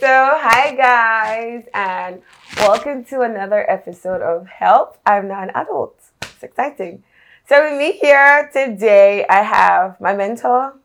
So, 0.00 0.06
hi 0.06 0.74
guys, 0.76 1.64
and 1.74 2.22
welcome 2.58 3.02
to 3.06 3.22
another 3.22 3.68
episode 3.68 4.22
of 4.22 4.46
Help. 4.46 4.96
I'm 5.04 5.26
not 5.26 5.42
an 5.42 5.50
adult. 5.56 5.98
It's 6.22 6.44
exciting. 6.44 7.02
So, 7.48 7.64
with 7.64 7.76
me 7.76 7.98
here 7.98 8.48
today, 8.52 9.26
I 9.28 9.42
have 9.42 10.00
my 10.00 10.14
mentor, 10.14 10.78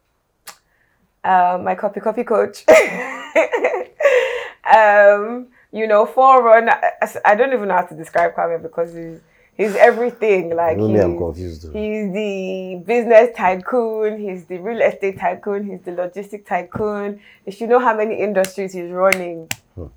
uh, 1.24 1.60
my 1.62 1.76
copy 1.76 2.00
copy 2.00 2.24
coach. 2.24 2.66
um, 4.74 5.50
you 5.72 5.86
know, 5.86 6.08
forerunner. 6.08 6.82
I 7.24 7.36
don't 7.36 7.54
even 7.54 7.68
know 7.68 7.76
how 7.76 7.86
to 7.86 7.96
describe 7.96 8.34
Kwame 8.34 8.64
because 8.64 8.96
he's 8.96 9.20
he's 9.56 9.76
everything. 9.76 10.56
Like 10.56 10.78
Only 10.78 10.94
he's, 10.96 11.04
I'm 11.04 11.18
confused. 11.18 11.64
though. 11.64 11.80
He's 11.80 12.12
the 12.14 12.84
business 12.86 13.30
tycoon, 13.36 14.20
he's 14.20 14.46
the 14.46 14.58
real 14.60 14.82
estate 14.82 15.20
tycoon, 15.20 15.70
he's 15.70 15.82
the 15.82 15.92
logistic 15.92 16.46
tycoon. 16.46 17.20
If 17.46 17.60
you 17.62 17.68
know 17.68 17.80
how 17.80 17.96
many 17.96 18.20
industries 18.20 18.74
he's 18.74 18.92
running. 18.92 19.50
Hmm. 19.76 19.88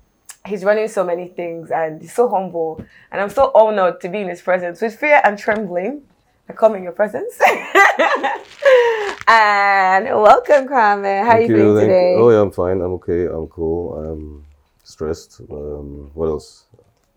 He's 0.45 0.63
running 0.63 0.87
so 0.87 1.03
many 1.03 1.27
things 1.27 1.71
and 1.71 2.01
he's 2.01 2.13
so 2.13 2.29
humble. 2.29 2.81
And 3.11 3.19
I'm 3.21 3.29
so 3.29 3.51
honored 3.53 3.99
to 4.01 4.09
be 4.09 4.19
in 4.19 4.29
his 4.29 4.41
presence. 4.41 4.81
With 4.81 4.95
fear 4.97 5.19
and 5.25 5.37
trembling, 5.37 6.03
I 6.47 6.53
come 6.53 6.75
in 6.75 6.83
your 6.83 6.93
presence. 6.93 7.37
and 9.27 10.05
welcome, 10.05 10.67
Kwame. 10.67 11.23
How 11.25 11.31
are 11.31 11.41
you 11.41 11.47
Thank 11.47 11.59
feeling 11.59 11.75
thank- 11.75 11.87
today? 11.89 12.15
Oh 12.17 12.29
yeah, 12.29 12.41
I'm 12.41 12.51
fine. 12.51 12.79
I'm 12.81 12.93
okay. 12.93 13.25
I'm 13.25 13.47
cool. 13.47 13.95
I'm 13.97 14.45
stressed. 14.83 15.41
Um, 15.51 16.11
what 16.13 16.27
else? 16.27 16.63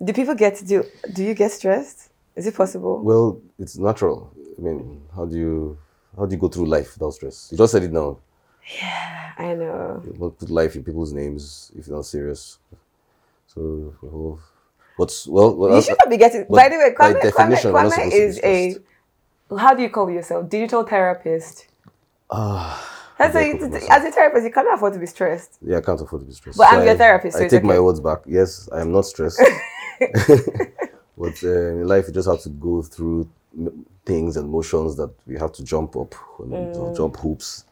Do 0.03 0.13
people 0.13 0.35
get 0.35 0.57
to 0.57 0.65
do 0.65 0.85
do 1.13 1.23
you 1.23 1.35
get 1.35 1.53
stressed? 1.53 2.10
Is 2.37 2.47
it 2.47 2.55
possible? 2.55 3.03
Well, 3.03 3.41
it's 3.59 3.77
natural. 3.77 4.33
I 4.59 4.63
mean, 4.63 5.03
how 5.15 5.25
do 5.27 5.37
you 5.37 5.79
how 6.17 6.27
do 6.27 6.35
you 6.35 6.41
go 6.41 6.49
through 6.49 6.67
life 6.67 6.95
without 6.95 7.11
stress? 7.13 7.49
You 7.51 7.59
just 7.59 7.73
said 7.73 7.83
it 7.85 7.93
now. 7.93 8.19
Yeah, 8.81 9.33
I 9.39 9.55
know. 9.55 10.03
You 10.05 10.13
won't 10.19 10.39
put 10.39 10.51
life 10.51 10.77
in 10.77 10.85
people's 10.85 11.13
names 11.13 11.73
if 11.77 11.87
you're 11.87 11.97
not 11.97 12.07
serious. 12.07 12.59
So, 13.47 13.95
well, 14.03 14.39
what's 14.97 15.27
well? 15.27 15.75
You 15.75 15.83
should 15.83 15.97
not 15.99 16.11
be 16.11 16.17
getting. 16.17 16.47
By 16.49 16.69
the 16.69 16.77
way, 16.77 16.95
Kwame, 16.97 17.15
Kwame, 17.15 17.23
definition, 17.23 17.73
Kwame 17.73 18.11
be 18.11 18.17
is 18.17 18.41
a. 18.45 18.77
How 19.59 19.75
do 19.75 19.83
you 19.83 19.91
call 19.91 20.09
yourself? 20.11 20.49
Digital 20.49 20.85
therapist. 20.85 21.67
Ah, 22.31 22.79
That's 23.19 23.35
I 23.35 23.41
a, 23.41 23.59
don't 23.59 23.75
as 23.75 24.05
a 24.05 24.11
therapist, 24.13 24.45
you 24.45 24.53
cannot 24.53 24.75
afford 24.77 24.93
to 24.93 25.01
be 25.01 25.07
stressed. 25.07 25.59
yeah, 25.61 25.79
I 25.79 25.81
can't 25.81 26.01
afford 26.01 26.23
to 26.23 26.27
be 26.27 26.33
stressed. 26.33 26.57
But 26.59 26.69
I'm 26.71 26.83
I- 26.83 26.85
your 26.85 26.95
therapist, 26.95 27.37
so 27.37 27.45
I 27.45 27.49
take 27.49 27.65
my 27.65 27.81
words 27.81 27.99
back. 27.99 28.21
Yes, 28.27 28.69
I 28.73 28.81
am 28.81 28.93
not 28.93 29.05
stressed. 29.07 29.41
but 31.21 31.37
uh, 31.45 31.49
in 31.83 31.87
life, 31.87 32.05
you 32.09 32.15
just 32.15 32.29
have 32.29 32.41
to 32.43 32.49
go 32.49 32.83
through 32.83 33.29
things 34.07 34.37
and 34.39 34.49
motions 34.51 34.97
that 34.97 35.11
we 35.27 35.35
have 35.39 35.53
to 35.53 35.63
jump 35.73 35.95
up, 35.97 36.15
and 36.39 36.53
Mm. 36.75 36.97
jump 36.97 37.17
hoops, 37.17 37.65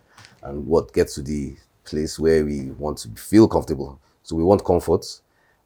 and 0.42 0.66
what 0.66 0.92
gets 0.92 1.14
to 1.14 1.22
the 1.22 1.56
place 1.84 2.18
where 2.18 2.44
we 2.44 2.70
want 2.84 2.98
to 2.98 3.08
feel 3.30 3.48
comfortable. 3.48 3.98
So 4.22 4.36
we 4.36 4.44
want 4.44 4.62
comfort, 4.64 5.05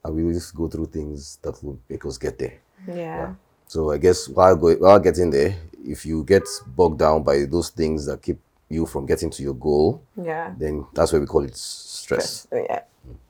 and 0.05 0.14
we 0.14 0.33
just 0.33 0.55
go 0.55 0.69
through 0.69 0.86
things 0.86 1.39
that 1.42 1.55
will 1.64 1.78
make 1.91 2.05
us 2.06 2.16
get 2.19 2.39
there. 2.39 2.55
Yeah. 2.86 3.34
So 3.66 3.91
I 3.91 3.98
guess 3.98 4.28
while 4.28 4.55
going, 4.56 4.78
while 4.80 5.00
getting 5.00 5.30
there, 5.30 5.56
if 5.84 6.06
you 6.06 6.22
get 6.24 6.44
bogged 6.77 6.98
down 7.00 7.22
by 7.24 7.44
those 7.44 7.70
things 7.70 8.06
that 8.06 8.22
keep 8.22 8.39
you 8.69 8.86
from 8.86 9.06
getting 9.06 9.30
to 9.30 9.42
your 9.42 9.55
goal, 9.55 10.00
Yeah. 10.17 10.55
then 10.58 10.86
that's 10.94 11.12
why 11.12 11.19
we 11.19 11.27
call 11.27 11.44
it 11.44 11.56
stress. 11.56 12.46
Yeah. 12.52 12.83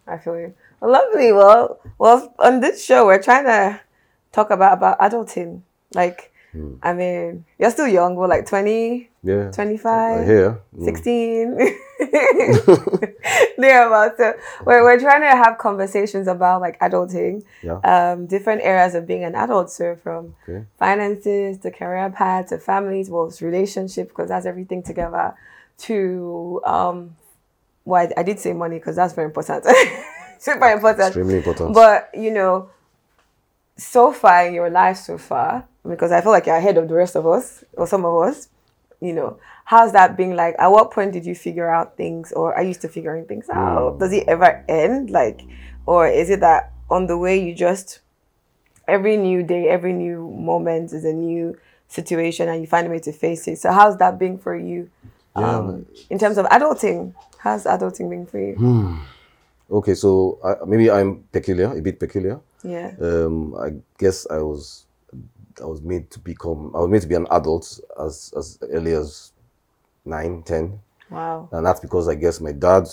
I 0.07 0.19
feel 0.19 0.37
you. 0.39 0.53
Well, 0.81 0.91
lovely. 0.93 1.33
Well, 1.33 1.79
well, 1.99 2.35
on 2.39 2.61
this 2.61 2.85
show, 2.85 3.07
we're 3.07 3.23
trying 3.23 3.45
to 3.45 3.81
talk 4.33 4.51
about 4.51 4.73
about 4.79 4.99
adulting. 4.99 5.63
Like, 5.95 6.31
Hmm. 6.53 6.75
I 6.83 6.93
mean, 6.93 7.47
you're 7.59 7.71
still 7.71 7.89
young. 7.89 8.15
We're 8.15 8.29
like 8.29 8.45
20, 8.45 9.09
Yeah. 9.23 9.51
25. 9.53 10.21
I 10.21 10.25
hear. 10.27 10.61
Mm. 10.77 10.85
16 10.85 11.57
thereabouts 13.59 14.19
so 14.19 14.35
we're, 14.67 14.83
we're 14.83 14.99
trying 14.99 15.21
to 15.23 15.29
have 15.29 15.57
conversations 15.59 16.27
about 16.29 16.61
like 16.61 16.79
adulting 16.81 17.43
Yeah. 17.63 17.79
um, 17.85 18.27
different 18.27 18.63
areas 18.63 18.95
of 18.95 19.07
being 19.07 19.25
an 19.25 19.35
adult 19.35 19.71
so 19.71 19.97
from 19.97 20.35
Okay. 20.49 20.65
finances 20.79 21.59
to 21.59 21.71
career 21.71 22.11
path 22.11 22.49
to 22.49 22.59
families 22.59 23.09
well 23.09 23.33
relationship 23.41 24.09
because 24.09 24.29
that's 24.29 24.45
everything 24.47 24.83
together 24.83 25.35
to 25.79 26.61
um 26.65 27.17
well 27.85 28.07
I, 28.17 28.21
I 28.21 28.23
did 28.23 28.39
say 28.41 28.53
money 28.53 28.79
because 28.79 28.97
that's 28.97 29.15
very 29.15 29.27
important 29.27 29.65
super 30.39 30.69
important 30.71 31.07
Extremely 31.09 31.37
important. 31.37 31.73
but 31.75 32.11
you 32.15 32.31
know 32.31 32.69
so 33.77 34.13
far 34.13 34.47
in 34.47 34.55
your 34.55 34.71
life 34.71 34.97
so 34.97 35.19
far 35.19 35.67
because 35.89 36.13
i 36.13 36.21
feel 36.21 36.33
like 36.33 36.47
you're 36.47 36.57
ahead 36.57 36.77
of 36.77 36.89
the 36.89 36.95
rest 36.95 37.17
of 37.17 37.27
us 37.27 37.65
or 37.75 37.87
some 37.87 38.05
of 38.05 38.23
us 38.23 38.49
you 39.01 39.13
know 39.13 39.39
how's 39.65 39.93
that 39.93 40.17
been 40.17 40.37
like? 40.37 40.55
At 40.59 40.69
what 40.69 40.91
point 40.91 41.13
did 41.13 41.25
you 41.25 41.35
figure 41.35 41.69
out 41.69 41.97
things 41.97 42.33
or 42.33 42.55
are 42.55 42.63
you 42.63 42.75
still 42.75 42.91
figuring 42.91 43.25
things 43.27 43.49
out? 43.49 43.95
Mm. 43.95 44.01
Does 44.01 44.13
it 44.13 44.29
ever 44.29 44.65
end? 44.69 45.11
Like 45.11 45.41
or 45.87 46.07
is 46.07 46.31
it 46.31 46.41
that 46.41 46.73
on 46.91 47.07
the 47.07 47.17
way 47.19 47.43
you 47.43 47.55
just 47.55 48.01
every 48.87 49.17
new 49.17 49.43
day 49.43 49.69
every 49.69 49.93
new 49.93 50.29
moment 50.31 50.93
is 50.93 51.05
a 51.05 51.13
new 51.13 51.57
situation 51.89 52.49
and 52.49 52.61
you 52.61 52.67
find 52.67 52.87
a 52.87 52.91
way 52.91 52.99
to 52.99 53.13
face 53.13 53.47
it. 53.49 53.59
So 53.59 53.71
how's 53.73 53.97
that 53.99 54.19
been 54.19 54.39
for 54.39 54.57
you 54.57 54.91
Yeah, 55.37 55.57
um, 55.59 55.87
in 56.11 56.19
terms 56.19 56.39
of 56.39 56.47
adulting? 56.47 57.15
How's 57.39 57.65
adulting 57.65 58.09
been 58.11 58.27
for 58.27 58.39
you? 58.39 58.55
Hmm. 58.55 58.99
Okay, 59.71 59.95
so 59.95 60.39
I, 60.45 60.65
maybe 60.67 60.91
I'm 60.91 61.25
peculiar, 61.33 61.73
a 61.73 61.81
bit 61.81 61.99
peculiar. 61.99 62.41
Yeah 62.65 62.93
Um, 63.01 63.55
I 63.57 63.71
guess 63.99 64.27
I 64.31 64.39
was, 64.39 64.87
I 65.61 65.67
was 65.67 65.83
made 65.83 66.11
to 66.11 66.19
become, 66.21 66.73
I 66.75 66.81
was 66.81 66.91
made 66.91 67.03
to 67.03 67.09
be 67.09 67.15
an 67.15 67.27
adult 67.31 67.81
as 68.01 68.33
as 68.37 68.59
early 68.71 68.93
as 68.93 69.33
nine, 70.05 70.43
ten, 70.43 70.81
wow 71.11 71.49
and 71.53 71.67
that's 71.67 71.81
because 71.81 72.09
I 72.09 72.15
guess 72.15 72.41
my 72.41 72.53
dad 72.53 72.89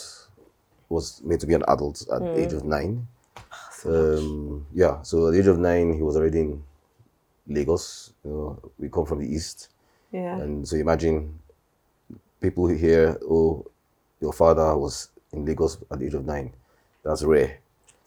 was 0.89 1.21
made 1.23 1.39
to 1.41 1.47
be 1.47 1.53
an 1.53 1.63
adult 1.67 2.01
at 2.13 2.31
the 2.33 2.41
age 2.41 2.53
of 2.53 2.63
nine. 2.65 3.07
Um, 3.85 4.65
yeah, 4.73 5.01
so 5.03 5.27
at 5.27 5.31
the 5.33 5.39
age 5.39 5.47
of 5.47 5.59
nine, 5.59 5.93
he 5.93 6.01
was 6.03 6.17
already 6.17 6.41
in 6.41 6.63
Lagos. 7.47 8.13
You 8.25 8.31
know, 8.31 8.71
we 8.79 8.89
come 8.89 9.05
from 9.05 9.19
the 9.19 9.27
east. 9.27 9.69
yeah 10.11 10.35
And 10.41 10.67
so 10.67 10.75
imagine 10.77 11.39
people 12.41 12.67
who 12.67 12.75
hear, 12.75 13.17
oh, 13.29 13.65
your 14.21 14.33
father 14.33 14.75
was 14.77 15.09
in 15.31 15.45
Lagos 15.45 15.77
at 15.91 15.99
the 15.99 16.05
age 16.07 16.13
of 16.15 16.25
nine. 16.25 16.53
That's 17.03 17.23
rare. 17.23 17.59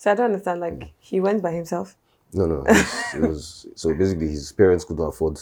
So 0.03 0.11
I 0.11 0.15
don't 0.17 0.27
understand. 0.33 0.59
Like 0.61 0.91
he 0.99 1.21
went 1.21 1.45
by 1.45 1.53
himself. 1.53 1.95
No, 2.33 2.47
no. 2.47 2.65
It 2.67 2.71
was, 2.71 3.15
it 3.15 3.21
was 3.21 3.67
so 3.77 3.95
basically 3.95 4.27
his 4.31 4.51
parents 4.51 4.85
couldn't 4.85 5.07
afford 5.07 5.39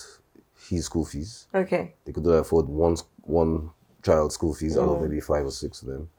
his 0.69 0.85
school 0.85 1.07
fees. 1.07 1.47
Okay. 1.55 1.95
They 2.05 2.13
couldn't 2.13 2.31
afford 2.35 2.69
one 2.69 2.95
one 3.23 3.71
child's 4.03 4.35
school 4.35 4.53
fees 4.53 4.77
out 4.77 4.87
Mm. 4.87 4.97
of 4.97 5.01
maybe 5.03 5.19
five 5.21 5.47
or 5.47 5.51
six 5.51 5.81
of 5.81 5.89
them. 5.89 6.11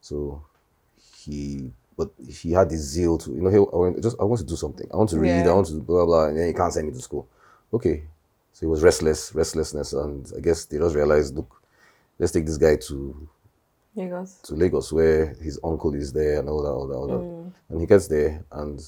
So 0.00 0.42
he, 1.18 1.70
but 1.94 2.08
he 2.26 2.52
had 2.52 2.70
this 2.70 2.80
zeal 2.80 3.18
to, 3.18 3.32
you 3.32 3.42
know, 3.42 3.50
he, 3.50 3.56
I 3.58 3.60
want, 3.60 4.02
just 4.02 4.16
I 4.18 4.24
want 4.24 4.40
to 4.40 4.46
do 4.46 4.56
something. 4.56 4.88
I 4.90 4.96
want 4.96 5.10
to 5.10 5.18
read. 5.18 5.28
Yeah. 5.44 5.50
I 5.50 5.52
want 5.52 5.66
to 5.66 5.74
blah 5.74 6.06
blah. 6.06 6.28
And 6.28 6.38
then 6.38 6.46
he 6.46 6.54
can't 6.54 6.72
send 6.72 6.86
me 6.88 6.94
to 6.94 7.02
school. 7.02 7.28
Okay. 7.74 8.04
So 8.54 8.60
he 8.60 8.66
was 8.66 8.82
restless, 8.82 9.34
restlessness, 9.34 9.92
and 9.92 10.32
I 10.34 10.40
guess 10.40 10.64
they 10.64 10.78
just 10.78 10.94
realized, 10.96 11.36
look, 11.36 11.50
let's 12.18 12.32
take 12.32 12.46
this 12.46 12.56
guy 12.56 12.76
to 12.76 13.28
Lagos. 13.94 14.34
to 14.44 14.54
Lagos 14.54 14.92
where 14.92 15.34
his 15.42 15.58
uncle 15.64 15.94
is 15.94 16.12
there 16.12 16.38
and 16.40 16.48
all 16.48 16.62
that, 16.62 16.70
all 16.70 16.86
that, 16.86 16.94
all 16.94 17.06
that. 17.08 17.14
Mm. 17.18 17.52
And 17.70 17.80
he 17.80 17.86
gets 17.86 18.06
there 18.08 18.44
and 18.52 18.80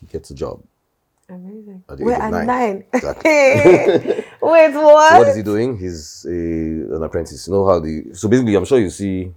he 0.00 0.06
gets 0.06 0.30
a 0.30 0.34
job. 0.34 0.62
Amazing. 1.28 1.82
At 1.88 1.98
the 1.98 2.04
Wait, 2.04 2.14
of 2.14 2.20
at 2.20 2.30
nine. 2.30 2.46
nine. 2.46 2.84
Exactly. 2.92 3.30
Wait, 4.42 4.72
So 4.72 4.82
what? 4.82 5.18
what 5.18 5.28
is 5.28 5.36
he 5.36 5.42
doing? 5.42 5.78
He's 5.78 6.26
a, 6.28 6.30
an 6.96 7.02
apprentice. 7.02 7.46
You 7.46 7.54
know 7.54 7.66
how 7.66 7.78
the 7.80 8.12
so 8.12 8.28
basically 8.28 8.54
I'm 8.54 8.64
sure 8.66 8.78
you 8.78 8.90
see 8.90 9.32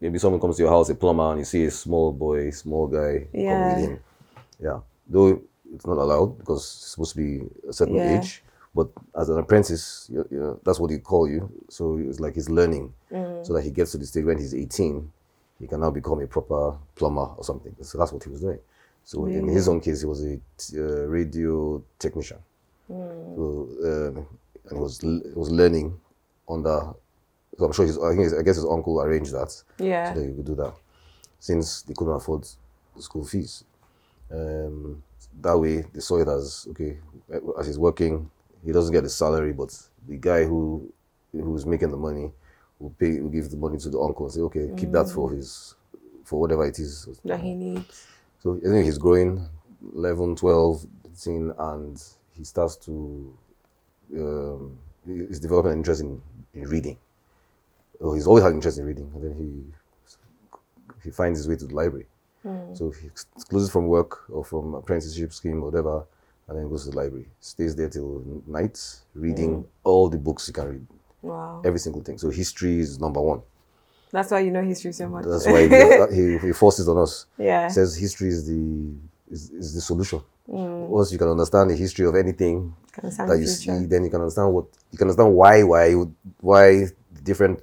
maybe 0.00 0.18
someone 0.18 0.40
comes 0.40 0.56
to 0.56 0.62
your 0.62 0.70
house, 0.72 0.88
a 0.90 0.94
plumber, 0.94 1.30
and 1.30 1.40
you 1.40 1.44
see 1.44 1.64
a 1.66 1.70
small 1.70 2.12
boy, 2.12 2.50
small 2.50 2.86
guy 2.86 3.26
Yeah. 3.32 3.52
come 3.52 3.74
with 3.80 3.88
him. 3.90 4.00
Yeah. 4.60 4.80
Though 5.08 5.42
it's 5.74 5.86
not 5.86 5.98
allowed 5.98 6.38
because 6.38 6.60
it's 6.62 6.92
supposed 6.92 7.12
to 7.12 7.18
be 7.18 7.42
a 7.68 7.72
certain 7.72 7.96
Yeah. 7.96 8.18
age. 8.18 8.42
But 8.74 8.88
as 9.16 9.28
an 9.28 9.38
apprentice, 9.38 10.08
you 10.12 10.26
you 10.30 10.60
that's 10.64 10.80
what 10.80 10.90
they 10.90 10.98
call 10.98 11.28
you. 11.28 11.48
So 11.68 11.98
it's 11.98 12.18
like 12.20 12.34
he's 12.34 12.48
learning, 12.50 12.92
Mm. 13.12 13.46
so 13.46 13.52
that 13.52 13.62
he 13.62 13.70
gets 13.70 13.92
to 13.92 13.98
the 13.98 14.06
stage 14.06 14.24
when 14.24 14.38
he's 14.38 14.54
18, 14.54 15.10
he 15.60 15.66
can 15.68 15.80
now 15.80 15.90
become 15.90 16.20
a 16.20 16.26
proper 16.26 16.74
plumber 16.96 17.28
or 17.36 17.44
something. 17.44 17.74
So 17.82 17.98
that's 17.98 18.12
what 18.12 18.24
he 18.24 18.30
was 18.30 18.40
doing. 18.40 18.58
So 19.04 19.26
in 19.26 19.46
his 19.48 19.68
own 19.68 19.80
case, 19.80 20.00
he 20.00 20.06
was 20.06 20.24
a 20.24 20.40
t- 20.58 20.78
uh, 20.80 21.06
radio 21.06 21.82
technician. 21.98 22.38
Mm. 22.90 23.36
So 23.36 23.68
um, 23.84 24.26
and 24.68 24.78
he 24.78 24.82
was 24.82 25.04
l- 25.04 25.22
he 25.24 25.38
was 25.38 25.50
learning 25.50 25.98
under. 26.48 26.94
So 27.58 27.66
I'm 27.66 27.72
sure 27.72 27.86
his 27.86 27.98
I, 27.98 28.08
think 28.10 28.22
his, 28.24 28.34
I 28.34 28.42
guess 28.42 28.56
his 28.56 28.64
uncle 28.64 29.00
arranged 29.00 29.32
that 29.32 29.62
Yeah. 29.78 30.12
so 30.12 30.18
that 30.20 30.26
he 30.28 30.34
could 30.34 30.46
do 30.46 30.54
that, 30.56 30.74
since 31.38 31.82
they 31.82 31.94
couldn't 31.94 32.14
afford 32.14 32.44
the 32.96 33.02
school 33.02 33.24
fees. 33.24 33.62
Um, 34.32 35.02
that 35.40 35.56
way 35.56 35.84
they 35.92 36.00
saw 36.00 36.18
it 36.18 36.28
as 36.28 36.66
okay 36.70 36.98
as 37.58 37.66
he's 37.66 37.78
working, 37.78 38.28
he 38.64 38.72
doesn't 38.72 38.92
get 38.92 39.02
the 39.02 39.10
salary, 39.10 39.52
but 39.52 39.76
the 40.08 40.16
guy 40.16 40.44
who 40.44 40.92
who's 41.32 41.66
making 41.66 41.90
the 41.90 41.96
money 41.96 42.30
will 42.78 42.90
pay 42.98 43.20
will 43.20 43.30
give 43.30 43.50
the 43.50 43.56
money 43.56 43.78
to 43.78 43.90
the 43.90 43.98
uncle 43.98 44.26
and 44.26 44.32
say 44.34 44.40
okay 44.40 44.70
keep 44.76 44.90
that 44.92 45.08
for 45.08 45.30
his 45.30 45.74
for 46.24 46.40
whatever 46.40 46.64
it 46.66 46.78
is. 46.78 47.06
That 47.24 47.40
he 47.40 47.54
needs. 47.54 48.06
So 48.42 48.56
I 48.56 48.68
think 48.68 48.84
he's 48.84 48.98
growing 48.98 49.46
11, 49.94 50.36
12, 50.36 50.86
13, 51.04 51.52
and 51.58 52.02
he 52.36 52.44
starts 52.44 52.76
to, 52.76 53.34
um, 54.16 54.78
he's 55.06 55.40
developing 55.40 55.72
an 55.72 55.78
interest 55.78 56.00
in, 56.02 56.20
in 56.54 56.62
reading. 56.68 56.96
Oh, 58.00 58.14
he's 58.14 58.26
always 58.26 58.42
had 58.44 58.52
interest 58.52 58.78
in 58.78 58.84
reading, 58.86 59.10
and 59.14 59.22
then 59.24 59.34
he 59.34 59.50
he 61.02 61.10
finds 61.10 61.38
his 61.38 61.48
way 61.48 61.56
to 61.56 61.66
the 61.66 61.74
library. 61.74 62.06
So 62.74 62.90
he 62.90 63.06
ex- 63.06 63.26
closes 63.48 63.70
from 63.70 63.86
work 63.86 64.28
or 64.30 64.44
from 64.44 64.74
apprenticeship 64.74 65.32
scheme 65.32 65.62
or 65.62 65.70
whatever, 65.70 66.04
and 66.48 66.58
then 66.58 66.68
goes 66.68 66.84
to 66.84 66.90
the 66.90 66.96
library. 66.96 67.26
Stays 67.40 67.74
there 67.74 67.88
till 67.88 68.22
night, 68.46 68.78
reading 69.14 69.64
all 69.82 70.08
the 70.08 70.18
books 70.18 70.46
he 70.46 70.52
can 70.52 70.68
read, 70.68 70.86
Wow. 71.22 71.62
every 71.64 71.78
single 71.78 72.02
thing. 72.02 72.18
So 72.18 72.30
history 72.30 72.80
is 72.80 73.00
number 73.00 73.20
one. 73.20 73.42
That's 74.12 74.30
why 74.30 74.40
you 74.40 74.52
know 74.52 74.62
history 74.62 74.92
so 74.92 75.08
much. 75.08 75.24
That's 75.26 75.46
why 75.46 75.66
he, 76.14 76.38
he, 76.38 76.52
forces 76.52 76.88
on 76.88 76.98
us. 76.98 77.26
Yeah. 77.36 77.66
Says 77.68 77.96
history 77.96 78.28
is 78.28 78.46
the 78.46 78.92
is, 79.28 79.50
is 79.50 79.74
the 79.74 79.80
solution. 79.80 80.20
Mm. 80.48 80.86
Once 80.86 81.10
you 81.10 81.18
can 81.18 81.28
understand 81.28 81.70
the 81.70 81.74
history 81.74 82.06
of 82.06 82.14
anything 82.14 82.74
that 83.02 83.38
you 83.40 83.46
future. 83.46 83.80
see, 83.80 83.86
then 83.86 84.04
you 84.04 84.10
can 84.10 84.20
understand 84.20 84.52
what 84.54 84.66
you 84.92 84.98
can 84.98 85.08
understand 85.08 85.34
why 85.34 85.64
why 85.64 85.94
why 86.40 86.84
different 87.24 87.60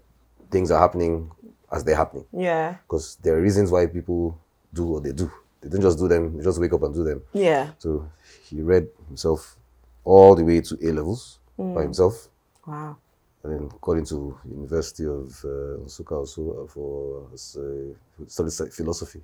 things 0.50 0.72
are 0.72 0.80
happening 0.80 1.32
as 1.72 1.84
they're 1.86 1.96
happening. 1.96 2.26
Yeah. 2.34 2.76
Because 2.86 3.18
there 3.22 3.36
are 3.38 3.42
reasons 3.42 3.72
why 3.72 3.86
people 3.86 4.38
do 4.74 4.86
what 4.86 5.04
they 5.04 5.14
do. 5.14 5.32
They 5.62 5.70
don't 5.70 5.82
just 5.82 6.00
do 6.00 6.08
them. 6.08 6.38
They 6.38 6.44
just 6.44 6.60
wake 6.60 6.74
up 6.74 6.84
and 6.84 6.94
do 6.94 7.04
them. 7.04 7.22
Yeah. 7.34 7.70
So 7.78 8.10
he 8.50 8.62
read 8.62 8.88
himself 9.08 9.58
all 10.04 10.36
the 10.36 10.44
way 10.44 10.62
to 10.62 10.78
A 10.82 10.92
levels 10.92 11.40
Mm. 11.60 11.74
by 11.76 11.82
himself, 11.84 12.30
Wow. 12.66 12.98
and 13.44 13.54
then 13.54 13.72
got 13.82 13.98
into 13.98 14.38
University 14.50 15.06
of 15.06 15.44
uh, 15.46 15.84
Nsukka 15.86 16.12
also 16.14 16.68
for 16.68 17.28
uh, 17.34 17.38
studied 18.28 18.74
philosophy. 18.74 19.22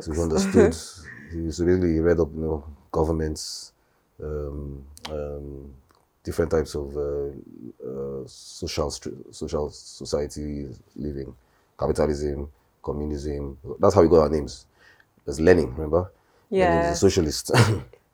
So 0.00 0.12
he 0.12 0.20
understood. 0.20 0.74
he, 1.32 1.50
so 1.50 1.64
basically, 1.64 1.94
he 1.94 2.00
read 2.00 2.20
up, 2.20 2.28
you 2.34 2.40
know, 2.40 2.64
governments, 2.92 3.72
um, 4.22 4.84
um, 5.10 5.74
different 6.22 6.50
types 6.50 6.74
of 6.74 6.96
uh, 6.96 7.30
uh, 7.88 8.22
social 8.26 8.90
social 8.90 9.70
society 9.70 10.68
living, 10.96 11.34
capitalism, 11.78 12.48
communism. 12.82 13.58
That's 13.78 13.94
how 13.94 14.02
we 14.02 14.08
got 14.08 14.20
our 14.22 14.28
names. 14.30 14.66
There's 15.24 15.40
Lenin, 15.40 15.74
remember? 15.74 16.10
Yeah. 16.50 16.90
is 16.90 16.96
a 16.96 17.00
socialist. 17.00 17.50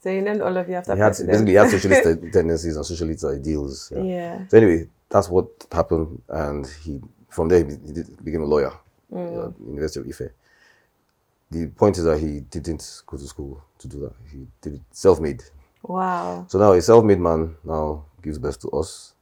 So 0.05 0.11
you 0.11 0.21
learned 0.21 0.43
all 0.43 0.55
of 0.55 0.69
you 0.69 0.75
after 0.75 0.95
he 0.95 1.01
had 1.01 1.07
president. 1.17 1.33
basically 1.47 1.53
he 1.53 1.57
had 1.57 1.71
socialist 1.71 2.33
tendencies 2.35 2.77
and 2.77 2.85
socialist 2.85 3.25
ideals. 3.25 3.91
Yeah. 3.95 4.03
Yeah. 4.03 4.47
So 4.49 4.59
anyway, 4.59 4.87
that's 5.09 5.31
what 5.31 5.47
happened, 5.73 6.21
and 6.29 6.67
he 6.83 7.01
from 7.31 7.49
there 7.49 7.65
he, 7.65 7.65
did, 7.93 8.23
became 8.25 8.43
a 8.43 8.47
lawyer 8.47 8.73
Mm. 9.13 9.49
at 9.49 9.61
University 9.67 10.01
of 10.01 10.07
Ife. 10.09 10.31
The 11.51 11.69
point 11.69 11.97
is 11.99 12.05
that 12.05 12.19
he 12.19 12.41
didn't 12.41 13.03
go 13.07 13.17
to 13.17 13.27
school 13.27 13.63
to 13.79 13.89
do 13.89 14.01
that. 14.01 14.13
He 14.31 14.47
did 14.61 14.75
it 14.75 14.81
self-made. 14.91 15.43
Wow. 15.83 16.45
So 16.49 16.59
now 16.59 16.73
a 16.73 16.83
self-made 16.83 17.21
man 17.21 17.57
now 17.65 18.05
gives 18.23 18.39
birth 18.39 18.59
to 18.61 18.69
us 18.71 19.15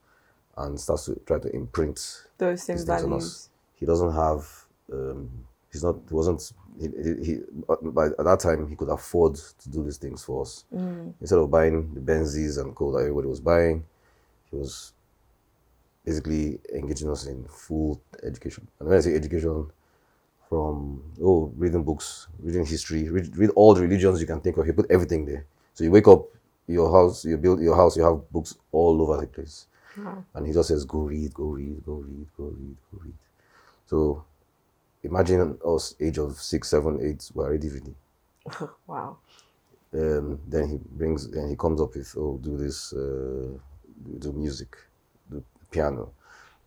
and 0.56 0.80
starts 0.80 1.04
to 1.06 1.14
try 1.26 1.38
to 1.38 1.54
imprint 1.54 2.24
Those 2.38 2.62
same 2.62 2.76
these 2.76 2.86
things 2.86 3.02
on 3.04 3.10
values. 3.10 3.24
us. 3.24 3.48
He 3.76 3.86
doesn't 3.86 4.12
have. 4.14 4.48
Um, 4.92 5.30
he's 5.72 5.82
not. 5.82 5.96
He 6.08 6.14
wasn't. 6.14 6.52
He, 6.80 6.88
he, 6.88 7.24
he 7.24 7.40
by 7.68 8.06
at 8.06 8.24
that 8.24 8.40
time 8.40 8.68
he 8.68 8.76
could 8.76 8.88
afford 8.88 9.34
to 9.34 9.70
do 9.70 9.84
these 9.84 9.98
things 9.98 10.24
for 10.24 10.42
us. 10.42 10.64
Mm. 10.74 11.12
Instead 11.20 11.38
of 11.38 11.50
buying 11.50 11.92
the 11.94 12.00
Benzes 12.00 12.60
and 12.60 12.74
co 12.74 12.92
that 12.92 13.00
everybody 13.00 13.28
was 13.28 13.40
buying, 13.40 13.84
he 14.50 14.56
was 14.56 14.92
basically 16.04 16.58
engaging 16.74 17.10
us 17.10 17.26
in 17.26 17.44
full 17.44 18.00
education. 18.22 18.66
And 18.78 18.88
when 18.88 18.98
I 18.98 19.00
say 19.00 19.14
education, 19.14 19.70
from 20.52 21.02
oh 21.22 21.50
reading 21.56 21.82
books, 21.82 22.28
reading 22.38 22.66
history, 22.66 23.08
read, 23.08 23.34
read 23.38 23.48
all 23.56 23.72
the 23.72 23.80
religions 23.80 24.20
you 24.20 24.26
can 24.26 24.38
think 24.38 24.58
of. 24.58 24.66
He 24.66 24.72
put 24.72 24.90
everything 24.90 25.24
there. 25.24 25.46
So 25.72 25.82
you 25.82 25.90
wake 25.90 26.06
up, 26.08 26.26
your 26.66 26.92
house, 26.92 27.24
you 27.24 27.38
build 27.38 27.62
your 27.62 27.74
house, 27.74 27.96
you 27.96 28.04
have 28.04 28.30
books 28.30 28.54
all 28.70 29.00
over 29.00 29.18
the 29.18 29.26
place. 29.26 29.66
Wow. 29.96 30.22
And 30.34 30.46
he 30.46 30.52
just 30.52 30.68
says, 30.68 30.84
go 30.84 30.98
read, 30.98 31.32
go 31.32 31.44
read, 31.44 31.82
go 31.86 31.94
read, 31.94 32.26
go 32.36 32.44
read, 32.44 32.76
go 32.92 33.00
read. 33.02 33.14
So 33.86 34.24
imagine 35.02 35.58
us, 35.66 35.94
age 36.00 36.18
of 36.18 36.36
six, 36.36 36.68
seven, 36.70 36.98
eight, 37.02 37.30
we're 37.34 37.44
already 37.46 37.68
reading. 37.68 37.94
Wow. 38.86 39.18
Um, 39.94 40.40
then 40.48 40.68
he 40.68 40.78
brings, 40.90 41.26
and 41.26 41.50
he 41.50 41.56
comes 41.56 41.80
up 41.80 41.94
with, 41.94 42.14
oh, 42.18 42.38
do 42.42 42.56
this, 42.56 42.92
uh, 42.94 43.48
do 44.18 44.32
music, 44.32 44.76
do 45.30 45.44
piano, 45.70 46.10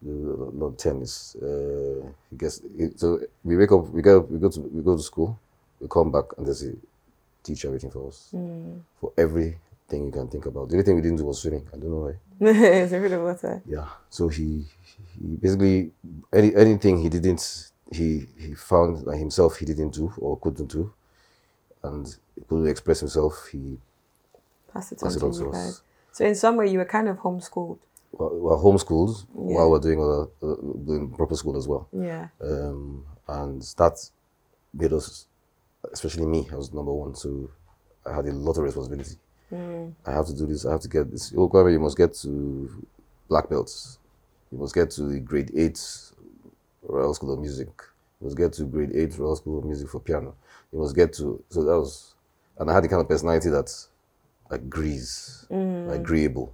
do 0.03 0.53
of 0.61 0.77
tennis. 0.77 1.35
Uh, 1.35 2.07
he 2.29 2.35
gets, 2.37 2.61
it, 2.77 2.99
so 2.99 3.19
we 3.43 3.57
wake 3.57 3.71
up, 3.71 3.89
we 3.89 4.01
go, 4.03 4.19
we 4.19 4.37
go 4.37 4.49
to, 4.49 4.59
we 4.61 4.83
go 4.83 4.95
to 4.95 5.01
school, 5.01 5.39
we 5.79 5.87
come 5.87 6.11
back, 6.11 6.25
and 6.37 6.45
there's 6.45 6.63
a 6.63 6.73
teacher 7.43 7.71
waiting 7.71 7.89
for 7.91 8.07
us 8.07 8.29
Mm. 8.33 8.81
for 8.99 9.11
everything 9.17 10.05
you 10.05 10.11
can 10.11 10.27
think 10.27 10.45
about. 10.45 10.69
The 10.69 10.75
only 10.75 10.83
thing 10.85 10.95
we 10.95 11.01
didn't 11.01 11.17
do 11.17 11.25
was 11.25 11.39
swimming. 11.41 11.67
I 11.73 11.77
don't 11.77 11.89
know 11.89 12.05
why. 12.07 12.15
it's 12.41 12.93
a 12.93 12.99
bit 12.99 13.11
of 13.11 13.21
water. 13.23 13.61
Yeah. 13.65 13.87
So 14.09 14.27
he 14.27 14.65
he 15.19 15.35
basically 15.37 15.91
any 16.33 16.55
anything 16.55 17.01
he 17.01 17.09
didn't 17.09 17.71
he 17.91 18.27
he 18.37 18.53
found 18.55 19.05
that 19.05 19.17
himself 19.17 19.57
he 19.57 19.65
didn't 19.65 19.93
do 19.93 20.11
or 20.17 20.37
couldn't 20.39 20.67
do, 20.71 20.91
and 21.83 22.07
he 22.35 22.41
couldn't 22.41 22.67
express 22.67 22.99
himself. 23.01 23.47
He 23.51 23.77
Pass 24.73 24.91
it 24.91 25.01
on 25.03 25.07
passed 25.09 25.17
it 25.17 25.19
to 25.19 25.25
on 25.25 25.33
to 25.33 25.49
us. 25.51 25.81
So 26.11 26.25
in 26.25 26.35
some 26.35 26.55
way 26.55 26.67
you 26.69 26.79
were 26.79 26.85
kind 26.85 27.07
of 27.07 27.17
homeschooled. 27.17 27.77
We're 28.11 28.29
we're 28.33 28.57
homeschooled 28.57 29.25
Yeah. 29.35 29.55
while 29.55 29.71
we're 29.71 29.79
doing 29.79 30.01
other 30.01 30.27
uh, 30.41 30.55
doing 30.85 31.11
proper 31.11 31.35
school 31.35 31.57
as 31.57 31.67
well, 31.67 31.87
Yeah. 31.91 32.29
um, 32.41 33.05
and 33.27 33.61
that 33.77 34.09
made 34.73 34.93
us, 34.93 35.27
especially 35.91 36.25
me, 36.25 36.47
I 36.51 36.55
was 36.55 36.73
number 36.73 36.93
one, 36.93 37.15
so 37.15 37.49
I 38.05 38.15
had 38.15 38.25
a 38.27 38.31
lot 38.33 38.57
of 38.57 38.63
responsibility. 38.63 39.15
Mm. 39.51 39.93
I 40.05 40.11
have 40.11 40.25
to 40.27 40.33
do 40.33 40.45
this. 40.45 40.65
I 40.65 40.71
have 40.71 40.81
to 40.81 40.87
get 40.89 41.11
this. 41.11 41.33
Oh, 41.37 41.47
Kwame, 41.49 41.71
you 41.73 41.79
must 41.79 41.97
get 41.97 42.13
to 42.15 42.85
black 43.29 43.47
belts. 43.49 43.99
You 44.51 44.57
must 44.59 44.73
get 44.73 44.89
to 44.91 45.03
the 45.03 45.19
grade 45.19 45.51
eight 45.55 45.79
Royal 46.87 47.13
School 47.13 47.33
of 47.33 47.39
Music. 47.39 47.69
You 48.21 48.25
must 48.25 48.37
get 48.37 48.53
to 48.53 48.63
grade 48.65 48.91
eight 48.95 49.17
Royal 49.17 49.35
School 49.35 49.59
of 49.59 49.65
Music 49.65 49.89
for 49.89 49.99
piano. 49.99 50.35
You 50.71 50.79
must 50.79 50.95
get 50.95 51.13
to. 51.13 51.43
So 51.49 51.63
that 51.63 51.77
was, 51.77 52.15
and 52.57 52.69
I 52.69 52.73
had 52.73 52.83
the 52.83 52.87
kind 52.87 53.01
of 53.01 53.07
personality 53.07 53.49
that 53.49 53.71
agrees, 54.49 55.45
mm. 55.49 55.93
agreeable. 55.93 56.53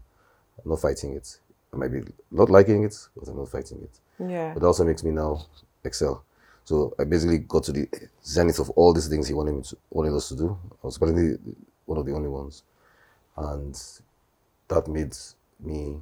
I'm 0.63 0.71
not 0.71 0.81
fighting 0.81 1.13
it. 1.13 1.37
I 1.73 1.77
might 1.77 1.91
be 1.91 2.01
not 2.31 2.49
liking 2.49 2.83
it, 2.83 2.95
but 3.15 3.27
I'm 3.27 3.37
not 3.37 3.49
fighting 3.49 3.81
it. 3.81 3.99
Yeah. 4.29 4.53
But 4.53 4.61
that 4.61 4.67
also 4.67 4.83
makes 4.83 5.03
me 5.03 5.11
now 5.11 5.45
excel. 5.83 6.23
So 6.63 6.93
I 6.99 7.05
basically 7.05 7.39
got 7.39 7.63
to 7.65 7.71
the 7.71 7.87
zenith 8.23 8.59
of 8.59 8.69
all 8.71 8.93
these 8.93 9.07
things 9.07 9.27
he 9.27 9.33
wanted 9.33 9.55
me 9.55 9.63
to, 9.63 9.77
wanted 9.89 10.15
us 10.15 10.29
to 10.29 10.35
do. 10.35 10.57
I 10.83 10.87
was 10.87 10.97
probably 10.97 11.37
one 11.85 11.97
of 11.97 12.05
the 12.05 12.13
only 12.13 12.29
ones, 12.29 12.63
and 13.35 13.79
that 14.67 14.87
made 14.87 15.15
me 15.59 16.01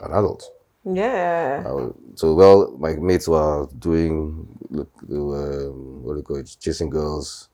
an 0.00 0.10
adult. 0.12 0.50
Yeah. 0.86 1.62
Was- 1.72 1.94
so 2.14 2.34
well, 2.34 2.74
my 2.78 2.94
mates 2.94 3.28
were 3.28 3.68
doing 3.78 4.46
look, 4.70 4.90
they 5.02 5.18
were, 5.18 5.68
um, 5.68 6.02
what 6.02 6.12
do 6.14 6.18
you 6.18 6.22
call 6.22 6.36
it, 6.36 6.56
chasing 6.60 6.90
girls, 6.90 7.48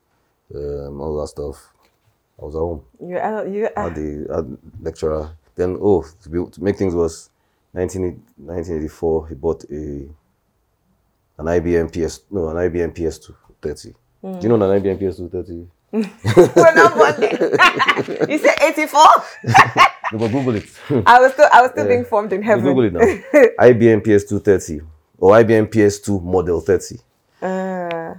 um, 0.53 1.01
all 1.01 1.19
that 1.19 1.27
stuff. 1.27 1.73
I 2.41 2.45
was 2.45 2.55
at 2.55 2.59
home. 2.59 2.83
You 2.99 3.17
uh, 3.17 3.43
you 3.43 3.67
uh, 3.75 3.83
Had 3.83 3.95
the 3.95 4.57
lecturer. 4.81 5.35
Then 5.55 5.77
oh, 5.81 6.03
to, 6.23 6.29
be, 6.29 6.45
to 6.51 6.63
make 6.63 6.77
things 6.77 6.95
worse, 6.95 7.29
19, 7.73 8.01
1984, 8.37 9.27
he 9.27 9.35
bought 9.35 9.63
a 9.65 10.07
an 11.39 11.45
IBM 11.45 11.91
PS 11.91 12.21
no 12.31 12.49
an 12.49 12.57
IBM 12.57 12.95
PS2 12.95 13.35
30. 13.61 13.93
Do 14.21 14.39
you 14.41 14.49
know 14.49 14.55
an 14.55 14.81
IBM 14.81 15.01
PS2 15.01 15.31
30? 15.31 15.67
We're 15.93 16.73
not 16.75 17.19
you 18.29 18.37
said 18.39 18.55
84? 18.61 19.01
No, 20.11 20.19
but 20.19 20.31
Google 20.31 20.55
it. 20.55 20.65
I 21.07 21.19
was 21.21 21.33
still 21.33 21.47
I 21.51 21.61
was 21.63 21.71
still 21.71 21.87
being 21.87 22.05
formed 22.05 22.33
in 22.33 22.43
heaven. 22.43 22.63
Google 22.65 22.83
it 22.85 22.93
now. 22.93 22.99
IBM 23.65 24.01
PS2 24.05 24.43
30 24.43 24.81
or 25.17 25.31
IBM 25.31 25.67
PS2 25.73 26.21
Model 26.21 26.61
30. 26.61 26.95
Uh, 27.41 28.13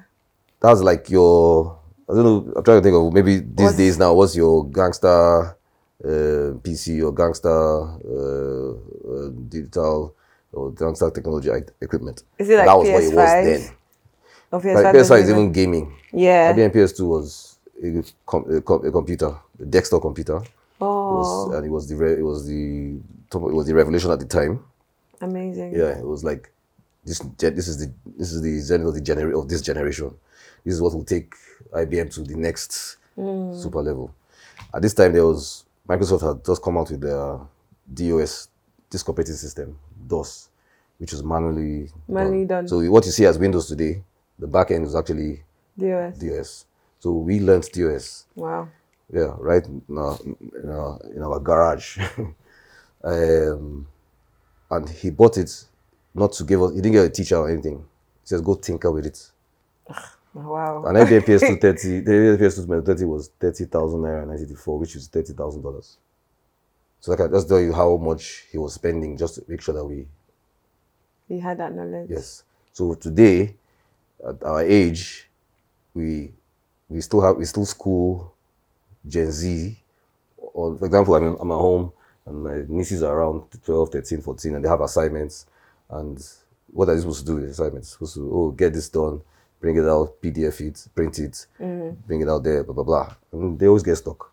That's 0.61 0.81
like 0.81 1.09
your 1.11 1.79
I 2.11 2.15
don't 2.15 2.25
know. 2.25 2.53
I'm 2.57 2.65
trying 2.65 2.79
to 2.79 2.83
think 2.83 2.97
of 2.97 3.13
maybe 3.13 3.39
these 3.41 3.75
days 3.77 3.97
now. 3.99 4.13
What's 4.15 4.35
your 4.35 4.67
gangster 4.69 5.57
uh, 6.05 6.59
PC 6.65 7.05
or 7.05 7.13
gangster 7.13 7.49
uh, 7.49 8.71
uh, 8.73 9.29
digital 9.49 10.17
or 10.53 10.73
gangster 10.73 11.11
technology 11.11 11.51
equipment? 11.81 12.25
Is 12.39 12.49
it 12.49 12.57
like 12.57 12.67
that 12.67 12.75
was 12.79 12.89
what 12.89 13.03
it 13.05 13.15
was 13.15 13.31
PS5? 13.31 13.45
then. 13.45 13.71
oh, 14.53 14.59
PS5 14.61 14.75
Like, 14.75 14.95
PS5 14.97 14.97
is 14.97 15.11
even- 15.31 15.41
even 15.41 15.53
gaming. 15.53 15.97
Yeah. 16.13 16.53
IBM 16.53 16.73
PS2 16.75 17.07
was 17.07 17.54
a, 17.85 18.03
com- 18.27 18.51
a, 18.51 18.61
com- 18.61 18.85
a 18.87 18.91
computer, 18.91 19.35
a 19.61 19.65
desktop 19.65 20.03
computer. 20.03 20.37
It 20.37 20.81
was, 20.81 21.49
Oh, 21.49 21.53
and 21.53 21.67
it 21.67 21.71
was 21.71 21.89
the 21.89 21.97
re- 21.97 22.19
it 22.19 22.23
was 22.23 22.47
the 22.47 22.97
it 23.33 23.35
was 23.35 23.67
the 23.67 23.75
revolution 23.75 24.11
at 24.11 24.19
the 24.19 24.27
time. 24.27 24.65
amazing. 25.21 25.73
Yeah, 25.75 25.99
it 25.99 26.05
was 26.07 26.25
like 26.25 26.51
this. 27.05 27.21
This 27.39 27.69
is 27.69 27.79
the 27.79 27.93
this 28.19 28.33
is 28.33 28.43
the 28.43 28.59
zenith 28.59 28.89
of 28.89 28.95
the 28.95 29.01
gener- 29.01 29.39
of 29.41 29.49
this 29.49 29.63
generation. 29.63 30.15
This 30.65 30.75
is 30.75 30.83
what 30.83 30.95
will 30.95 31.05
take 31.05 31.35
IBM 31.73 32.13
to 32.15 32.23
the 32.23 32.37
next 32.37 32.97
hmm. 33.15 33.55
super 33.55 33.83
level. 33.83 34.13
At 34.75 34.83
this 34.83 34.95
time, 34.95 35.13
there 35.13 35.25
was 35.25 35.65
Microsoft 35.89 36.27
had 36.27 36.45
just 36.45 36.63
come 36.63 36.77
out 36.79 36.91
with 36.91 37.01
their 37.01 37.39
DOS, 37.93 38.49
disk 38.91 39.09
operating 39.09 39.35
system, 39.35 39.79
DOS, 40.07 40.49
which 40.99 41.13
was 41.13 41.23
manually 41.23 41.91
Manually 42.09 42.45
done. 42.47 42.67
So 42.69 42.81
what 42.91 43.05
you 43.07 43.13
see 43.13 43.27
as 43.27 43.39
Windows 43.39 43.69
today, 43.69 44.03
the 44.39 44.47
back 44.47 44.71
end 44.71 44.85
was 44.85 44.97
actually 44.97 45.43
DOS. 45.79 46.19
DOS. 46.19 46.67
So 47.05 47.13
we 47.13 47.39
learned 47.39 47.69
DOS. 47.71 48.25
Wow. 48.35 48.67
Yeah, 49.13 49.35
right 49.37 49.63
in 49.67 49.83
our, 49.99 50.19
in 50.25 50.71
our, 50.71 51.01
in 51.15 51.23
our 51.23 51.39
garage. 51.39 51.99
um, 53.05 53.87
and 54.71 54.89
he 54.89 55.11
bought 55.11 55.37
it 55.37 55.67
not 56.15 56.33
to 56.33 56.45
give 56.45 56.63
us, 56.63 56.71
he 56.75 56.81
didn't 56.81 56.95
get 56.95 57.05
a 57.05 57.11
teacher 57.11 57.37
or 57.37 57.51
anything. 57.51 57.77
He 58.23 58.27
says, 58.29 58.41
go 58.41 58.55
tinker 58.55 58.91
with 58.91 59.05
it. 59.05 59.31
Wow. 60.33 60.83
And 60.87 60.97
then 60.97 61.07
PS2 61.21 61.61
30, 61.61 62.01
the 62.01 62.39
PS2 62.41 62.87
30 62.87 63.05
was 63.05 63.29
30,000 63.39 64.01
naira 64.01 64.23
in 64.23 64.29
1984, 64.31 64.79
which 64.79 64.97
is 64.97 65.07
$30,000. 65.11 65.97
So 67.01 67.11
like, 67.11 67.21
I 67.21 67.29
just 67.29 67.51
tell 67.51 67.61
you 67.61 67.75
how 67.75 67.99
much 67.99 68.45
he 68.51 68.57
was 68.57 68.73
spending 68.73 69.19
just 69.19 69.35
to 69.35 69.43
make 69.47 69.61
sure 69.61 69.75
that 69.75 69.85
we, 69.85 70.07
You 71.29 71.43
had 71.43 71.59
that 71.59 71.75
knowledge. 71.75 72.09
yes. 72.09 72.45
So 72.73 72.95
today, 72.95 73.57
at 74.27 74.43
our 74.43 74.63
age, 74.63 75.29
we 75.93 76.33
we 76.95 77.01
still 77.01 77.21
have, 77.23 77.37
we 77.37 77.45
still 77.45 77.67
school 77.67 78.33
Gen 79.07 79.31
Z. 79.33 79.77
Or 80.39 80.79
for 80.79 80.87
example, 80.87 81.17
I'm, 81.17 81.35
I'm 81.41 81.51
at 81.51 81.55
home 81.57 81.93
and 82.25 82.45
my 82.45 82.63
nieces 82.69 83.03
are 83.03 83.19
around 83.19 83.43
12, 83.65 83.91
13, 83.91 84.21
14, 84.21 84.55
and 84.55 84.65
they 84.65 84.69
have 84.69 84.81
assignments. 84.81 85.47
And 85.91 86.25
what 86.73 86.89
are 86.89 86.95
they 86.95 87.01
supposed 87.01 87.21
to 87.21 87.27
do 87.27 87.35
with 87.35 87.45
the 87.45 87.51
assignments? 87.51 87.91
Supposed 87.91 88.15
to, 88.15 88.31
oh, 88.33 88.51
get 88.53 88.73
this 88.73 88.89
done, 88.89 89.21
bring 89.61 89.77
it 89.77 89.85
out, 89.85 90.15
PDF 90.23 90.61
it, 90.61 90.87
print 90.95 91.19
it, 91.19 91.47
mm-hmm. 91.61 92.01
bring 92.07 92.21
it 92.21 92.29
out 92.29 92.45
there, 92.45 92.63
blah, 92.63 92.75
blah, 92.75 92.85
blah. 92.85 93.15
And 93.33 93.59
they 93.59 93.67
always 93.67 93.83
get 93.83 93.97
stuck. 93.97 94.31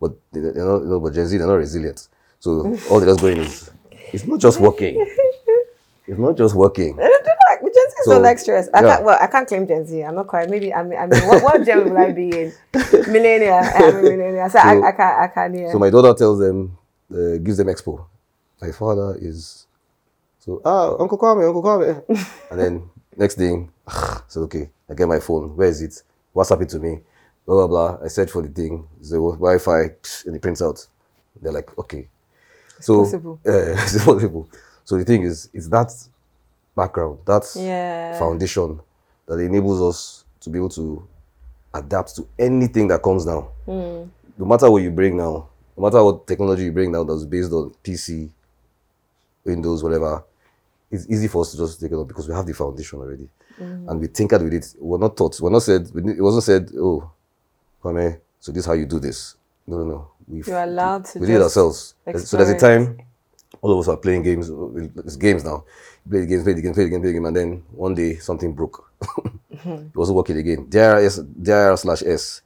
But 0.00 0.12
they- 0.32 0.40
they're 0.40 0.54
not, 0.64 0.78
you 0.82 0.88
know, 0.88 1.00
but 1.00 1.14
Gen 1.14 1.26
Z, 1.26 1.38
they're 1.38 1.46
not 1.46 1.54
resilient. 1.54 2.08
So 2.40 2.76
all 2.90 2.98
they're 2.98 3.08
just 3.08 3.20
going 3.20 3.38
is, 3.38 3.70
it's 4.12 4.26
not 4.26 4.40
just 4.40 4.58
working. 4.60 5.06
It's 6.08 6.20
not 6.20 6.36
just 6.36 6.54
working. 6.54 6.96
So, 8.06 8.20
like 8.20 8.38
stress. 8.38 8.68
I 8.72 8.80
yeah. 8.82 8.94
can't, 8.94 9.04
well, 9.04 9.18
I 9.20 9.26
can't 9.26 9.48
claim 9.48 9.66
Gen 9.66 9.86
Z. 9.86 10.02
I'm 10.02 10.14
not 10.14 10.26
quite. 10.26 10.48
Maybe 10.48 10.72
I 10.72 10.82
mean, 10.82 10.98
I 10.98 11.06
mean, 11.06 11.26
what, 11.26 11.42
what 11.42 11.66
gen 11.66 11.84
will 11.84 11.98
I 11.98 12.12
be 12.12 12.28
in? 12.30 12.52
Millennial. 13.12 13.58
I'm 13.58 13.96
a 13.96 14.02
millennial. 14.02 14.48
So, 14.48 14.58
So- 14.58 14.68
I, 14.68 14.88
I 14.88 14.92
can't. 14.92 15.20
I 15.20 15.28
can't. 15.28 15.54
Yeah. 15.54 15.72
So 15.72 15.78
my 15.78 15.90
daughter 15.90 16.14
tells 16.14 16.38
them, 16.38 16.76
uh, 17.12 17.36
gives 17.38 17.56
them 17.58 17.68
expo. 17.68 18.04
My 18.60 18.72
father 18.72 19.16
is, 19.20 19.66
so 20.38 20.62
ah 20.64 20.96
Uncle 20.98 21.18
Kwame, 21.18 21.46
Uncle 21.46 21.62
Kwame, 21.62 22.02
and 22.50 22.60
then 22.60 22.90
next 23.16 23.34
thing, 23.34 23.70
I 23.86 24.20
said 24.28 24.40
okay, 24.40 24.70
I 24.88 24.94
get 24.94 25.06
my 25.08 25.20
phone. 25.20 25.54
Where 25.56 25.68
is 25.68 25.82
it? 25.82 26.02
What's 26.32 26.48
happened 26.48 26.70
to 26.70 26.78
me. 26.78 27.00
Blah 27.44 27.66
blah 27.66 27.66
blah. 27.66 28.04
I 28.04 28.08
search 28.08 28.30
for 28.30 28.42
the 28.42 28.48
thing. 28.48 28.88
The 29.00 29.16
Wi-Fi, 29.16 29.80
and 30.26 30.36
it 30.36 30.42
prints 30.42 30.62
out. 30.62 30.86
They're 31.40 31.52
like 31.52 31.76
okay. 31.78 32.08
So 32.80 33.04
possible. 33.04 33.40
Uh, 33.46 33.50
it's 33.76 34.04
possible. 34.04 34.48
So 34.84 34.96
the 34.96 35.04
thing 35.04 35.22
is, 35.22 35.50
it's 35.52 35.68
that 35.68 35.92
background, 36.76 37.18
that 37.24 37.44
Yeah. 37.56 38.18
foundation 38.18 38.80
that 39.26 39.38
enables 39.38 39.80
us 39.82 40.24
to 40.40 40.50
be 40.50 40.58
able 40.58 40.68
to 40.68 41.02
adapt 41.74 42.14
to 42.16 42.26
anything 42.38 42.88
that 42.88 43.02
comes 43.02 43.26
now. 43.26 43.48
Hmm. 43.64 44.04
No 44.38 44.44
matter 44.44 44.70
what 44.70 44.82
you 44.82 44.90
bring 44.90 45.16
now, 45.16 45.48
no 45.76 45.82
matter 45.84 46.02
what 46.04 46.26
technology 46.26 46.64
you 46.64 46.72
bring 46.72 46.92
now 46.92 47.02
that's 47.02 47.24
based 47.24 47.52
on 47.52 47.72
PC, 47.82 48.30
Windows, 49.44 49.82
whatever, 49.82 50.22
it's 50.90 51.06
easy 51.08 51.28
for 51.28 51.42
us 51.42 51.52
to 51.52 51.56
just 51.56 51.80
take 51.80 51.92
it 51.92 51.98
up 51.98 52.06
because 52.06 52.28
we 52.28 52.34
have 52.34 52.46
the 52.46 52.52
foundation 52.52 53.00
already. 53.00 53.28
Hmm. 53.58 53.88
And 53.88 54.00
we 54.00 54.08
tinkered 54.08 54.42
with 54.42 54.52
it. 54.52 54.74
We're 54.78 54.98
not 54.98 55.16
taught. 55.16 55.40
We're 55.40 55.50
not 55.50 55.62
said, 55.62 55.88
it 55.94 56.20
wasn't 56.20 56.44
said, 56.44 56.70
oh, 56.78 57.10
Kwame, 57.82 58.20
so 58.38 58.52
this 58.52 58.60
is 58.60 58.66
how 58.66 58.74
you 58.74 58.86
do 58.86 58.98
this. 58.98 59.34
No, 59.66 59.78
no, 59.78 59.84
no. 59.84 60.08
We've, 60.28 60.46
You're 60.46 60.62
allowed 60.62 61.04
to 61.06 61.18
we 61.20 61.26
did 61.26 61.36
it 61.36 61.42
ourselves. 61.42 61.94
So 62.24 62.36
there's 62.36 62.50
a 62.50 62.58
time 62.58 62.98
all 63.62 63.72
of 63.72 63.78
us 63.78 63.88
are 63.88 63.96
playing 63.96 64.22
games. 64.22 64.50
It's 65.04 65.16
games 65.16 65.44
now. 65.44 65.64
Play 66.08 66.20
the 66.20 66.26
games, 66.26 66.42
play 66.44 66.52
the 66.54 66.62
game, 66.62 66.74
play 66.74 66.84
the 66.84 66.90
game, 66.90 67.00
play 67.00 67.10
the 67.10 67.14
game, 67.18 67.24
and 67.26 67.36
then 67.36 67.62
one 67.72 67.94
day 67.94 68.16
something 68.16 68.52
broke. 68.52 68.88
Mm-hmm. 69.02 69.70
it 69.92 69.96
wasn't 69.96 70.16
working 70.16 70.36
again. 70.38 70.66
DIR 70.68 71.08
DIR 71.42 71.76
slash 71.76 72.02
S. 72.02 72.42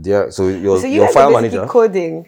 DIR, 0.00 0.30
so 0.30 0.48
your, 0.48 0.80
so 0.80 0.86
you 0.86 0.94
your 1.02 1.12
file 1.12 1.30
manager. 1.30 1.66
coding. 1.66 2.26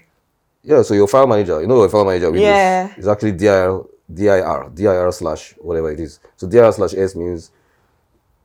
Yeah, 0.62 0.83
so 0.83 0.95
your 0.95 1.09
file 1.09 1.26
manager, 1.26 1.61
you 1.61 1.67
know 1.67 1.76
your 1.81 1.88
file 1.88 2.05
manager 2.05 2.31
Windows 2.31 2.43
Yeah. 2.47 2.95
is 2.97 3.07
actually 3.09 3.33
dir 3.33 3.83
dir 4.12 4.71
dir 4.75 5.12
slash 5.12 5.55
whatever 5.59 5.91
it 5.91 6.00
is. 6.00 6.21
So 6.37 6.47
dir 6.47 6.71
slash 6.73 6.95
s 6.95 7.14
means 7.17 7.50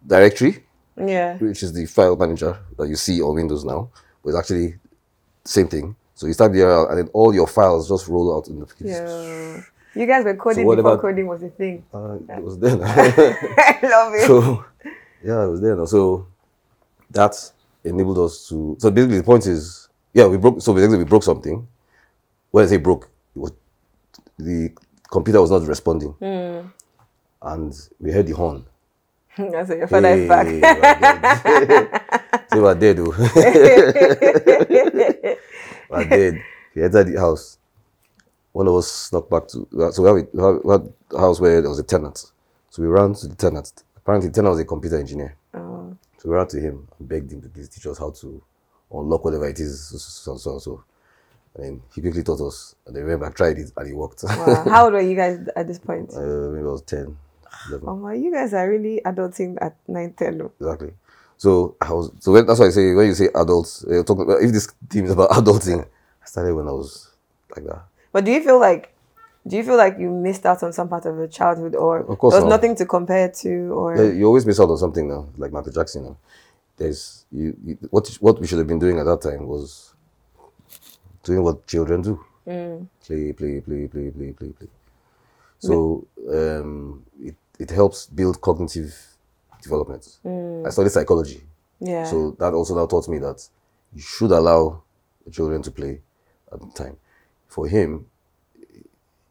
directory, 0.05 0.63
Yeah. 0.97 1.37
which 1.37 1.63
is 1.63 1.73
the 1.73 1.85
file 1.85 2.15
manager 2.15 2.57
that 2.77 2.87
you 2.87 2.95
see 2.95 3.21
on 3.21 3.35
Windows 3.35 3.63
now, 3.65 3.89
but 4.23 4.29
it's 4.31 4.39
actually 4.39 4.75
same 5.45 5.67
thing. 5.67 5.95
So 6.15 6.27
you 6.27 6.33
start 6.33 6.51
dir 6.53 6.87
and 6.89 6.97
then 6.97 7.09
all 7.13 7.33
your 7.33 7.47
files 7.47 7.87
just 7.87 8.07
roll 8.07 8.35
out 8.35 8.47
in 8.47 8.59
the 8.59 8.67
Yeah. 8.79 9.61
You 9.95 10.05
guys 10.05 10.23
were 10.23 10.35
coding 10.35 10.65
what 10.65 10.75
before 10.75 10.93
about- 10.93 11.01
coding 11.01 11.27
was 11.27 11.41
a 11.43 11.49
thing. 11.49 11.83
Uh, 11.93 12.15
it 12.29 12.43
was 12.43 12.57
then. 12.59 12.79
I 12.83 13.79
love 13.83 14.13
it. 14.13 14.27
so 14.27 14.63
yeah, 15.23 15.43
it 15.45 15.49
was 15.49 15.61
there. 15.61 15.75
now. 15.75 15.85
So 15.85 16.27
that 17.11 17.35
enabled 17.83 18.19
us 18.19 18.47
to. 18.49 18.75
So 18.79 18.91
basically, 18.91 19.17
the 19.17 19.23
point 19.23 19.45
is, 19.47 19.89
yeah, 20.13 20.27
we 20.27 20.37
broke. 20.37 20.61
So 20.61 20.73
basically, 20.73 20.97
we 20.99 21.05
broke 21.05 21.23
something. 21.23 21.67
When 22.51 22.63
I 22.65 22.67
say 22.67 22.77
broke, 22.77 23.09
it 23.35 23.39
was 23.39 23.51
the 24.37 24.71
computer 25.11 25.41
was 25.41 25.51
not 25.51 25.63
responding, 25.67 26.13
and 27.41 27.73
we 27.99 28.11
heard 28.11 28.27
the 28.27 28.33
horn. 28.35 28.65
I 29.37 29.63
said, 29.65 29.77
your 29.77 29.87
father 29.87 30.09
is 30.09 30.27
back. 30.27 30.47
Hey, 30.47 30.59
so 32.51 32.61
we're 32.63 32.75
dead. 32.75 32.99
oh. 32.99 33.13
we're 35.89 36.03
dead. 36.05 36.43
We 36.75 36.83
entered 36.83 37.07
the 37.07 37.19
house. 37.19 37.58
One 38.51 38.67
of 38.67 38.75
us 38.75 38.87
snuck 38.91 39.29
back 39.29 39.47
to. 39.49 39.67
So 39.91 40.01
we 40.03 40.21
had, 40.21 40.27
we 40.33 40.41
had- 40.41 40.63
we 40.63 40.71
had 40.71 40.93
a 41.13 41.19
house 41.19 41.39
where 41.39 41.61
there 41.61 41.69
was 41.69 41.79
a 41.79 41.83
tenant. 41.83 42.25
So 42.69 42.81
we 42.81 42.87
ran 42.87 43.13
to 43.15 43.27
the 43.27 43.35
tenant. 43.35 43.83
Apparently, 43.97 44.29
the 44.29 44.33
tenant 44.35 44.51
was 44.51 44.59
a 44.59 44.65
computer 44.65 44.97
engineer. 44.97 45.35
Oh. 45.53 45.95
So 46.17 46.29
we 46.29 46.35
ran 46.35 46.47
to 46.47 46.59
him 46.59 46.87
and 46.97 47.07
begged 47.07 47.31
him 47.31 47.41
to 47.41 47.49
please 47.49 47.69
teach 47.69 47.85
us 47.87 47.97
how 47.99 48.11
to 48.11 48.41
unlock 48.91 49.23
whatever 49.23 49.47
it 49.47 49.59
is, 49.59 49.87
so 50.23 50.35
so 50.37 50.57
so. 50.59 50.83
And 51.55 51.65
then 51.65 51.81
he 51.93 52.01
quickly 52.01 52.23
taught 52.23 52.41
us, 52.41 52.75
and 52.85 52.95
then 52.95 53.03
we 53.03 53.09
went 53.09 53.21
back, 53.21 53.35
tried 53.35 53.57
it, 53.57 53.71
and 53.75 53.87
it 53.87 53.95
worked. 53.95 54.23
Wow. 54.23 54.63
How 54.67 54.83
old 54.85 54.93
were 54.93 55.01
you 55.01 55.15
guys 55.15 55.39
at 55.55 55.67
this 55.67 55.79
point? 55.79 56.11
uh, 56.15 56.19
maybe 56.19 56.65
I 56.67 56.71
was 56.71 56.81
10, 56.83 57.17
11. 57.69 57.87
Oh 57.89 57.95
my, 57.95 58.13
you 58.13 58.31
guys 58.31 58.53
are 58.53 58.69
really 58.69 59.01
adulting 59.05 59.57
at 59.61 59.75
9, 59.87 60.13
10. 60.13 60.37
though. 60.37 60.51
Exactly. 60.59 60.93
So 61.37 61.75
I 61.81 61.93
was 61.93 62.11
so 62.19 62.33
when, 62.33 62.45
that's 62.45 62.59
why 62.59 62.67
I 62.67 62.69
say 62.71 62.93
when 62.93 63.07
you 63.07 63.13
say 63.13 63.29
adults, 63.33 63.85
uh, 63.85 64.03
talking 64.03 64.23
about 64.23 64.41
if 64.43 64.51
this 64.51 64.67
team 64.89 65.05
is 65.05 65.11
about 65.11 65.29
adulting, 65.39 65.83
I 66.21 66.25
started 66.25 66.53
when 66.53 66.67
I 66.67 66.71
was 66.71 67.09
like 67.55 67.65
that. 67.65 67.83
But 68.11 68.25
do 68.25 68.31
you 68.31 68.41
feel 68.41 68.59
like 68.59 68.93
do 69.47 69.55
you 69.57 69.63
feel 69.63 69.77
like 69.77 69.97
you 69.97 70.09
missed 70.09 70.45
out 70.45 70.61
on 70.63 70.73
some 70.73 70.89
part 70.89 71.05
of 71.05 71.15
your 71.15 71.27
childhood 71.27 71.75
or 71.75 71.99
Of 71.99 72.17
course 72.19 72.33
there's 72.33 72.43
not. 72.43 72.51
Uh, 72.51 72.55
nothing 72.55 72.75
to 72.75 72.85
compare 72.85 73.29
to 73.29 73.49
or 73.73 73.95
Yeah, 73.95 74.11
you 74.11 74.25
always 74.25 74.45
miss 74.45 74.59
out 74.59 74.69
on 74.69 74.77
something 74.77 75.07
now, 75.07 75.27
like 75.37 75.51
Michael 75.51 75.71
Jackson. 75.71 76.03
Now. 76.03 76.17
There's 76.77 77.25
you, 77.31 77.55
you 77.63 77.77
what 77.89 78.07
what 78.19 78.39
we 78.39 78.47
should 78.47 78.57
have 78.57 78.67
been 78.67 78.79
doing 78.79 78.99
at 78.99 79.05
that 79.05 79.21
time 79.21 79.47
was 79.47 79.93
doing 81.23 81.43
what 81.43 81.67
children 81.67 82.01
do: 82.01 82.23
mm. 82.47 82.87
play, 83.01 83.33
play, 83.33 83.59
play, 83.61 83.87
play, 83.87 84.09
play, 84.11 84.31
play, 84.31 84.49
play. 84.49 84.67
So 85.59 86.07
um, 86.29 87.05
it 87.21 87.35
it 87.59 87.69
helps 87.69 88.07
build 88.07 88.39
cognitive 88.41 88.95
development. 89.61 90.19
Mm. 90.25 90.65
I 90.65 90.69
studied 90.69 90.91
psychology, 90.91 91.41
yeah. 91.79 92.05
so 92.05 92.31
that 92.39 92.53
also 92.53 92.75
now 92.75 92.85
taught 92.85 93.09
me 93.09 93.19
that 93.19 93.45
you 93.93 94.01
should 94.01 94.31
allow 94.31 94.81
children 95.31 95.61
to 95.61 95.71
play 95.71 96.01
at 96.51 96.59
the 96.59 96.67
time. 96.67 96.97
For 97.49 97.67
him, 97.67 98.05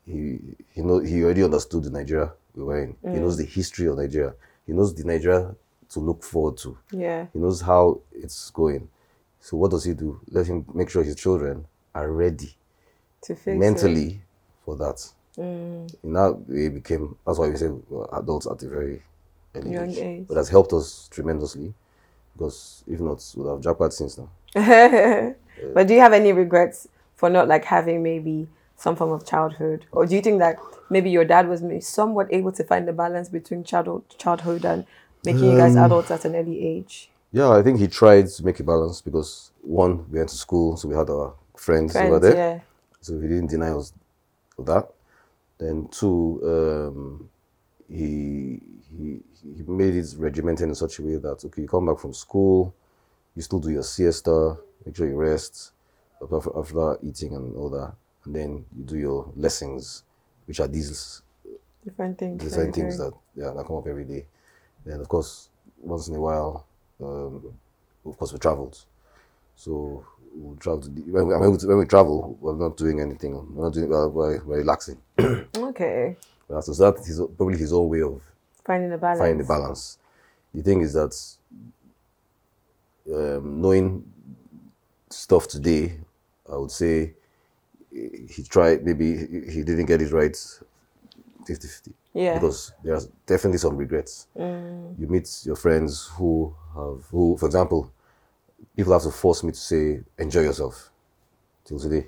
he 0.04 0.38
he 0.74 0.82
know 0.82 0.98
he 0.98 1.22
already 1.24 1.44
understood 1.44 1.84
the 1.84 1.90
Nigeria 1.90 2.32
we 2.54 2.64
were 2.64 2.82
in. 2.82 2.96
He 3.02 3.08
mm. 3.08 3.20
knows 3.20 3.36
the 3.38 3.44
history 3.44 3.86
of 3.86 3.96
Nigeria. 3.96 4.34
He 4.66 4.72
knows 4.72 4.94
the 4.94 5.04
Nigeria 5.04 5.54
to 5.90 6.00
look 6.00 6.22
forward 6.22 6.56
to. 6.58 6.76
yeah. 6.90 7.26
He 7.32 7.38
knows 7.38 7.60
how 7.62 8.00
it's 8.12 8.50
going. 8.50 8.88
So 9.40 9.56
what 9.56 9.70
does 9.70 9.84
he 9.84 9.94
do? 9.94 10.20
Let 10.30 10.46
him 10.46 10.66
make 10.74 10.90
sure 10.90 11.02
his 11.02 11.16
children 11.16 11.64
are 11.94 12.10
ready 12.10 12.54
To 13.22 13.34
fix 13.34 13.46
it. 13.46 13.56
mentally 13.56 14.20
for 14.64 14.76
that. 14.76 15.08
That 15.36 16.38
way, 16.48 16.66
it 16.66 16.74
became 16.74 17.16
that's 17.24 17.38
why 17.38 17.48
we 17.48 17.56
say 17.56 17.70
adults 18.12 18.46
at 18.46 18.62
a 18.62 18.68
very 18.68 19.02
early 19.54 19.70
Young 19.72 19.90
age. 19.90 19.98
age. 19.98 20.24
But 20.26 20.34
that's 20.34 20.48
helped 20.48 20.72
us 20.72 21.08
tremendously 21.10 21.72
because 22.36 22.82
if 22.88 22.98
not, 23.00 23.24
we'd 23.36 23.48
have 23.48 23.60
jackpot 23.60 23.92
since 23.94 24.18
now. 24.18 24.28
but 25.74 25.86
do 25.86 25.94
you 25.94 26.00
have 26.00 26.12
any 26.12 26.32
regrets 26.32 26.88
for 27.18 27.30
not 27.30 27.48
like 27.48 27.66
having 27.66 28.02
maybe 28.02 28.48
some 28.76 28.96
form 28.96 29.12
of 29.12 29.26
childhood 29.26 29.86
or 29.92 30.06
do 30.06 30.16
you 30.16 30.22
think 30.22 30.40
that 30.40 30.58
maybe 30.90 31.10
your 31.10 31.26
dad 31.26 31.48
was 31.48 31.62
somewhat 31.86 32.28
able 32.32 32.52
to 32.52 32.64
find 32.64 32.88
the 32.88 32.94
balance 32.94 33.30
between 33.30 33.64
childhood 33.64 34.04
childhood 34.18 34.64
and 34.66 34.86
making 35.24 35.50
you 35.50 35.56
Um, 35.56 35.58
guys 35.58 35.76
adults 35.76 36.12
at 36.12 36.24
an 36.26 36.36
early 36.36 36.66
age 36.66 37.10
Yeah, 37.32 37.50
I 37.50 37.62
think 37.62 37.80
he 37.80 37.88
tried 37.88 38.28
to 38.28 38.44
make 38.44 38.60
a 38.60 38.64
balance 38.64 39.02
because 39.02 39.52
one, 39.62 40.10
we 40.10 40.18
went 40.18 40.30
to 40.30 40.36
school, 40.36 40.76
so 40.76 40.88
we 40.88 40.96
had 40.96 41.10
our 41.10 41.34
friends, 41.56 41.94
over 42.02 42.20
there. 42.20 42.36
yeah 42.36 42.60
So 43.00 43.20
he 43.20 43.28
didn't 43.28 43.48
deny 43.50 43.70
us 43.70 43.92
that. 44.58 44.88
Then 45.58 45.88
two, 45.90 46.40
um, 46.44 47.30
he 47.88 48.60
he 48.90 49.20
he 49.56 49.62
made 49.66 49.96
it 49.96 50.14
regimented 50.18 50.68
in 50.68 50.76
such 50.76 51.00
a 51.00 51.02
way 51.02 51.16
that 51.16 51.44
okay, 51.46 51.62
you 51.62 51.68
come 51.68 51.86
back 51.86 51.98
from 52.00 52.14
school, 52.14 52.74
you 53.36 53.42
still 53.42 53.60
do 53.60 53.70
your 53.70 53.84
siesta, 53.84 54.56
make 54.86 54.96
sure 54.96 55.08
you 55.08 55.16
rest 55.16 55.72
after, 56.22 56.98
eating 57.02 57.34
and 57.34 57.56
all 57.56 57.70
that, 57.70 57.92
and 58.24 58.34
then 58.34 58.64
you 58.76 58.84
do 58.84 58.98
your 58.98 59.32
lessons, 59.36 60.04
which 60.46 60.60
are 60.60 60.68
these 60.68 61.22
different 61.84 62.18
things 62.18 62.54
very, 62.54 62.72
things 62.72 62.98
that 62.98 63.12
yeah 63.34 63.50
that 63.50 63.66
come 63.66 63.76
up 63.76 63.86
every 63.86 64.04
day. 64.04 64.26
Then 64.84 65.00
of 65.00 65.08
course 65.08 65.48
once 65.80 66.08
in 66.08 66.14
a 66.16 66.20
while, 66.20 66.66
um, 67.02 67.42
of 68.04 68.16
course 68.18 68.32
we 68.32 68.38
traveled. 68.38 68.78
So 69.54 70.04
we 70.34 70.56
travel 70.58 70.82
to 70.82 70.90
when, 70.90 71.26
we, 71.26 71.34
when, 71.36 71.50
we, 71.52 71.56
when 71.66 71.78
we 71.78 71.86
travel, 71.86 72.36
we're 72.40 72.54
not 72.56 72.76
doing 72.76 73.00
anything. 73.00 73.32
We're 73.54 73.64
not 73.64 73.74
doing. 73.74 73.88
We're, 73.88 74.08
we're, 74.08 74.40
relaxing. 74.40 74.98
okay 75.18 76.16
That's- 76.48 76.76
so 76.76 76.90
that's 76.90 77.20
probably 77.36 77.58
his 77.58 77.72
own 77.72 77.88
way 77.88 78.02
of 78.02 78.20
finding 78.64 78.90
the 78.90 78.98
balance 78.98 79.18
finding 79.20 79.38
the 79.38 79.44
balance. 79.44 79.98
The 80.54 80.62
thing 80.62 80.80
is 80.80 80.92
that 80.94 81.14
um, 83.14 83.60
knowing 83.60 84.04
stuff 85.10 85.48
today, 85.48 85.98
I 86.50 86.56
would 86.56 86.70
say 86.70 87.14
he 87.90 88.42
tried, 88.48 88.84
maybe 88.84 89.16
he- 89.50 89.62
didn't 89.62 89.86
get 89.86 90.02
it 90.02 90.12
right 90.12 90.36
50 91.46 91.68
50. 91.68 91.92
Yeah. 92.14 92.34
Because 92.34 92.72
there's 92.82 93.06
definitely 93.26 93.58
some 93.58 93.76
regrets. 93.76 94.26
Mm. 94.36 94.98
You 94.98 95.06
meet 95.06 95.28
your 95.44 95.56
friends 95.56 96.06
who 96.14 96.54
have, 96.74 97.04
who, 97.10 97.36
for 97.36 97.46
example, 97.46 97.92
people 98.76 98.92
have 98.92 99.02
to 99.02 99.10
force 99.10 99.42
me 99.42 99.52
to 99.52 99.58
say, 99.58 100.00
enjoy 100.18 100.42
yourself 100.42 100.90
till 101.64 101.78
today. 101.78 102.06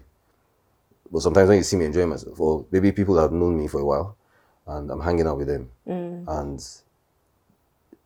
But 1.11 1.21
sometimes 1.21 1.49
when 1.49 1.59
you 1.59 1.65
see 1.65 1.77
me 1.77 1.87
enjoying 1.87 2.09
myself, 2.09 2.39
or 2.39 2.65
maybe 2.71 2.93
people 2.93 3.19
have 3.19 3.33
known 3.33 3.59
me 3.59 3.69
for 3.69 3.81
a 3.81 3.85
while 3.85 4.17
and 4.67 4.91
I'm 4.91 5.01
hanging 5.01 5.27
out 5.27 5.39
with 5.39 5.49
them 5.49 5.71
mm. 5.87 6.25
and 6.29 6.65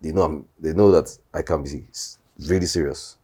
they 0.00 0.12
know 0.12 0.23
I'm, 0.23 0.47
they 0.59 0.73
know 0.73 0.91
that 0.93 1.17
I 1.33 1.43
can 1.43 1.62
be 1.62 1.85
really 2.38 2.67
serious. 2.67 3.17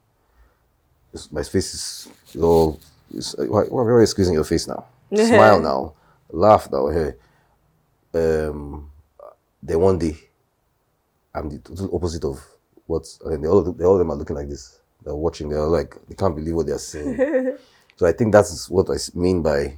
My 1.30 1.42
face 1.42 1.74
is 1.74 2.08
all. 2.40 2.78
Why, 3.10 3.62
why 3.64 3.82
are 3.82 4.00
you 4.00 4.06
squeezing 4.06 4.34
your 4.34 4.44
face 4.44 4.68
now? 4.68 4.84
Smile 5.14 5.60
now, 5.60 5.94
laugh 6.30 6.70
now. 6.70 6.88
Hey, 6.88 7.14
um, 8.14 8.90
then 9.62 9.80
one 9.80 9.98
day, 9.98 10.16
I'm 11.34 11.48
the 11.48 11.58
total 11.58 11.94
opposite 11.94 12.24
of 12.24 12.40
what. 12.86 13.06
And 13.24 13.42
they 13.42 13.48
all, 13.48 13.62
they 13.62 13.84
all 13.84 13.94
of 13.94 13.98
them 13.98 14.10
are 14.10 14.16
looking 14.16 14.36
like 14.36 14.48
this. 14.48 14.80
They're 15.04 15.14
watching. 15.14 15.48
They're 15.48 15.60
like 15.66 15.96
they 16.08 16.14
can't 16.14 16.36
believe 16.36 16.54
what 16.54 16.66
they're 16.66 16.78
seeing. 16.78 17.16
so 17.96 18.06
I 18.06 18.12
think 18.12 18.32
that's 18.32 18.68
what 18.70 18.88
I 18.90 18.96
mean 19.18 19.42
by. 19.42 19.76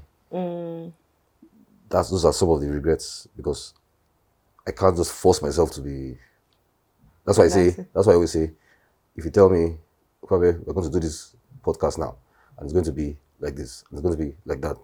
That's 1.88 2.10
those 2.10 2.24
are 2.24 2.32
some 2.32 2.50
of 2.50 2.60
the 2.60 2.68
regrets 2.70 3.28
because 3.36 3.74
I 4.66 4.72
can't 4.72 4.96
just 4.96 5.12
force 5.12 5.42
myself 5.42 5.70
to 5.72 5.80
be. 5.80 6.16
That's 7.24 7.38
why 7.38 7.44
I 7.44 7.48
say. 7.48 7.70
That's 7.94 8.06
why 8.06 8.12
I 8.12 8.16
always 8.16 8.32
say, 8.32 8.50
if 9.16 9.24
you 9.24 9.30
tell 9.30 9.48
me, 9.48 9.76
"Kwame, 10.24 10.64
we're 10.66 10.72
going 10.74 10.86
to 10.86 10.92
do 10.92 11.00
this 11.00 11.36
podcast 11.62 11.98
now, 11.98 12.16
and 12.58 12.64
it's 12.64 12.72
going 12.72 12.84
to 12.84 12.92
be 12.92 13.16
like 13.42 13.56
this, 13.56 13.84
it's 13.92 14.00
going 14.00 14.16
to 14.16 14.22
be 14.24 14.34
like 14.46 14.60
that, 14.62 14.76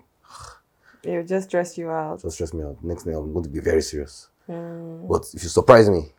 It'll 1.03 1.25
just 1.25 1.49
stress 1.49 1.79
you 1.79 1.89
out. 1.91 2.21
just 2.21 2.35
stress 2.35 2.53
me 2.53 2.65
out. 2.65 2.77
Next 2.83 3.05
thing 3.05 3.15
I'm 3.15 3.33
going 3.33 3.45
to 3.45 3.49
be 3.51 3.61
very 3.61 3.81
serious. 3.83 4.29
Hmm. 4.47 5.07
But 5.07 5.25
if 5.33 5.43
you 5.43 5.49
surprise 5.49 5.89
me, 5.89 6.13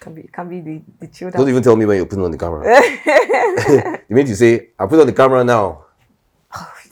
Can 0.00 0.14
be 0.14 0.22
can 0.32 0.48
be 0.48 0.60
the, 0.60 0.80
the 1.00 1.06
chilled 1.08 1.34
don't 1.34 1.48
even 1.48 1.62
tell 1.62 1.76
me 1.76 1.84
when 1.84 1.96
you're 1.98 2.06
putting 2.06 2.24
on 2.24 2.30
the 2.32 2.38
camera. 2.38 2.64
you 4.08 4.16
mean 4.16 4.26
you 4.26 4.34
say, 4.34 4.70
I 4.78 4.86
put 4.86 4.98
on 5.00 5.06
the 5.06 5.12
camera 5.12 5.44
now," 5.44 5.84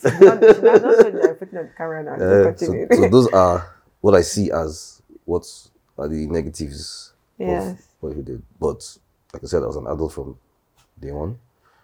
Not- 0.04 0.20
not- 0.20 0.40
not 0.42 0.82
so 0.82 1.34
putting 1.40 1.58
on 1.58 1.64
the 1.66 1.72
camera 1.76 2.02
now. 2.04 2.14
uh, 2.14 2.56
so, 2.56 2.86
so 2.92 3.08
those 3.08 3.28
are 3.32 3.74
what 4.02 4.14
I 4.14 4.20
see 4.20 4.50
as 4.52 5.00
what 5.24 5.44
are 5.96 6.08
the 6.08 6.26
negatives 6.26 7.12
Yes. 7.38 7.72
of 7.72 7.78
what 8.00 8.16
he 8.16 8.22
did. 8.22 8.42
But 8.60 8.84
like 9.32 9.42
I 9.42 9.46
said, 9.46 9.62
I 9.62 9.66
was 9.66 9.76
an 9.76 9.86
adult 9.86 10.12
from 10.12 10.36
day 11.00 11.10
one. 11.12 11.38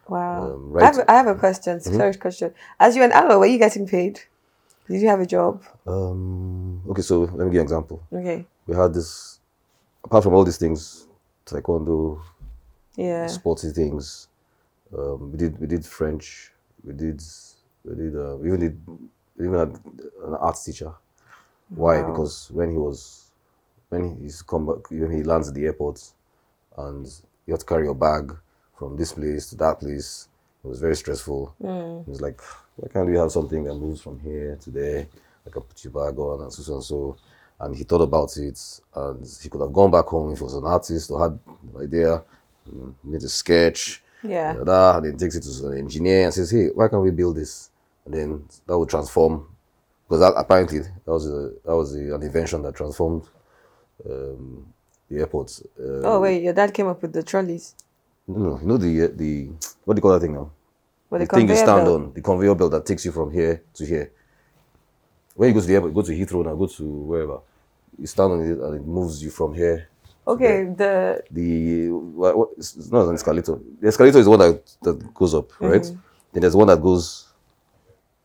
Wow. 0.08 0.54
Um, 0.54 0.76
I, 0.76 0.84
have, 0.84 0.98
I 1.08 1.12
have 1.14 1.26
a 1.26 1.34
question. 1.34 1.80
Serious 1.80 2.16
question. 2.16 2.54
As 2.78 2.96
you 2.96 3.02
an 3.02 3.12
adult, 3.12 3.40
were 3.40 3.46
you 3.46 3.58
getting 3.58 3.86
paid? 3.86 4.20
Did 4.88 5.00
you 5.00 5.08
have 5.08 5.20
a 5.20 5.26
job? 5.26 5.62
Um, 5.86 6.82
okay, 6.90 7.02
so 7.02 7.20
let 7.20 7.32
me 7.38 7.44
give 7.46 7.54
you 7.54 7.60
an 7.60 7.64
example. 7.64 8.02
Okay. 8.12 8.44
We 8.66 8.76
had 8.76 8.92
this, 8.92 9.40
apart 10.04 10.24
from 10.24 10.34
all 10.34 10.44
these 10.44 10.58
things, 10.58 11.06
taekwondo, 11.46 12.20
Yeah. 12.96 13.26
sporty 13.28 13.70
things. 13.70 14.28
Um, 14.96 15.32
we 15.32 15.38
did 15.38 15.58
we 15.58 15.66
did 15.66 15.84
French. 15.84 16.52
We 16.84 16.92
did 16.92 17.22
we 17.84 17.94
did 17.96 18.14
uh, 18.16 18.36
we 18.36 18.48
even 18.48 18.60
did 18.60 18.80
we 19.36 19.46
even 19.46 19.58
had 19.58 19.68
an 20.24 20.34
arts 20.38 20.64
teacher. 20.64 20.92
Why? 21.70 22.00
Wow. 22.02 22.10
Because 22.10 22.50
when 22.52 22.70
he 22.70 22.76
was 22.76 23.30
when 23.88 24.16
he's 24.20 24.42
come 24.42 24.66
back, 24.66 24.90
when 24.90 25.10
he 25.10 25.22
lands 25.22 25.48
at 25.48 25.54
the 25.54 25.64
airport, 25.64 26.02
and 26.76 27.06
you 27.46 27.52
have 27.52 27.60
to 27.60 27.66
carry 27.66 27.84
your 27.84 27.94
bag 27.94 28.36
from 28.78 28.96
this 28.96 29.12
place 29.12 29.48
to 29.50 29.56
that 29.56 29.80
place. 29.80 30.28
It 30.64 30.68
was 30.68 30.80
very 30.80 30.96
stressful. 30.96 31.54
It 32.06 32.08
was 32.10 32.20
like, 32.20 32.40
why 32.76 32.88
can't 32.92 33.06
we 33.08 33.16
have 33.18 33.30
something 33.30 33.64
that 33.64 33.74
moves 33.74 34.00
from 34.00 34.18
here 34.20 34.56
to 34.62 34.70
there? 34.70 35.06
Like 35.44 35.56
I 35.56 35.60
put 35.60 35.84
your 35.84 35.92
bag 35.92 36.18
on 36.18 36.42
and 36.42 36.52
so 36.52 36.62
so 36.62 36.74
and 36.74 36.84
so. 36.84 37.16
And 37.60 37.76
he 37.76 37.84
thought 37.84 38.00
about 38.02 38.36
it, 38.36 38.58
and 38.96 39.24
he 39.42 39.48
could 39.48 39.60
have 39.60 39.72
gone 39.72 39.90
back 39.90 40.06
home 40.06 40.32
if 40.32 40.38
he 40.38 40.44
was 40.44 40.54
an 40.54 40.64
artist 40.64 41.10
or 41.10 41.20
had 41.22 41.38
an 41.74 41.82
idea, 41.82 42.22
mm, 42.68 42.92
made 43.04 43.22
a 43.22 43.28
sketch, 43.28 44.02
Yeah. 44.24 44.54
da, 44.54 44.64
da, 44.64 44.96
and 44.96 45.06
then 45.06 45.16
takes 45.16 45.36
it 45.36 45.42
to 45.42 45.68
an 45.68 45.78
engineer 45.78 46.24
and 46.24 46.34
says, 46.34 46.50
"Hey, 46.50 46.68
why 46.74 46.88
can't 46.88 47.02
we 47.02 47.10
build 47.12 47.36
this?" 47.36 47.70
And 48.04 48.14
then 48.14 48.44
that 48.66 48.76
would 48.76 48.88
transform, 48.88 49.46
because 50.08 50.20
that, 50.20 50.34
apparently 50.36 50.80
that 50.80 51.12
was 51.12 51.26
a, 51.28 51.52
that 51.64 51.76
was 51.76 51.94
a, 51.94 52.14
an 52.16 52.22
invention 52.22 52.62
that 52.62 52.74
transformed 52.74 53.22
um, 54.10 54.66
the 55.08 55.18
airport. 55.20 55.60
Uh, 55.78 56.02
Oh 56.08 56.20
wait, 56.20 56.42
your 56.42 56.52
dad 56.54 56.74
came 56.74 56.88
up 56.88 57.00
with 57.02 57.12
the 57.12 57.22
trolleys. 57.22 57.74
No, 58.26 58.38
no, 58.38 58.60
you 58.60 58.66
know 58.66 58.76
the 58.76 59.08
the 59.08 59.50
what 59.84 59.94
do 59.94 59.98
you 59.98 60.02
call 60.02 60.12
that 60.12 60.20
thing 60.20 60.34
now? 60.34 60.50
Well, 61.10 61.20
the 61.20 61.26
the 61.26 61.36
thing 61.36 61.48
you 61.48 61.56
stand 61.56 61.84
belt. 61.84 62.00
on, 62.00 62.12
the 62.14 62.20
conveyor 62.22 62.54
belt 62.54 62.72
that 62.72 62.86
takes 62.86 63.04
you 63.04 63.12
from 63.12 63.30
here 63.30 63.62
to 63.74 63.84
here. 63.86 64.12
When 65.34 65.48
you 65.48 65.54
go 65.54 65.60
to 65.60 65.66
the 65.66 65.74
airport, 65.74 65.94
go 65.94 66.02
to 66.02 66.12
Heathrow 66.12 66.44
now, 66.44 66.54
go 66.54 66.66
to 66.66 66.84
wherever. 66.84 67.40
You 67.98 68.06
stand 68.06 68.32
on 68.32 68.40
it 68.40 68.58
and 68.58 68.74
it 68.76 68.86
moves 68.86 69.22
you 69.22 69.30
from 69.30 69.54
here. 69.54 69.88
Okay, 70.26 70.64
the 70.64 71.22
The 71.30 71.90
what, 71.90 72.36
what, 72.38 72.48
it's 72.56 72.90
not 72.90 73.08
an 73.08 73.14
escalator. 73.14 73.58
The 73.80 73.88
escalator 73.88 74.18
is 74.18 74.24
the 74.24 74.30
one 74.30 74.38
that, 74.38 74.62
that 74.82 75.14
goes 75.14 75.34
up, 75.34 75.52
right? 75.60 75.82
Then 76.32 76.40
there's 76.40 76.56
one 76.56 76.68
that 76.68 76.80
goes 76.80 77.28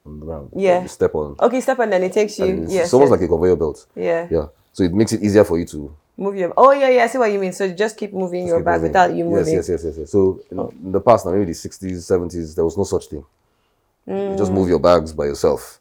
on 0.05 0.19
the 0.19 0.25
ground. 0.25 0.47
Mm-hmm. 0.51 0.59
Yeah. 0.59 0.81
You 0.81 0.87
step 0.87 1.13
on. 1.13 1.35
okay 1.39 1.61
step 1.61 1.79
on, 1.79 1.83
and 1.83 1.93
then 1.93 2.03
it 2.03 2.13
takes 2.13 2.39
you. 2.39 2.45
And 2.45 2.63
it's, 2.63 2.73
yes, 2.73 2.85
it's 2.85 2.93
almost 2.93 3.11
yes. 3.11 3.19
like 3.19 3.25
a 3.25 3.27
conveyor 3.27 3.55
belt. 3.55 3.85
yeah. 3.95 4.27
Yeah. 4.31 4.45
So 4.71 4.83
it 4.83 4.93
makes 4.93 5.11
it 5.11 5.21
easier 5.21 5.43
for 5.43 5.59
you 5.59 5.65
to 5.65 5.95
Move 6.19 6.35
your. 6.35 6.53
Oh 6.57 6.71
yeah, 6.73 6.89
yeah. 6.89 7.03
I 7.05 7.07
see 7.07 7.17
what 7.17 7.31
you 7.31 7.39
mean. 7.39 7.53
So 7.53 7.71
just 7.71 7.95
keep 7.97 8.11
moving 8.13 8.45
your 8.45 8.59
keep 8.59 8.65
bag 8.65 8.75
moving. 8.81 8.89
without 8.89 9.13
you 9.15 9.23
moving. 9.23 9.53
Yes, 9.55 9.69
yes, 9.69 9.83
yes, 9.83 9.83
yes, 9.85 9.97
yes. 9.99 10.11
So 10.11 10.41
in, 10.51 10.59
in 10.85 10.91
the 10.91 10.99
past, 10.99 11.25
now 11.25 11.31
maybe 11.31 11.45
the 11.45 11.53
sixties, 11.53 12.05
seventies, 12.05 12.53
there 12.55 12.65
was 12.65 12.77
no 12.77 12.83
such 12.83 13.07
thing. 13.07 13.23
You 14.05 14.13
Mm. 14.13 14.37
just 14.37 14.51
move 14.51 14.67
your 14.67 14.79
bags 14.79 15.13
by 15.13 15.25
yourself, 15.25 15.79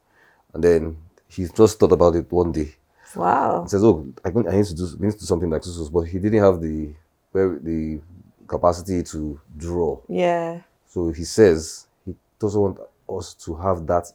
and 0.55 0.63
then 0.63 0.97
he 1.29 1.47
just 1.49 1.79
thought 1.79 1.93
about 1.93 2.15
it 2.15 2.31
one 2.31 2.53
day. 2.53 2.75
Wow. 3.17 3.63
He 3.65 3.69
says, 3.71 3.83
"Oh, 3.83 4.07
I, 4.25 4.31
think 4.31 4.47
I 4.47 4.53
need 4.57 4.67
to 4.67 4.75
do, 4.75 4.87
we 5.01 5.07
need 5.07 5.15
to 5.15 5.21
do 5.21 5.25
something 5.27 5.51
like 5.51 5.63
this," 5.63 5.89
but 5.89 6.03
he 6.03 6.19
didn't 6.19 6.43
have 6.43 6.61
the 6.61 6.93
where 7.33 7.59
the 7.59 8.01
capacity 8.47 9.03
to 9.03 9.41
draw. 9.57 9.99
Yeah. 10.09 10.61
So 10.89 11.11
he 11.11 11.25
says 11.25 11.87
he 12.07 12.15
doesn't 12.39 12.61
want 12.61 12.79
us 13.09 13.35
to 13.45 13.55
have 13.57 13.87
that. 13.87 14.13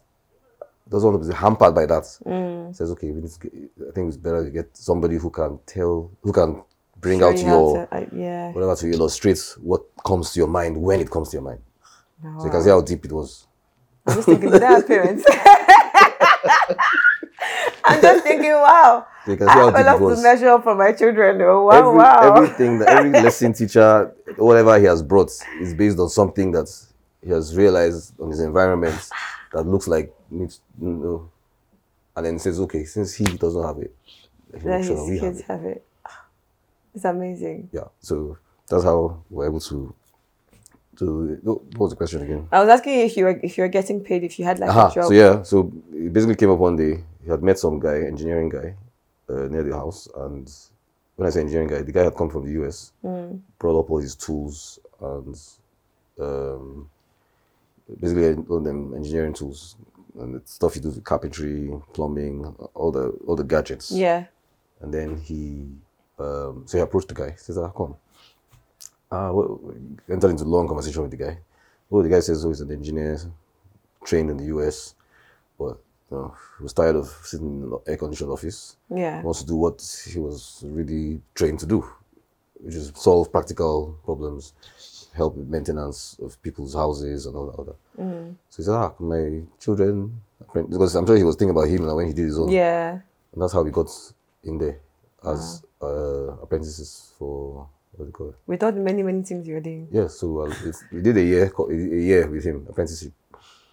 Doesn't 0.88 1.10
want 1.10 1.22
to 1.22 1.28
be 1.28 1.34
hampered 1.34 1.74
by 1.74 1.86
that. 1.86 2.02
Mm. 2.26 2.74
Says, 2.76 2.90
"Okay, 2.92 3.10
we 3.10 3.22
need 3.22 3.30
to 3.30 3.48
I 3.88 3.92
think 3.92 4.08
it's 4.08 4.16
better 4.18 4.44
to 4.44 4.50
get 4.50 4.76
somebody 4.76 5.16
who 5.16 5.30
can 5.30 5.58
tell, 5.66 6.10
who 6.22 6.32
can 6.32 6.62
bring 7.00 7.20
Show 7.20 7.28
out 7.30 7.38
you 7.38 7.46
your 7.46 7.86
to- 7.86 7.94
I- 7.94 8.08
yeah. 8.12 8.52
whatever 8.52 8.76
to 8.76 8.90
illustrate 8.90 9.40
what 9.62 9.82
comes 10.04 10.32
to 10.32 10.40
your 10.40 10.48
mind 10.48 10.76
when 10.76 11.00
it 11.00 11.10
comes 11.10 11.30
to 11.30 11.36
your 11.36 11.42
mind. 11.42 11.60
So 12.38 12.44
you 12.46 12.50
can 12.50 12.62
see 12.62 12.70
how 12.70 12.80
deep 12.80 13.04
it 13.04 13.12
was. 13.12 13.46
I'm 14.06 14.14
just 14.16 14.26
thinking, 14.28 14.54
I 14.54 14.58
have 14.72 14.86
parents? 14.86 15.24
I'm 17.84 18.00
just 18.00 18.22
thinking, 18.24 18.52
wow. 18.52 19.06
So 19.26 19.32
I 19.32 19.52
have 19.52 19.74
a 19.74 19.78
deep 19.78 19.86
lot 19.86 20.12
it 20.12 20.16
to 20.16 20.22
measure 20.22 20.48
up 20.48 20.62
for 20.64 20.74
my 20.74 20.92
children. 20.92 21.38
Wow, 21.38 21.70
Every, 21.70 21.96
wow. 21.98 22.34
Everything, 22.36 22.78
that 22.78 22.88
every 22.88 23.10
lesson 23.10 23.52
teacher, 23.52 24.12
whatever 24.36 24.78
he 24.78 24.84
has 24.86 25.02
brought, 25.02 25.30
is 25.60 25.74
based 25.74 25.98
on 25.98 26.08
something 26.08 26.50
that 26.52 26.70
he 27.22 27.30
has 27.30 27.56
realized 27.56 28.18
on 28.20 28.30
his 28.30 28.40
environment 28.40 28.94
that 29.54 29.66
looks 29.66 29.86
like 29.88 30.12
needs, 30.30 30.60
you 30.80 30.88
know, 30.88 31.30
and 32.16 32.26
then 32.26 32.38
says, 32.38 32.60
okay, 32.60 32.84
since 32.84 33.14
he 33.14 33.24
doesn't 33.24 33.62
have 33.62 33.78
it, 33.78 33.94
he 34.60 34.66
make 34.66 34.84
sure 34.84 34.96
his 34.96 35.08
we 35.08 35.18
have 35.18 35.36
it. 35.36 35.44
have 35.46 35.64
it. 35.64 35.84
It's 36.94 37.04
amazing. 37.04 37.70
Yeah. 37.72 37.88
So 38.00 38.38
that's 38.68 38.84
how 38.84 39.22
we're 39.30 39.46
able 39.46 39.60
to. 39.60 39.94
To 40.98 41.38
what 41.42 41.76
was 41.76 41.90
the 41.90 41.96
question 41.96 42.22
again? 42.22 42.46
I 42.52 42.60
was 42.60 42.68
asking 42.68 43.00
if 43.00 43.16
you 43.16 43.24
were 43.24 43.40
if 43.42 43.58
you 43.58 43.64
were 43.64 43.68
getting 43.68 43.98
paid 44.04 44.22
if 44.22 44.38
you 44.38 44.44
had 44.44 44.60
like 44.60 44.70
Aha, 44.70 44.90
a 44.90 44.94
job. 44.94 45.04
so 45.06 45.12
yeah, 45.12 45.42
so 45.42 45.72
he 45.92 46.08
basically 46.08 46.36
came 46.36 46.50
up 46.50 46.58
one 46.58 46.76
day. 46.76 47.02
He 47.24 47.30
had 47.30 47.42
met 47.42 47.58
some 47.58 47.80
guy, 47.80 48.02
engineering 48.02 48.48
guy, 48.48 48.76
uh, 49.28 49.48
near 49.50 49.64
the 49.64 49.74
house, 49.74 50.06
and 50.14 50.48
when 51.16 51.26
I 51.26 51.30
say 51.30 51.40
engineering 51.40 51.66
guy, 51.68 51.82
the 51.82 51.90
guy 51.90 52.04
had 52.04 52.14
come 52.14 52.30
from 52.30 52.44
the 52.44 52.52
US, 52.62 52.92
brought 53.58 53.80
up 53.80 53.90
all 53.90 53.98
his 53.98 54.14
tools 54.14 54.78
and 55.00 55.36
um, 56.20 56.88
basically 58.00 58.34
all 58.48 58.60
them 58.60 58.94
engineering 58.94 59.32
tools 59.32 59.76
and 60.18 60.34
the 60.34 60.42
stuff 60.44 60.76
you 60.76 60.82
do 60.82 60.88
with 60.88 61.04
carpentry, 61.04 61.70
plumbing, 61.92 62.44
all 62.74 62.90
the 62.92 63.08
all 63.26 63.36
the 63.36 63.44
gadgets. 63.44 63.90
Yeah. 63.90 64.26
And 64.80 64.92
then 64.92 65.16
he, 65.16 65.66
um, 66.18 66.64
so 66.66 66.78
he 66.78 66.82
approached 66.82 67.08
the 67.08 67.14
guy. 67.14 67.30
He 67.30 67.38
says, 67.38 67.56
ah, 67.58 67.70
come. 67.70 67.96
Ah, 69.10 69.30
well, 69.32 69.60
entered 70.10 70.30
into 70.30 70.44
a 70.44 70.46
long 70.46 70.66
conversation 70.66 71.02
with 71.02 71.10
the 71.10 71.16
guy. 71.16 71.38
Oh, 71.90 72.02
the 72.02 72.08
guy 72.08 72.20
says, 72.20 72.44
oh, 72.44 72.48
he's 72.48 72.60
an 72.60 72.72
engineer, 72.72 73.18
trained 74.04 74.30
in 74.30 74.36
the 74.36 74.44
US, 74.56 74.94
but 75.58 75.78
you 76.10 76.16
know, 76.16 76.34
he 76.58 76.62
was 76.62 76.72
tired 76.72 76.96
of 76.96 77.06
sitting 77.22 77.46
in 77.46 77.72
an 77.72 77.78
air-conditioned 77.86 78.30
office. 78.30 78.76
Yeah. 78.90 79.20
He 79.20 79.24
wants 79.24 79.40
to 79.40 79.46
do 79.46 79.56
what 79.56 80.04
he 80.12 80.18
was 80.18 80.62
really 80.66 81.20
trained 81.34 81.60
to 81.60 81.66
do, 81.66 81.88
which 82.54 82.74
is 82.74 82.92
solve 82.94 83.30
practical 83.32 83.98
problems, 84.04 84.52
help 85.14 85.36
with 85.36 85.48
maintenance 85.48 86.16
of 86.20 86.40
people's 86.42 86.74
houses 86.74 87.26
and 87.26 87.36
all 87.36 87.46
that. 87.46 87.58
Other. 87.58 87.76
So 88.50 88.56
he 88.56 88.62
said, 88.64 88.74
ah, 88.74 88.92
my 88.98 89.42
children, 89.60 90.20
because 90.52 90.94
I'm 90.96 91.06
sure 91.06 91.16
he 91.16 91.22
was 91.22 91.36
thinking 91.36 91.56
about 91.56 91.68
him 91.68 91.86
when 91.86 92.06
he 92.06 92.12
did 92.12 92.26
his 92.26 92.38
own. 92.38 92.50
Yeah. 92.50 92.98
And 93.32 93.42
that's 93.42 93.52
how 93.52 93.62
we 93.62 93.70
got 93.70 93.90
in 94.42 94.58
there 94.58 94.80
as 95.26 95.62
uh, 95.82 96.36
apprentices 96.42 97.12
for 97.18 97.68
what 97.92 98.04
do 98.04 98.08
you 98.08 98.12
call 98.12 98.28
it? 98.30 98.34
With 98.46 98.62
all 98.62 98.72
many, 98.72 99.02
many 99.02 99.22
things 99.22 99.46
you're 99.46 99.60
doing. 99.60 99.88
Yeah, 99.90 100.08
so 100.08 100.40
uh, 100.40 100.54
we 100.92 101.00
did 101.00 101.16
a 101.16 101.22
year, 101.22 101.52
a 101.70 101.74
year 101.74 102.28
with 102.28 102.44
him, 102.44 102.66
apprenticeship. 102.68 103.12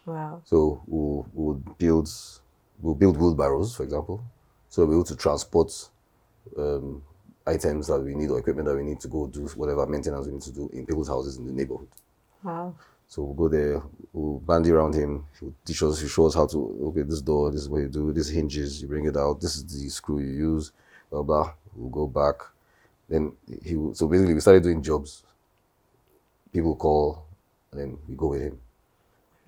Wow. 0.05 0.41
So 0.45 0.81
we'll, 0.87 1.27
we'll 1.33 1.55
build, 1.77 2.09
we'll 2.79 2.95
build 2.95 3.17
wheelbarrows, 3.17 3.75
for 3.75 3.83
example. 3.83 4.23
So 4.69 4.83
we'll 4.83 4.89
be 4.89 4.95
able 4.97 5.05
to 5.05 5.15
transport 5.15 5.89
um, 6.57 7.03
items 7.47 7.87
that 7.87 7.99
we 7.99 8.13
need 8.15 8.29
or 8.29 8.39
equipment 8.39 8.67
that 8.67 8.75
we 8.75 8.83
need 8.83 8.99
to 9.01 9.07
go 9.07 9.27
do 9.27 9.45
whatever 9.55 9.85
maintenance 9.87 10.27
we 10.27 10.33
need 10.33 10.41
to 10.43 10.51
do 10.53 10.69
in 10.73 10.85
people's 10.85 11.07
houses 11.07 11.37
in 11.37 11.45
the 11.45 11.51
neighborhood. 11.53 11.87
Wow. 12.43 12.75
So 13.07 13.23
we'll 13.23 13.35
go 13.35 13.47
there, 13.49 13.81
we'll 14.13 14.39
bandy 14.39 14.71
around 14.71 14.93
him, 14.95 15.25
he'll 15.39 15.53
teach 15.65 15.83
us, 15.83 15.99
he 16.01 16.07
show 16.07 16.27
us 16.27 16.35
how 16.35 16.47
to, 16.47 16.79
okay, 16.87 17.01
this 17.01 17.21
door, 17.21 17.51
this 17.51 17.61
is 17.61 17.69
what 17.69 17.79
you 17.79 17.89
do, 17.89 18.13
this 18.13 18.29
hinges, 18.29 18.81
you 18.81 18.87
bring 18.87 19.05
it 19.05 19.17
out, 19.17 19.41
this 19.41 19.55
is 19.57 19.65
the 19.65 19.89
screw 19.89 20.19
you 20.21 20.31
use, 20.31 20.71
blah, 21.09 21.21
blah. 21.21 21.51
We'll 21.75 21.89
go 21.89 22.07
back. 22.07 22.35
Then 23.09 23.33
he, 23.63 23.75
will- 23.75 23.93
so 23.95 24.07
basically 24.07 24.33
we 24.33 24.39
started 24.39 24.63
doing 24.63 24.81
jobs. 24.81 25.23
People 26.53 26.75
call, 26.75 27.25
and 27.71 27.81
then 27.81 27.97
we 28.07 28.15
go 28.15 28.27
with 28.27 28.41
him. 28.43 28.59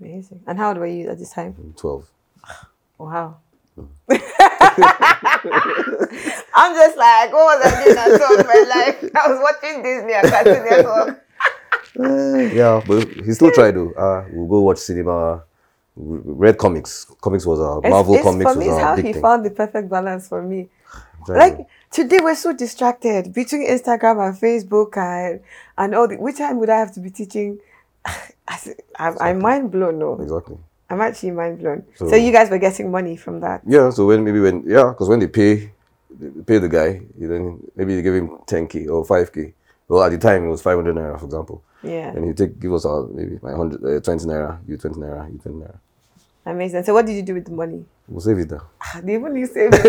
Amazing. 0.01 0.41
And 0.47 0.57
how 0.57 0.69
old 0.69 0.77
were 0.77 0.87
you 0.87 1.09
at 1.09 1.19
this 1.19 1.31
time? 1.31 1.73
12. 1.77 2.09
Wow. 2.97 3.37
Mm. 3.77 3.87
I'm 6.55 6.75
just 6.75 6.97
like, 6.97 7.31
what 7.33 7.59
was 7.59 7.73
I 7.73 7.83
doing 7.83 7.97
at 7.97 8.21
all 8.21 8.39
in 8.39 8.47
my 8.47 8.75
life? 8.75 9.11
I 9.15 9.27
was 9.31 9.39
watching 9.41 9.83
Disney 9.83 10.13
and 10.13 10.29
Cartoon 10.29 10.65
Network. 10.69 11.19
yeah, 12.53 12.81
but 12.87 13.07
he 13.25 13.31
still 13.33 13.51
tried 13.51 13.75
though. 13.75 13.91
Uh, 13.91 14.25
we'll 14.31 14.47
go 14.47 14.61
watch 14.61 14.77
cinema. 14.79 15.43
We 15.95 16.17
read 16.23 16.57
comics. 16.57 17.05
Comics 17.21 17.45
was 17.45 17.59
a 17.59 17.77
It's- 17.79 17.91
Marvel 17.91 18.15
it's, 18.15 18.23
comics 18.23 18.51
for 18.53 18.59
me, 18.59 18.67
was 18.67 18.79
how 18.79 18.95
he 18.95 19.13
thing. 19.13 19.21
found 19.21 19.45
the 19.45 19.51
perfect 19.51 19.89
balance 19.89 20.27
for 20.27 20.41
me. 20.41 20.69
Like 21.27 21.67
today, 21.89 22.19
we're 22.21 22.35
so 22.35 22.51
distracted 22.51 23.31
between 23.33 23.65
Instagram 23.65 24.27
and 24.27 24.37
Facebook 24.37 24.97
and 24.97 25.39
and 25.77 25.95
all 25.95 26.05
the. 26.07 26.17
Which 26.17 26.37
time 26.37 26.59
would 26.59 26.69
I 26.69 26.77
have 26.79 26.93
to 26.95 26.99
be 26.99 27.09
teaching? 27.11 27.59
I, 28.05 28.57
I'm, 28.99 29.17
I'm 29.21 29.39
mind 29.39 29.71
blown. 29.71 29.99
No, 29.99 30.19
exactly. 30.19 30.57
I'm 30.89 30.99
actually 30.99 31.31
mind 31.31 31.59
blown. 31.59 31.85
So, 31.95 32.09
So- 32.09 32.15
you 32.17 32.33
guys 32.33 32.49
were 32.49 32.57
getting 32.57 32.91
money 32.91 33.15
from 33.15 33.39
that. 33.39 33.61
Yeah. 33.65 33.89
So 33.91 34.05
when 34.07 34.25
maybe 34.25 34.41
when 34.41 34.63
yeah, 34.67 34.89
because 34.89 35.07
when 35.07 35.19
they 35.19 35.27
pay, 35.27 35.71
pay 36.45 36.57
the 36.59 36.69
guy, 36.69 37.01
you 37.17 37.27
then 37.27 37.59
maybe 37.75 37.93
you 37.93 38.01
give 38.01 38.15
him 38.15 38.37
ten 38.45 38.67
k 38.67 38.87
or 38.87 39.03
five 39.05 39.31
k. 39.31 39.53
Well, 39.87 40.03
at 40.03 40.11
the 40.11 40.17
time 40.17 40.45
it 40.45 40.47
was 40.49 40.61
five 40.61 40.77
hundred 40.77 40.95
naira, 40.95 41.19
for 41.19 41.25
example. 41.25 41.63
Yeah, 41.83 42.11
And 42.15 42.23
he 42.25 42.33
take 42.33 42.59
give 42.59 42.73
us 42.73 42.85
our 42.85 43.05
maybe 43.07 43.39
my 43.41 43.51
hundred 43.53 43.83
uh, 43.83 43.99
twenty 43.99 44.25
naira, 44.25 44.57
you 44.67 44.77
twenty 44.77 44.99
naira, 44.99 45.31
you 45.31 45.37
twenty 45.39 45.59
naira. 45.59 45.75
amazing. 46.45 46.83
So 46.83 46.93
what 46.93 47.05
did 47.05 47.15
you 47.15 47.23
do 47.23 47.33
with 47.35 47.45
the 47.45 47.51
money? 47.51 47.83
We'll 48.07 48.21
save 48.21 48.37
it 48.39 48.49
there. 48.49 48.61
Ah, 48.81 49.01
They 49.03 49.15
even 49.15 49.35
you 49.35 49.45
save 49.47 49.69
it. 49.73 49.83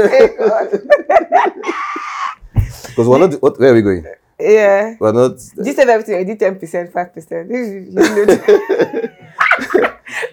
Because 2.88 3.08
we're 3.08 3.18
not. 3.18 3.34
What, 3.42 3.58
where 3.58 3.70
are 3.72 3.74
we 3.74 3.82
going? 3.82 4.04
yeah. 4.38 4.96
We're 5.00 5.12
not. 5.12 5.36
Did 5.56 5.66
you 5.66 5.72
save 5.72 5.88
everything? 5.88 6.18
You 6.20 6.24
did 6.24 6.38
ten 6.38 6.58
percent, 6.58 6.92
five 6.92 7.12
percent. 7.12 7.50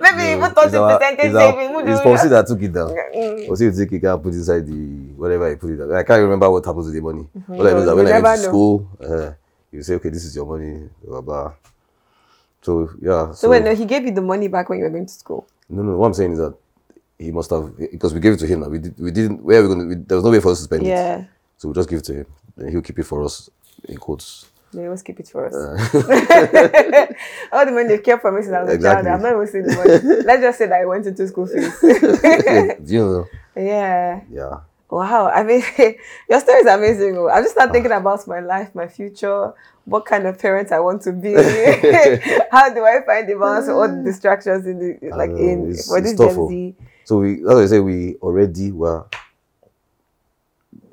Maybe 0.01 0.23
even 0.33 0.43
It's 0.51 0.53
thirty 0.61 0.77
our- 0.77 0.97
percent 0.99 1.19
it's 1.19 1.35
our- 1.35 1.51
saving. 1.53 1.75
Would 1.75 1.87
It's 1.87 1.99
you- 1.99 2.03
policy 2.03 2.27
that 2.29 2.47
took 2.47 2.61
it 2.61 2.73
down. 2.73 2.89
Mm. 2.89 3.49
Or 3.49 3.55
see 3.55 3.65
you 3.65 3.71
take 3.71 3.91
it 3.93 4.03
and 4.03 4.23
put 4.23 4.33
inside 4.33 4.65
the 4.65 4.81
whatever 5.15 5.45
I 5.51 5.55
put 5.55 5.69
it. 5.71 5.91
I 5.91 6.03
can't 6.03 6.21
remember 6.23 6.49
what 6.49 6.65
happens 6.65 6.87
to 6.87 6.91
the 6.91 7.01
money. 7.01 7.27
All 7.49 7.67
I 7.67 7.71
know 7.71 7.77
is 7.79 7.85
that 7.85 7.95
when 7.95 8.07
I 8.07 8.19
went 8.19 8.25
to 8.25 8.43
know. 8.43 8.49
school, 8.49 8.87
uh, 9.03 9.31
you 9.71 9.83
say, 9.83 9.95
okay, 9.95 10.09
this 10.09 10.25
is 10.25 10.35
your 10.35 10.45
money, 10.45 10.89
blah 11.05 11.21
blah. 11.21 11.53
So 12.61 12.89
yeah. 13.01 13.27
So, 13.31 13.33
So 13.33 13.49
wait, 13.49 13.63
no, 13.63 13.73
he 13.75 13.85
gave 13.85 14.03
you 14.05 14.11
the 14.11 14.21
money 14.21 14.47
back 14.47 14.69
when 14.69 14.79
you 14.79 14.85
were 14.85 14.91
going 14.91 15.05
to 15.05 15.13
school. 15.13 15.45
no, 15.69 15.81
no. 15.83 15.97
What 15.97 16.07
I'm 16.07 16.13
saying 16.13 16.33
is 16.33 16.37
that 16.39 16.53
he 17.17 17.31
must 17.31 17.49
have 17.51 17.77
because 17.77 18.13
we 18.13 18.19
gave 18.19 18.33
it 18.33 18.39
to 18.39 18.47
him. 18.47 18.61
Now. 18.61 18.67
We 18.69 18.79
did. 18.79 18.93
We 18.99 19.11
didn't. 19.11 19.43
Where 19.43 19.59
are 19.59 19.67
we 19.67 19.73
going? 19.73 19.89
to 19.89 19.95
There 19.95 20.17
was 20.17 20.25
no 20.25 20.31
way 20.31 20.39
for 20.39 20.51
us 20.51 20.57
to 20.59 20.63
spend 20.65 20.83
it. 20.83 20.87
Yeah, 20.89 21.25
So 21.57 21.67
we 21.69 21.73
just 21.73 21.89
give 21.89 21.99
it 21.99 22.05
to 22.05 22.13
him. 22.13 22.25
Then 22.57 22.67
he'll 22.69 22.81
keep 22.81 22.99
it 22.99 23.03
for 23.05 23.23
us 23.23 23.49
in 23.87 23.97
quotes. 23.97 24.45
They 24.73 24.85
always 24.85 25.01
keep 25.01 25.19
it 25.19 25.27
for 25.27 25.45
us. 25.47 25.53
Uh, 25.53 25.75
All 27.51 27.65
the 27.65 27.71
money 27.71 27.87
they 27.89 27.97
kept 27.99 28.21
from 28.21 28.35
me 28.35 28.41
since 28.41 28.53
I 28.53 28.63
was 28.63 28.73
a 28.73 28.81
child. 28.81 29.05
I'm 29.07 29.21
not 29.21 29.33
even 29.33 29.47
seeing 29.47 29.63
the 29.65 29.75
money. 29.75 30.21
Let's 30.25 30.41
just 30.41 30.57
say 30.57 30.67
that 30.67 30.81
I 30.81 30.85
went 30.85 31.05
into 31.05 31.27
school 31.27 31.47
fees. 31.47 31.73
You 32.89 32.99
know? 33.05 33.27
yeah. 33.55 34.21
Yeah. 34.31 34.59
Wow. 34.89 35.27
I 35.29 35.43
mean, 35.43 35.63
your 36.29 36.39
story 36.39 36.59
is 36.59 36.67
amazing. 36.67 37.17
oh. 37.17 37.29
I'm 37.29 37.43
just 37.43 37.57
not 37.57 37.71
thinking 37.71 37.91
about 37.91 38.25
my 38.27 38.39
life, 38.39 38.73
my 38.75 38.87
future, 38.87 39.53
what 39.85 40.05
kind 40.05 40.25
of 40.25 40.39
parent 40.39 40.71
I 40.71 40.79
want 40.79 41.01
to 41.03 41.11
be. 41.11 41.33
How 42.51 42.73
do 42.73 42.85
I 42.85 43.01
find 43.05 43.27
the 43.27 43.35
balance 43.39 43.67
with 43.67 43.75
all 43.75 43.87
the 43.87 44.03
distractions 44.03 44.65
in 44.65 44.79
the 44.79 45.09
like 45.15 45.31
in 45.31 45.71
it's- 45.71 45.87
for 45.87 45.97
it's 45.97 46.11
this 46.11 46.17
tough, 46.17 46.29
Gen 46.31 46.39
oh. 46.39 46.49
Z? 46.49 46.75
So 47.03 47.17
we, 47.19 47.43
as 47.49 47.57
I 47.57 47.65
say, 47.75 47.79
we 47.79 48.15
already 48.15 48.71
were 48.71 49.05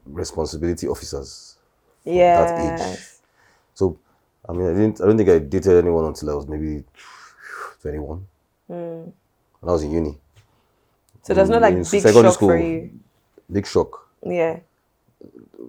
responsibility 0.06 0.88
officers. 0.88 1.56
Yeah. 2.04 2.94
So, 2.94 3.07
I 4.48 4.52
mean, 4.52 4.66
I 4.68 4.72
didn't. 4.72 5.00
I 5.00 5.06
don't 5.06 5.16
think 5.16 5.28
I 5.28 5.38
dated 5.38 5.84
anyone 5.84 6.04
until 6.06 6.30
I 6.30 6.34
was 6.34 6.46
maybe 6.48 6.84
twenty-one. 7.82 8.26
And 8.68 9.12
I 9.62 9.66
was 9.72 9.82
in 9.82 9.90
uni. 9.92 10.16
So 11.22 11.34
there's 11.34 11.50
no 11.50 11.58
like 11.58 11.74
In 11.74 11.82
big 11.82 12.02
shock 12.02 12.32
school. 12.34 12.48
for 12.48 12.56
you. 12.58 12.90
Big 13.50 13.66
shock. 13.66 14.08
Yeah. 14.24 14.60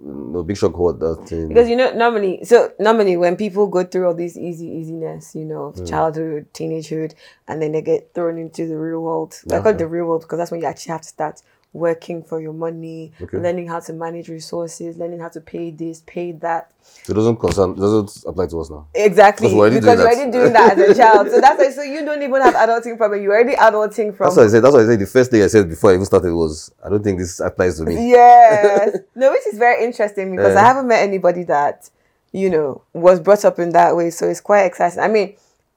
No 0.02 0.42
big 0.42 0.56
shock. 0.56 0.78
What 0.78 0.98
that 1.00 1.26
thing? 1.26 1.48
Because 1.48 1.68
you 1.68 1.76
know, 1.76 1.92
normally, 1.92 2.44
so 2.44 2.72
normally 2.78 3.16
when 3.16 3.36
people 3.36 3.66
go 3.66 3.84
through 3.84 4.06
all 4.06 4.14
this 4.14 4.36
easy 4.36 4.66
easiness, 4.68 5.34
you 5.34 5.44
know, 5.44 5.74
Mm. 5.76 5.88
childhood, 5.88 6.46
teenagehood, 6.54 7.12
and 7.48 7.60
then 7.60 7.72
they 7.72 7.82
get 7.82 8.14
thrown 8.14 8.38
into 8.38 8.66
the 8.66 8.78
real 8.78 9.00
world. 9.00 9.34
I 9.50 9.54
Yeah, 9.56 9.60
call 9.62 9.72
it 9.72 9.78
the 9.78 9.86
real 9.88 10.06
world 10.06 10.22
because 10.22 10.38
that's 10.38 10.50
when 10.50 10.60
you 10.60 10.66
actually 10.66 10.92
have 10.92 11.02
to 11.02 11.08
start 11.08 11.42
working 11.72 12.22
for 12.22 12.40
your 12.40 12.52
money, 12.52 13.12
Okay. 13.22 13.38
learning 13.38 13.68
how 13.68 13.78
to 13.80 13.92
manage 13.92 14.28
resources, 14.28 14.96
learning 14.96 15.20
how 15.20 15.28
to 15.28 15.40
pay 15.40 15.70
this, 15.70 16.02
pay 16.04 16.32
that. 16.32 16.70
it 17.08 17.14
doesn't 17.14 17.36
concern. 17.36 17.74
Doesn't 17.76 18.24
apply 18.26 18.46
to 18.48 18.60
us 18.60 18.70
now. 18.70 18.86
Exactly, 18.94 19.48
Because 19.48 19.74
because 19.74 19.98
you're 20.00 20.08
already 20.08 20.30
doing 20.32 20.52
that 20.52 20.76
as 20.78 20.90
a 20.90 20.94
child. 21.02 21.30
So 21.30 21.40
that's 21.40 21.58
why. 21.58 21.70
So 21.70 21.82
you 21.82 22.04
don't 22.04 22.22
even 22.22 22.42
have 22.42 22.54
adulting 22.54 22.96
problem. 22.96 23.22
You're 23.22 23.34
already 23.34 23.54
adulting 23.54 24.16
from. 24.16 24.26
That's 24.26 24.36
what 24.36 24.46
I 24.46 24.48
said. 24.48 24.64
That's 24.64 24.72
what 24.74 24.82
I 24.82 24.86
said. 24.86 24.98
The 24.98 25.06
first 25.06 25.30
thing 25.30 25.42
I 25.42 25.46
said 25.46 25.68
before 25.68 25.90
I 25.90 25.94
even 25.94 26.06
started 26.06 26.34
was, 26.34 26.72
I 26.84 26.88
don't 26.88 27.04
think 27.04 27.18
this 27.20 27.38
applies 27.38 27.78
to 27.78 27.84
me. 27.84 28.10
Yes. 28.10 28.96
no, 29.14 29.30
which 29.30 29.46
is 29.52 29.58
very 29.58 29.84
interesting 29.84 30.34
because 30.34 30.56
I 30.56 30.62
haven't 30.62 30.88
met 30.88 31.02
anybody 31.02 31.44
that, 31.44 31.88
you 32.32 32.50
know, 32.50 32.82
was 32.92 33.20
brought 33.20 33.44
up 33.44 33.60
in 33.60 33.70
that 33.70 33.94
way. 33.96 34.10
So 34.10 34.28
it's 34.28 34.40
quite 34.40 34.64
exciting. 34.64 34.98
I 34.98 35.08
mean, 35.08 35.36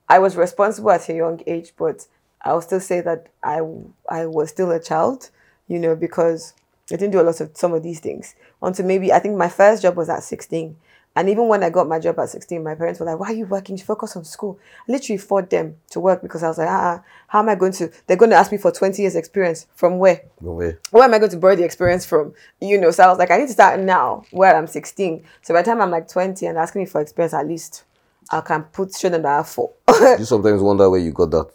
I 0.09 0.17
was 0.19 0.35
responsible 0.35 0.89
at 0.91 1.07
a 1.09 1.13
young 1.13 1.41
age, 1.45 1.73
but 1.77 2.07
I 2.41 2.53
will 2.53 2.61
still 2.61 2.79
say 2.79 3.01
that 3.01 3.27
I 3.43 3.61
I 4.09 4.25
was 4.25 4.49
still 4.49 4.71
a 4.71 4.79
child, 4.79 5.29
you 5.67 5.79
know, 5.79 5.95
because 5.95 6.53
I 6.91 6.95
didn't 6.95 7.11
do 7.11 7.21
a 7.21 7.23
lot 7.23 7.39
of 7.41 7.51
some 7.55 7.73
of 7.73 7.83
these 7.83 7.99
things. 7.99 8.35
Until 8.61 8.85
maybe 8.85 9.11
I 9.11 9.19
think 9.19 9.37
my 9.37 9.49
first 9.49 9.81
job 9.81 9.95
was 9.95 10.09
at 10.09 10.23
16. 10.23 10.75
And 11.15 11.29
even 11.29 11.47
when 11.47 11.63
I 11.63 11.69
got 11.69 11.87
my 11.87 11.99
job 11.99 12.17
at 12.17 12.29
16, 12.29 12.63
my 12.63 12.73
parents 12.73 12.99
were 12.99 13.05
like, 13.05 13.19
Why 13.19 13.27
are 13.27 13.33
you 13.33 13.45
working? 13.45 13.77
Focus 13.77 14.15
on 14.15 14.25
school. 14.25 14.59
I 14.87 14.91
literally 14.91 15.19
fought 15.19 15.49
them 15.49 15.75
to 15.91 15.99
work 15.99 16.23
because 16.23 16.41
I 16.41 16.47
was 16.47 16.57
like, 16.57 16.67
ah, 16.69 17.03
how 17.27 17.39
am 17.39 17.49
I 17.49 17.55
going 17.55 17.71
to? 17.73 17.91
They're 18.07 18.17
going 18.17 18.31
to 18.31 18.35
ask 18.35 18.51
me 18.51 18.57
for 18.57 18.71
20 18.71 18.99
years 19.01 19.15
experience. 19.15 19.67
From 19.75 19.99
where? 19.99 20.23
No 20.41 20.53
way. 20.53 20.77
where 20.89 21.03
am 21.03 21.13
I 21.13 21.19
going 21.19 21.29
to 21.31 21.37
borrow 21.37 21.55
the 21.55 21.63
experience 21.63 22.03
from? 22.05 22.33
You 22.59 22.81
know, 22.81 22.89
so 22.89 23.03
I 23.03 23.07
was 23.09 23.19
like, 23.19 23.29
I 23.29 23.37
need 23.37 23.47
to 23.47 23.53
start 23.53 23.79
now 23.79 24.25
where 24.31 24.55
I'm 24.55 24.65
16. 24.65 25.23
So 25.43 25.53
by 25.53 25.61
the 25.61 25.65
time 25.67 25.81
I'm 25.81 25.91
like 25.91 26.07
20 26.07 26.47
and 26.47 26.57
asking 26.57 26.81
me 26.81 26.85
for 26.87 26.99
experience, 26.99 27.35
at 27.35 27.47
least 27.47 27.83
I 28.31 28.41
can 28.41 28.63
put 28.63 28.95
show 28.95 29.09
them 29.09 29.21
that 29.21 29.31
I 29.33 29.37
have 29.37 29.49
four. 29.49 29.71
You 30.17 30.25
sometimes 30.25 30.61
wonder 30.63 30.89
where 30.89 30.99
you 30.99 31.11
got 31.11 31.29
that 31.31 31.47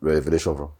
revelation 0.00 0.56
from. 0.56 0.70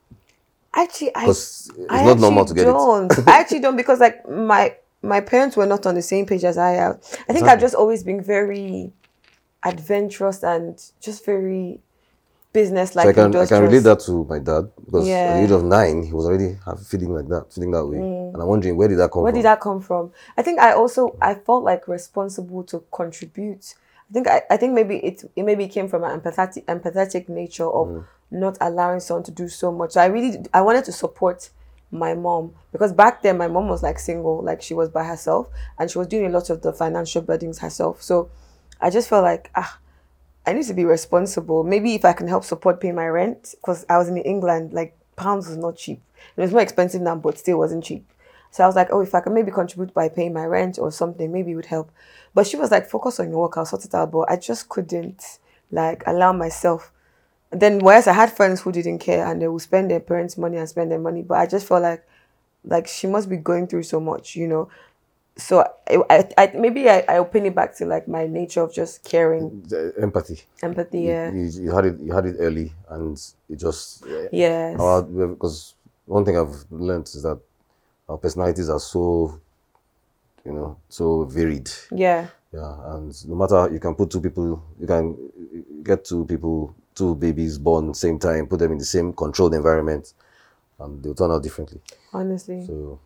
Actually, 0.74 1.14
I, 1.14 1.28
it's 1.28 1.70
I 1.88 2.04
not 2.04 2.18
normal 2.18 2.44
to 2.44 2.54
get 2.54 2.64
don't. 2.64 3.12
I 3.28 3.40
actually 3.40 3.60
don't 3.60 3.76
because 3.76 4.00
like 4.00 4.28
my 4.28 4.74
my 5.02 5.20
parents 5.20 5.56
were 5.56 5.66
not 5.66 5.86
on 5.86 5.94
the 5.94 6.02
same 6.02 6.26
page 6.26 6.44
as 6.44 6.58
I 6.58 6.72
am. 6.72 6.98
I 7.28 7.32
think 7.32 7.46
I've 7.48 7.60
just 7.60 7.74
always 7.74 8.02
been 8.02 8.22
very 8.22 8.92
adventurous 9.62 10.42
and 10.42 10.82
just 11.00 11.24
very 11.24 11.80
business 12.52 12.96
like 12.96 13.04
so 13.04 13.10
I 13.10 13.12
can 13.12 13.36
I 13.36 13.46
can 13.46 13.62
relate 13.62 13.80
that 13.80 14.00
to 14.00 14.24
my 14.24 14.38
dad 14.40 14.70
because 14.84 15.08
at 15.08 15.34
the 15.34 15.44
age 15.44 15.50
of 15.52 15.62
nine 15.64 16.02
he 16.02 16.12
was 16.12 16.26
already 16.26 16.56
have, 16.66 16.84
feeling 16.86 17.14
like 17.14 17.28
that, 17.28 17.52
feeling 17.52 17.70
that 17.72 17.86
way, 17.86 17.98
and 17.98 18.36
I'm 18.36 18.48
wondering 18.48 18.76
where 18.76 18.88
did 18.88 18.98
that 18.98 19.10
come 19.12 19.20
Mm. 19.20 19.24
Where 19.24 19.32
from? 19.32 19.38
did 19.38 19.44
that 19.44 19.60
come 19.60 19.80
from? 19.80 20.12
I 20.36 20.42
think 20.42 20.58
I 20.58 20.72
also 20.72 21.16
I 21.20 21.34
felt 21.34 21.64
like 21.64 21.86
responsible 21.88 22.64
to 22.64 22.82
contribute. 22.92 23.74
I 24.10 24.12
think 24.12 24.26
I, 24.28 24.42
I 24.50 24.56
think 24.56 24.74
maybe 24.74 24.96
it 24.96 25.24
it 25.36 25.44
maybe 25.44 25.68
came 25.68 25.88
from 25.88 26.02
an 26.04 26.20
empathetic 26.20 26.64
empathetic 26.64 27.28
nature 27.28 27.70
of 27.70 27.88
Mm. 27.88 28.04
Not 28.30 28.56
allowing 28.60 29.00
someone 29.00 29.24
to 29.24 29.30
do 29.30 29.48
so 29.48 29.72
much. 29.72 29.92
So 29.92 30.00
I 30.00 30.06
really 30.06 30.38
I 30.52 30.60
wanted 30.62 30.84
to 30.86 30.92
support 30.92 31.50
my 31.90 32.14
mom 32.14 32.52
because 32.70 32.92
back 32.92 33.22
then 33.22 33.36
my 33.36 33.48
mom 33.48 33.68
was 33.68 33.82
like 33.82 33.98
single, 33.98 34.42
like 34.42 34.62
she 34.62 34.74
was 34.74 34.88
by 34.88 35.04
herself 35.04 35.48
and 35.78 35.90
she 35.90 35.98
was 35.98 36.06
doing 36.06 36.26
a 36.26 36.30
lot 36.30 36.50
of 36.50 36.62
the 36.62 36.72
financial 36.72 37.22
burdens 37.22 37.58
herself. 37.58 38.02
So 38.02 38.30
I 38.80 38.90
just 38.90 39.08
felt 39.08 39.24
like 39.24 39.50
ah 39.54 39.78
I 40.46 40.52
need 40.52 40.64
to 40.66 40.74
be 40.74 40.84
responsible. 40.84 41.64
Maybe 41.64 41.94
if 41.94 42.04
I 42.04 42.12
can 42.12 42.26
help 42.26 42.44
support 42.44 42.80
pay 42.80 42.92
my 42.92 43.06
rent, 43.08 43.54
because 43.60 43.84
I 43.88 43.98
was 43.98 44.08
in 44.08 44.16
England, 44.16 44.72
like 44.72 44.96
pounds 45.16 45.48
was 45.48 45.56
not 45.56 45.76
cheap. 45.76 46.00
It 46.36 46.40
was 46.40 46.52
more 46.52 46.62
expensive 46.62 47.02
now, 47.02 47.16
but 47.16 47.38
still 47.38 47.58
wasn't 47.58 47.84
cheap. 47.84 48.10
So 48.50 48.64
I 48.64 48.66
was 48.66 48.74
like, 48.74 48.88
oh, 48.90 49.00
if 49.00 49.14
I 49.14 49.20
can 49.20 49.34
maybe 49.34 49.52
contribute 49.52 49.94
by 49.94 50.08
paying 50.08 50.32
my 50.32 50.44
rent 50.44 50.78
or 50.78 50.90
something, 50.90 51.30
maybe 51.30 51.52
it 51.52 51.56
would 51.56 51.66
help. 51.66 51.90
But 52.34 52.46
she 52.46 52.56
was 52.56 52.70
like, 52.70 52.88
focus 52.88 53.20
on 53.20 53.30
your 53.30 53.38
work, 53.38 53.56
I'll 53.56 53.66
sort 53.66 53.84
it 53.84 53.94
out. 53.94 54.10
But 54.10 54.30
I 54.30 54.36
just 54.36 54.68
couldn't 54.68 55.38
like 55.70 56.02
allow 56.06 56.32
myself. 56.32 56.90
Then 57.52 57.80
whereas 57.80 58.06
I 58.06 58.12
had 58.12 58.32
friends 58.32 58.60
who 58.60 58.70
didn't 58.72 58.98
care 59.00 59.26
and 59.26 59.42
they 59.42 59.48
would 59.48 59.62
spend 59.62 59.90
their 59.90 60.00
parents' 60.00 60.38
money 60.38 60.56
and 60.56 60.68
spend 60.68 60.90
their 60.90 61.00
money, 61.00 61.22
but 61.22 61.38
I 61.38 61.46
just 61.46 61.66
felt 61.66 61.82
like 61.82 62.04
like 62.64 62.86
she 62.86 63.06
must 63.06 63.28
be 63.28 63.36
going 63.38 63.66
through 63.66 63.82
so 63.84 63.98
much, 64.00 64.36
you 64.36 64.46
know. 64.46 64.68
so 65.36 65.64
I, 65.88 65.96
I, 66.10 66.28
I 66.38 66.52
maybe 66.54 66.88
I, 66.90 67.04
I 67.08 67.18
open 67.18 67.46
it 67.46 67.54
back 67.54 67.74
to 67.78 67.86
like 67.86 68.06
my 68.06 68.26
nature 68.26 68.60
of 68.62 68.72
just 68.74 69.02
caring, 69.04 69.62
empathy. 70.00 70.42
empathy. 70.62 70.98
You- 71.00 71.08
Yeah. 71.10 71.30
You, 71.32 71.44
you 71.64 71.70
had 71.74 71.84
it. 71.86 72.00
You 72.00 72.12
had 72.12 72.26
it 72.26 72.36
early, 72.38 72.72
and 72.90 73.16
it 73.48 73.56
just 73.56 74.04
yeah. 74.30 74.76
Our, 74.78 75.02
because 75.02 75.74
one 76.06 76.24
thing 76.24 76.36
I've 76.38 76.54
learned 76.70 77.06
is 77.06 77.22
that 77.22 77.38
our 78.08 78.18
personalities 78.18 78.68
are 78.68 78.80
so, 78.80 79.40
you 80.44 80.52
know, 80.52 80.76
so 80.88 81.24
varied. 81.24 81.70
Yeah. 81.90 82.26
Yeah, 82.52 82.94
and 82.94 83.14
no 83.28 83.36
matter 83.36 83.72
you 83.72 83.78
can 83.78 83.94
put 83.94 84.10
two 84.10 84.20
people, 84.20 84.60
you 84.80 84.86
can 84.86 85.16
get 85.84 86.04
two 86.04 86.24
people, 86.26 86.74
two 86.94 87.14
babies 87.14 87.58
born 87.58 87.94
same 87.94 88.18
time, 88.18 88.46
put 88.46 88.58
them 88.58 88.72
in 88.72 88.78
the 88.78 88.84
same 88.84 89.12
controlled 89.12 89.54
environment, 89.54 90.12
and 90.78 91.02
they'll 91.02 91.14
turn 91.14 91.30
out 91.30 91.42
differently. 91.42 91.80
Honestly. 92.12 92.64
So, 92.66 92.98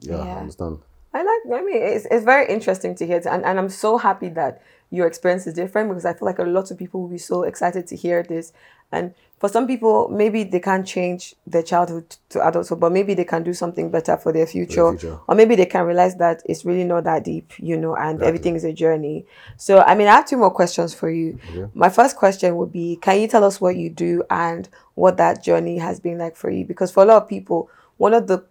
yeah, 0.00 0.24
Yeah. 0.24 0.36
I 0.36 0.40
understand. 0.40 0.78
I 1.14 1.22
like. 1.22 1.60
I 1.60 1.64
mean, 1.64 1.82
it's, 1.82 2.06
it's 2.10 2.24
very 2.24 2.46
interesting 2.52 2.94
to 2.96 3.06
hear, 3.06 3.16
and, 3.28 3.44
and 3.44 3.58
I'm 3.58 3.70
so 3.70 3.96
happy 3.98 4.28
that 4.30 4.62
your 4.90 5.06
experience 5.06 5.46
is 5.46 5.54
different 5.54 5.88
because 5.88 6.04
I 6.04 6.12
feel 6.14 6.26
like 6.26 6.38
a 6.38 6.44
lot 6.44 6.70
of 6.70 6.78
people 6.78 7.00
will 7.02 7.08
be 7.08 7.18
so 7.18 7.42
excited 7.42 7.86
to 7.88 7.96
hear 7.96 8.22
this. 8.22 8.52
And 8.90 9.14
for 9.38 9.48
some 9.48 9.66
people, 9.68 10.08
maybe 10.08 10.42
they 10.42 10.58
can't 10.58 10.86
change 10.86 11.34
their 11.46 11.62
childhood 11.62 12.16
to 12.30 12.46
adulthood, 12.46 12.80
but 12.80 12.90
maybe 12.90 13.14
they 13.14 13.24
can 13.24 13.44
do 13.44 13.54
something 13.54 13.90
better 13.90 14.16
for 14.16 14.32
their 14.32 14.46
future, 14.46 14.90
future. 14.90 15.18
or 15.28 15.34
maybe 15.34 15.54
they 15.54 15.66
can 15.66 15.84
realize 15.86 16.16
that 16.16 16.42
it's 16.44 16.64
really 16.64 16.84
not 16.84 17.04
that 17.04 17.24
deep, 17.24 17.52
you 17.58 17.76
know, 17.76 17.94
and 17.94 18.20
everything 18.22 18.56
is 18.56 18.64
a 18.64 18.72
journey. 18.72 19.24
So, 19.56 19.78
I 19.80 19.94
mean, 19.94 20.08
I 20.08 20.16
have 20.16 20.26
two 20.26 20.38
more 20.38 20.50
questions 20.50 20.92
for 20.92 21.08
you. 21.08 21.38
My 21.74 21.88
first 21.88 22.16
question 22.16 22.56
would 22.56 22.72
be: 22.72 22.96
Can 23.00 23.20
you 23.20 23.28
tell 23.28 23.44
us 23.44 23.60
what 23.60 23.76
you 23.76 23.90
do 23.90 24.24
and 24.28 24.68
what 24.94 25.16
that 25.18 25.42
journey 25.42 25.78
has 25.78 26.00
been 26.00 26.18
like 26.18 26.34
for 26.34 26.50
you? 26.50 26.64
Because 26.64 26.90
for 26.90 27.04
a 27.04 27.06
lot 27.06 27.22
of 27.22 27.28
people, 27.28 27.70
one 27.96 28.14
of 28.14 28.26
the 28.26 28.44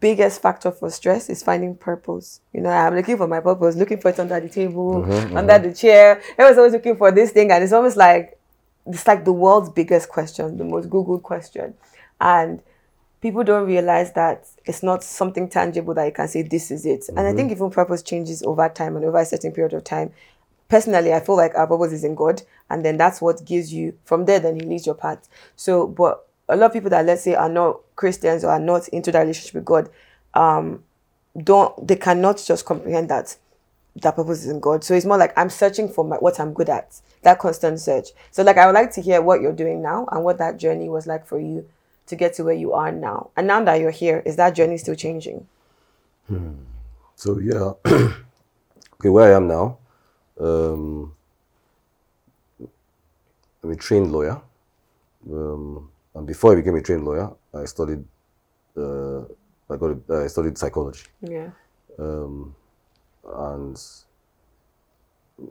biggest 0.00 0.42
factor 0.42 0.70
for 0.70 0.90
stress 0.90 1.30
is 1.30 1.42
finding 1.42 1.74
purpose. 1.74 2.40
You 2.52 2.60
know, 2.60 2.70
I'm 2.70 2.94
looking 2.94 3.16
for 3.16 3.26
my 3.26 3.40
purpose, 3.40 3.76
looking 3.76 4.00
for 4.00 4.10
it 4.10 4.20
under 4.20 4.40
the 4.40 4.48
table, 4.48 5.02
mm-hmm, 5.02 5.36
under 5.36 5.54
mm-hmm. 5.54 5.68
the 5.68 5.74
chair. 5.74 6.20
I 6.38 6.48
was 6.48 6.58
always 6.58 6.72
looking 6.72 6.96
for 6.96 7.12
this 7.12 7.30
thing, 7.30 7.50
and 7.50 7.62
it's 7.62 7.72
almost 7.72 7.96
like 7.96 8.37
it's 8.88 9.06
like 9.06 9.24
the 9.24 9.32
world's 9.32 9.68
biggest 9.70 10.08
question, 10.08 10.56
the 10.56 10.64
most 10.64 10.88
Googled 10.88 11.22
question. 11.22 11.74
And 12.20 12.62
people 13.20 13.44
don't 13.44 13.66
realize 13.66 14.12
that 14.12 14.46
it's 14.64 14.82
not 14.82 15.02
something 15.04 15.48
tangible 15.48 15.94
that 15.94 16.06
you 16.06 16.12
can 16.12 16.28
say 16.28 16.42
this 16.42 16.70
is 16.70 16.86
it. 16.86 17.08
And 17.08 17.20
I 17.20 17.32
think 17.32 17.50
even 17.50 17.70
purpose 17.70 18.02
changes 18.02 18.42
over 18.42 18.68
time 18.68 18.96
and 18.96 19.04
over 19.04 19.18
a 19.18 19.26
certain 19.26 19.52
period 19.52 19.74
of 19.74 19.84
time. 19.84 20.12
Personally, 20.68 21.12
I 21.12 21.20
feel 21.20 21.36
like 21.36 21.54
our 21.54 21.66
purpose 21.66 21.92
is 21.92 22.04
in 22.04 22.14
God, 22.14 22.42
and 22.68 22.84
then 22.84 22.98
that's 22.98 23.20
what 23.20 23.44
gives 23.44 23.72
you 23.72 23.96
from 24.04 24.26
there. 24.26 24.38
Then 24.38 24.56
He 24.56 24.66
leads 24.66 24.84
your 24.84 24.94
path. 24.94 25.28
So, 25.56 25.86
but 25.86 26.26
a 26.48 26.56
lot 26.56 26.66
of 26.66 26.72
people 26.72 26.90
that 26.90 27.06
let's 27.06 27.22
say 27.22 27.34
are 27.34 27.48
not 27.48 27.80
Christians 27.96 28.44
or 28.44 28.50
are 28.50 28.60
not 28.60 28.88
into 28.88 29.10
that 29.12 29.20
relationship 29.20 29.54
with 29.54 29.64
God, 29.64 29.88
um, 30.34 30.84
don't 31.42 31.86
they 31.86 31.96
cannot 31.96 32.42
just 32.44 32.64
comprehend 32.64 33.08
that 33.08 33.36
that 34.02 34.16
purpose 34.16 34.44
is 34.44 34.50
in 34.50 34.60
God. 34.60 34.84
So 34.84 34.94
it's 34.94 35.06
more 35.06 35.18
like 35.18 35.32
I'm 35.36 35.50
searching 35.50 35.88
for 35.88 36.04
my, 36.04 36.16
what 36.16 36.38
I'm 36.40 36.52
good 36.52 36.68
at, 36.68 37.00
that 37.22 37.38
constant 37.38 37.80
search. 37.80 38.08
So 38.30 38.42
like 38.42 38.56
I 38.58 38.66
would 38.66 38.74
like 38.74 38.92
to 38.92 39.00
hear 39.00 39.20
what 39.22 39.40
you're 39.40 39.52
doing 39.52 39.82
now 39.82 40.06
and 40.12 40.24
what 40.24 40.38
that 40.38 40.56
journey 40.58 40.88
was 40.88 41.06
like 41.06 41.26
for 41.26 41.38
you 41.38 41.68
to 42.06 42.16
get 42.16 42.34
to 42.34 42.44
where 42.44 42.54
you 42.54 42.72
are 42.72 42.90
now. 42.92 43.30
And 43.36 43.46
now 43.46 43.62
that 43.64 43.80
you're 43.80 43.90
here, 43.90 44.22
is 44.24 44.36
that 44.36 44.54
journey 44.54 44.78
still 44.78 44.94
changing? 44.94 45.46
So 47.16 47.38
yeah, 47.38 47.72
okay, 47.86 49.08
where 49.08 49.32
I 49.32 49.36
am 49.36 49.48
now, 49.48 49.78
um, 50.38 51.14
I'm 53.62 53.70
a 53.70 53.76
trained 53.76 54.12
lawyer, 54.12 54.40
um, 55.30 55.90
and 56.14 56.26
before 56.26 56.52
I 56.52 56.56
became 56.56 56.76
a 56.76 56.82
trained 56.82 57.04
lawyer, 57.04 57.30
I 57.54 57.64
studied, 57.64 58.04
uh, 58.76 59.20
I 59.70 59.76
got, 59.76 59.96
a, 60.10 60.22
I 60.24 60.26
studied 60.28 60.56
psychology, 60.58 61.04
Yeah. 61.22 61.50
um, 61.98 62.54
and 63.32 63.80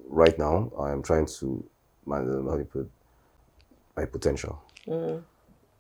right 0.08 0.38
now 0.38 0.72
I 0.80 0.92
am 0.92 1.02
trying 1.02 1.26
to, 1.40 1.64
my, 2.06 2.18
how 2.18 2.58
you 2.58 2.68
put, 2.72 2.90
my 3.96 4.06
potential. 4.06 4.62
Mm. 4.88 5.24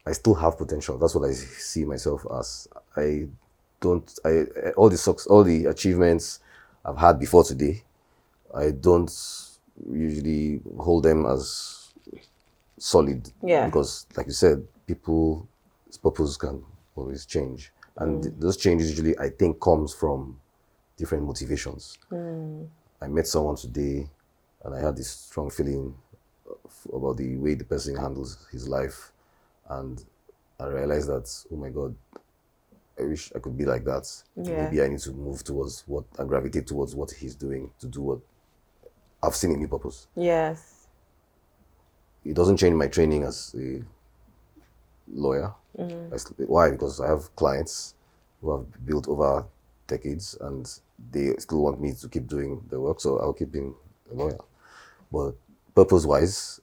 I 0.05 0.11
still 0.13 0.35
have 0.35 0.57
potential. 0.57 0.97
That's 0.97 1.15
what 1.15 1.27
I 1.27 1.33
see 1.33 1.83
myself 1.83 2.25
as. 2.39 2.67
I 2.95 3.27
don't. 3.81 4.19
I 4.23 4.45
all 4.77 4.89
the 4.89 4.97
sucks, 4.97 5.27
all 5.27 5.43
the 5.43 5.65
achievements 5.65 6.39
I've 6.85 6.97
had 6.97 7.19
before 7.19 7.43
today. 7.43 7.83
I 8.55 8.71
don't 8.71 9.11
usually 9.91 10.61
hold 10.79 11.03
them 11.03 11.25
as 11.25 11.93
solid. 12.77 13.29
Yeah. 13.43 13.65
Because, 13.65 14.07
like 14.15 14.27
you 14.27 14.33
said, 14.33 14.65
people's 14.87 15.45
purpose 16.01 16.37
can 16.37 16.63
always 16.95 17.25
change, 17.25 17.73
and 17.97 18.23
mm. 18.23 18.39
those 18.39 18.55
changes 18.55 18.89
usually 18.89 19.17
I 19.19 19.29
think 19.29 19.59
comes 19.59 19.93
from 19.93 20.39
different 20.97 21.23
motivations. 21.25 21.97
Hmm. 22.09 22.63
I 23.01 23.07
met 23.07 23.27
someone 23.27 23.55
today, 23.55 24.09
and 24.63 24.75
I 24.75 24.81
had 24.81 24.97
this 24.97 25.09
strong 25.09 25.49
feeling 25.49 25.93
about 26.91 27.17
the 27.17 27.35
way 27.37 27.53
the 27.53 27.63
person 27.63 27.95
handles 27.95 28.47
his 28.51 28.67
life, 28.67 29.11
and 29.69 30.03
I 30.59 30.65
realized 30.65 31.07
that 31.09 31.45
oh 31.51 31.55
my 31.55 31.69
god, 31.69 31.95
I 32.99 33.03
wish 33.03 33.31
I 33.35 33.39
could 33.39 33.57
be 33.57 33.65
like 33.65 33.83
that. 33.85 34.11
Yeah. 34.35 34.65
Maybe 34.65 34.81
I 34.81 34.87
need 34.87 34.99
to 34.99 35.11
move 35.11 35.43
towards 35.43 35.83
what 35.85 36.05
and 36.17 36.27
gravitate 36.27 36.67
towards 36.67 36.95
what 36.95 37.11
he's 37.11 37.35
doing 37.35 37.69
to 37.79 37.87
do 37.87 38.01
what 38.01 38.19
I've 39.21 39.35
seen 39.35 39.51
in 39.51 39.61
me 39.61 39.67
purpose. 39.67 40.07
Yes. 40.15 40.87
It 42.25 42.35
doesn't 42.35 42.57
change 42.57 42.75
my 42.75 42.87
training 42.87 43.23
as 43.23 43.55
a 43.57 43.83
lawyer. 45.07 45.53
Mm-hmm. 45.77 46.13
S- 46.13 46.33
why? 46.37 46.71
Because 46.71 46.99
I 46.99 47.07
have 47.07 47.33
clients 47.35 47.93
who 48.41 48.57
have 48.57 48.85
built 48.85 49.07
over 49.07 49.45
decades 49.85 50.35
and 50.41 50.67
they 51.11 51.33
still 51.37 51.61
want 51.63 51.79
me 51.79 51.93
to 51.93 52.09
keep 52.09 52.27
doing 52.27 52.61
the 52.69 52.79
work, 52.79 52.99
so 52.99 53.19
I'll 53.19 53.33
keep 53.33 53.51
being 53.51 53.75
a 54.11 54.13
lawyer. 54.13 54.37
But 55.11 55.35
purpose 55.75 56.05
wise, 56.05 56.59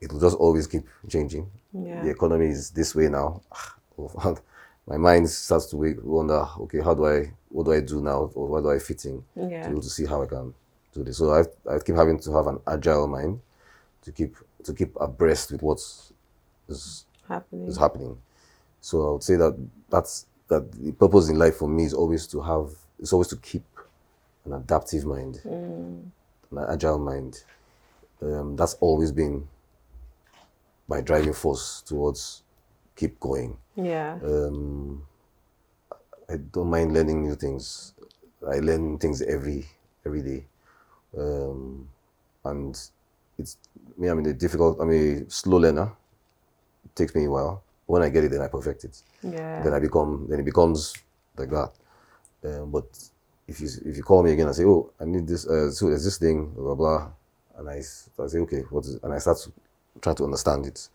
it 0.00 0.12
will 0.12 0.20
just 0.20 0.36
always 0.36 0.66
keep 0.66 0.84
changing. 1.08 1.50
Yeah. 1.72 2.02
The 2.02 2.10
economy 2.10 2.46
is 2.46 2.70
this 2.70 2.94
way 2.94 3.08
now. 3.08 3.40
Ah, 3.50 3.74
my 4.86 4.96
mind 4.96 5.28
starts 5.30 5.66
to 5.66 5.76
wonder, 6.02 6.46
okay, 6.60 6.80
how 6.80 6.94
do 6.94 7.06
I, 7.06 7.32
what 7.48 7.64
do 7.64 7.72
I 7.72 7.80
do 7.80 8.00
now, 8.00 8.30
or 8.34 8.46
what 8.48 8.62
do 8.62 8.70
I 8.70 8.78
fit 8.78 9.04
in 9.04 9.24
Yeah. 9.36 9.68
to 9.68 9.74
to 9.80 9.88
see 9.88 10.06
how 10.06 10.22
I 10.22 10.26
can 10.26 10.54
do 10.92 11.02
this. 11.04 11.18
So 11.18 11.32
I, 11.32 11.44
I 11.72 11.78
keep 11.78 11.96
having 11.96 12.18
to 12.20 12.32
have 12.32 12.46
an 12.46 12.60
agile 12.66 13.06
mind 13.06 13.40
to 14.02 14.12
keep 14.12 14.36
to 14.64 14.72
keep 14.74 14.94
abreast 15.00 15.52
with 15.52 15.62
what's 15.62 16.12
Happening. 17.28 17.68
is 17.68 17.76
happening. 17.76 18.18
So 18.80 19.08
I 19.08 19.12
would 19.12 19.22
say 19.22 19.36
that 19.36 19.56
that's 19.90 20.26
that 20.48 20.70
the 20.72 20.92
purpose 20.92 21.28
in 21.28 21.38
life 21.38 21.56
for 21.56 21.68
me 21.68 21.84
is 21.84 21.94
always 21.94 22.26
to 22.28 22.40
have 22.40 22.70
is 23.02 23.12
always 23.12 23.28
to 23.28 23.36
keep 23.36 23.64
an 24.46 24.54
adaptive 24.54 25.04
mind, 25.04 25.40
an 25.44 26.12
agile 26.70 26.98
mind. 26.98 27.42
Um, 28.22 28.56
that's 28.56 28.74
always 28.74 29.10
been 29.12 29.48
my 30.88 31.00
driving 31.00 31.32
force 31.34 31.82
towards 31.82 32.42
keep 32.96 33.18
going. 33.20 33.56
Yeah. 33.76 34.18
Um, 34.22 35.04
I 36.30 36.36
don't 36.36 36.70
mind 36.70 36.94
learning 36.94 37.22
new 37.26 37.34
things. 37.34 37.92
I 38.48 38.58
learn 38.60 38.98
things 38.98 39.20
every 39.22 39.66
every 40.06 40.22
day, 40.22 40.44
um, 41.18 41.88
and 42.44 42.78
it's 43.38 43.58
me. 43.98 44.08
I'm 44.08 44.18
a 44.24 44.32
difficult. 44.32 44.78
I'm 44.80 44.90
a 44.90 45.28
slow 45.30 45.58
learner. 45.58 45.92
It 46.84 46.96
takes 46.96 47.14
me 47.14 47.24
a 47.26 47.30
while. 47.30 47.62
When 47.86 48.02
I 48.02 48.08
get 48.08 48.24
it, 48.24 48.30
then 48.30 48.40
I 48.40 48.48
perfect 48.48 48.84
it. 48.84 49.02
Yeah. 49.22 49.62
Then 49.62 49.74
I 49.74 49.78
become. 49.80 50.26
Then 50.28 50.40
it 50.40 50.44
becomes 50.44 50.94
like 51.36 51.50
that. 51.50 51.70
Um, 52.44 52.70
but 52.70 52.86
if 53.46 53.60
you 53.60 53.68
if 53.84 53.96
you 53.96 54.02
call 54.02 54.22
me 54.22 54.32
again 54.32 54.46
and 54.46 54.54
say, 54.56 54.64
"Oh, 54.64 54.90
I 55.00 55.04
need 55.04 55.26
this," 55.26 55.46
uh, 55.46 55.70
so 55.70 55.88
there's 55.88 56.04
this 56.04 56.18
thing, 56.18 56.50
blah 56.50 56.74
blah, 56.74 56.98
blah 56.98 57.08
and 57.56 57.68
I 57.68 57.80
say, 57.80 58.38
"Okay, 58.38 58.60
what 58.70 58.84
is?" 58.84 58.94
It? 58.96 59.02
And 59.02 59.12
I 59.12 59.18
start 59.18 59.38
to 59.38 59.52
try 60.00 60.14
to 60.14 60.24
understand 60.24 60.66
it. 60.66 60.88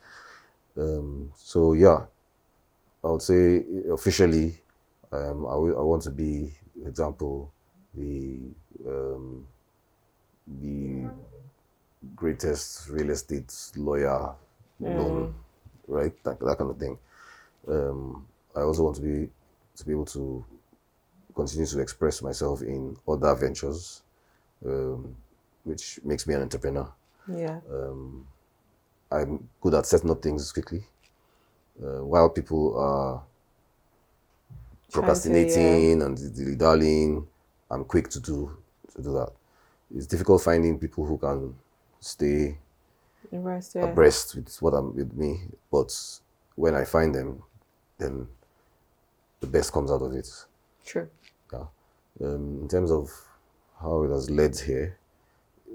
Um, 0.77 1.31
so 1.35 1.73
yeah, 1.73 2.05
I 3.03 3.07
would 3.07 3.21
say 3.21 3.63
officially, 3.91 4.57
um, 5.11 5.45
I, 5.45 5.51
I 5.53 5.81
want 5.81 6.03
to 6.03 6.11
be, 6.11 6.53
for 6.81 6.89
example, 6.89 7.51
the 7.95 8.39
um, 8.87 9.47
the 10.61 11.09
greatest 12.15 12.89
real 12.89 13.09
estate 13.09 13.53
lawyer 13.75 14.33
known, 14.79 15.33
right? 15.87 16.13
That, 16.23 16.39
that 16.39 16.57
kind 16.57 16.71
of 16.71 16.77
thing. 16.77 16.97
Um, 17.67 18.25
I 18.55 18.61
also 18.61 18.83
want 18.83 18.95
to 18.97 19.01
be 19.01 19.29
to 19.75 19.85
be 19.85 19.91
able 19.91 20.05
to 20.05 20.43
continue 21.37 21.67
to 21.67 21.79
express 21.79 22.21
myself 22.21 22.61
in 22.61 22.97
other 23.07 23.33
ventures, 23.35 24.01
um, 24.65 25.15
which 25.63 25.99
makes 26.03 26.27
me 26.27 26.33
an 26.33 26.41
entrepreneur. 26.41 26.87
Yeah. 27.27 27.59
I'm 29.09 29.47
good 29.61 29.73
at 29.73 29.85
setting 29.85 30.11
up 30.11 30.21
things 30.21 30.51
quickly. 30.51 30.83
Uh, 31.81 32.03
while 32.03 32.29
people 32.29 32.77
are 32.77 33.23
procrastinating 34.91 36.01
and 36.01 36.17
dilly-dallying, 36.35 37.25
I'm 37.71 37.85
quick 37.85 38.09
to 38.09 38.19
do 38.19 38.57
to 38.95 39.01
do 39.01 39.13
that. 39.13 39.31
It's 39.95 40.07
difficult 40.07 40.41
finding 40.41 40.79
people 40.79 41.05
who 41.05 41.17
can 41.17 41.55
stay 41.99 42.57
yeah. 43.31 43.83
abreast 43.83 44.35
with 44.35 44.49
what 44.61 44.73
I'm 44.73 44.95
with 44.95 45.13
me, 45.13 45.41
but 45.71 45.91
when 46.55 46.75
I 46.75 46.83
find 46.85 47.13
them, 47.13 47.43
then 47.97 48.27
the 49.39 49.47
best 49.47 49.71
comes 49.71 49.91
out 49.91 50.01
of 50.01 50.13
it. 50.13 50.29
True. 50.85 51.07
Um, 52.23 52.59
in 52.63 52.67
terms 52.67 52.91
of 52.91 53.11
how 53.79 54.03
it 54.03 54.09
has 54.09 54.29
led 54.29 54.57
here, 54.57 54.97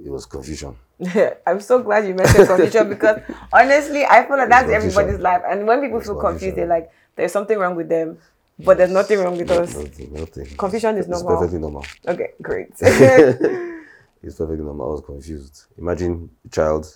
it 0.05 0.11
was 0.11 0.27
confusion. 0.27 0.77
I'm 1.47 1.61
so 1.61 1.83
glad 1.83 2.07
you 2.07 2.15
mentioned 2.15 2.47
confusion 2.49 2.89
because 2.95 3.21
honestly, 3.53 4.05
I 4.05 4.27
feel 4.27 4.37
like 4.39 4.49
that's 4.49 4.69
Confusion. 4.69 4.75
everybody's 4.99 5.21
life. 5.21 5.43
And 5.49 5.67
when 5.67 5.81
people 5.81 6.01
feel 6.01 6.17
confused, 6.17 6.57
they're 6.57 6.67
like, 6.67 6.91
there's 7.17 7.33
something 7.33 7.59
wrong 7.59 7.77
with 7.77 7.89
them, 7.89 8.19
but 8.59 8.79
there's 8.79 8.91
nothing 8.91 9.19
wrong 9.21 9.37
with 9.37 9.51
us. 9.51 9.77
Nothing, 9.77 10.13
nothing. 10.13 10.47
Confusion 10.57 10.97
is 10.97 11.07
It's 11.07 11.21
normal. 11.23 11.37
perfectly 11.39 11.59
normal. 11.61 11.85
Okay, 12.07 12.31
great. 12.41 12.71
It's 14.25 14.37
perfectly 14.37 14.65
normal. 14.65 14.87
I 14.89 14.93
was 14.93 15.01
confused. 15.05 15.65
Imagine 15.77 16.31
a 16.47 16.49
child 16.49 16.87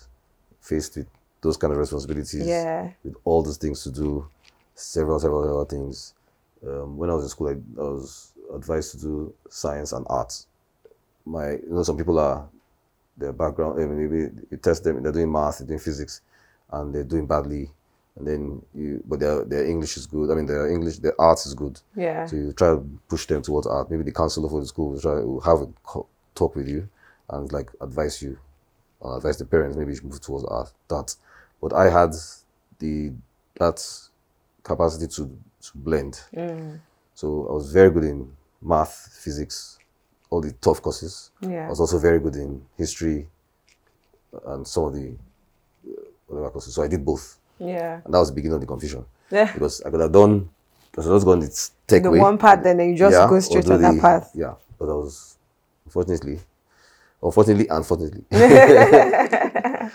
faced 0.61 0.95
with 0.95 1.07
those 1.41 1.57
kind 1.57 1.73
of 1.73 1.77
responsibilities. 1.79 2.47
Yeah. 2.47 2.91
With 3.03 3.15
all 3.25 3.43
those 3.43 3.57
things 3.57 3.83
to 3.83 3.91
do, 3.91 4.25
several, 4.75 5.19
several, 5.19 5.43
several 5.43 5.65
things. 5.65 6.13
Um, 6.65 6.95
when 6.97 7.09
I 7.09 7.13
was 7.15 7.23
in 7.25 7.29
school, 7.29 7.49
I, 7.49 7.51
I 7.51 7.83
was 7.83 8.31
advised 8.53 8.91
to 8.91 8.97
do 8.99 9.33
science 9.49 9.91
and 9.93 10.05
arts. 10.09 10.47
My, 11.25 11.51
you 11.51 11.67
know, 11.69 11.83
some 11.83 11.97
people 11.97 12.19
are 12.19 12.47
their 13.17 13.33
background. 13.33 13.81
I 13.81 13.85
mean, 13.85 14.09
maybe 14.09 14.31
you 14.51 14.57
test 14.57 14.83
them. 14.83 15.01
They're 15.03 15.11
doing 15.11 15.31
math, 15.31 15.59
they're 15.59 15.67
doing 15.67 15.79
physics, 15.79 16.21
and 16.71 16.93
they're 16.93 17.03
doing 17.03 17.25
badly. 17.27 17.69
And 18.15 18.27
then 18.27 18.61
you, 18.73 19.03
but 19.05 19.19
their 19.19 19.43
their 19.43 19.65
English 19.65 19.97
is 19.97 20.07
good. 20.07 20.31
I 20.31 20.35
mean, 20.35 20.45
their 20.47 20.67
English, 20.71 20.97
their 20.97 21.19
arts 21.19 21.45
is 21.45 21.53
good. 21.53 21.79
yeah. 21.95 22.25
So 22.25 22.35
you 22.35 22.53
try 22.53 22.69
to 22.69 22.83
push 23.07 23.27
them 23.27 23.41
towards 23.41 23.67
art. 23.67 23.91
Maybe 23.91 24.03
the 24.03 24.11
counselor 24.11 24.49
for 24.49 24.59
the 24.59 24.65
school 24.67 24.91
will 24.91 24.99
try 25.01 25.13
will 25.19 25.41
have 25.41 25.61
a 25.61 25.67
talk 26.33 26.55
with 26.55 26.67
you 26.67 26.87
and 27.29 27.51
like 27.51 27.69
advise 27.81 28.21
you, 28.21 28.39
or 28.99 29.17
advise 29.17 29.37
the 29.37 29.45
parents 29.45 29.77
maybe 29.77 29.91
you 29.91 29.95
should 29.95 30.05
move 30.05 30.21
towards 30.21 30.45
art. 30.45 30.71
That, 30.87 31.13
but 31.61 31.73
I 31.73 31.89
had 31.89 32.13
the 32.79 33.11
that 33.59 33.83
capacity 34.63 35.07
to 35.07 35.37
to 35.61 35.71
blend. 35.75 36.21
Mm. 36.35 36.79
So 37.13 37.47
I 37.49 37.53
was 37.53 37.71
very 37.71 37.89
good 37.91 38.03
in 38.03 38.31
math, 38.61 39.19
physics, 39.23 39.77
all 40.29 40.41
the 40.41 40.51
tough 40.53 40.81
courses. 40.81 41.31
Yeah. 41.41 41.65
I 41.67 41.69
was 41.69 41.79
also 41.79 41.97
very 41.99 42.19
good 42.19 42.35
in 42.35 42.61
history 42.77 43.27
and 44.45 44.67
some 44.67 44.85
of 44.85 44.93
the 44.93 45.13
uh, 45.87 45.91
whatever 46.27 46.49
courses. 46.51 46.73
So 46.75 46.83
I 46.83 46.87
did 46.87 47.03
both, 47.05 47.37
Yeah. 47.59 48.01
and 48.03 48.13
that 48.13 48.19
was 48.19 48.29
the 48.29 48.35
beginning 48.35 48.55
of 48.55 48.61
the 48.61 48.67
confusion 48.67 49.05
Yeah. 49.31 49.51
because 49.53 49.81
I 49.83 49.89
could 49.89 50.01
have 50.01 50.11
done. 50.11 50.49
I 50.97 51.03
have 51.03 51.25
gone 51.25 51.39
the 51.41 51.69
tech 51.85 52.01
The 52.03 52.09
way 52.09 52.19
one 52.19 52.39
part, 52.39 52.63
then 52.63 52.79
you 52.79 52.95
just 52.97 53.13
yeah, 53.13 53.29
go 53.29 53.39
straight 53.39 53.69
on 53.69 53.81
that 53.81 53.93
the- 53.95 54.01
path. 54.01 54.31
Yeah, 54.33 54.55
but 54.79 54.89
I 54.89 54.93
was 54.93 55.37
unfortunately, 55.85 56.39
unfortunately, 57.21 57.67
unfortunately. 57.69 58.23
that 58.31 59.91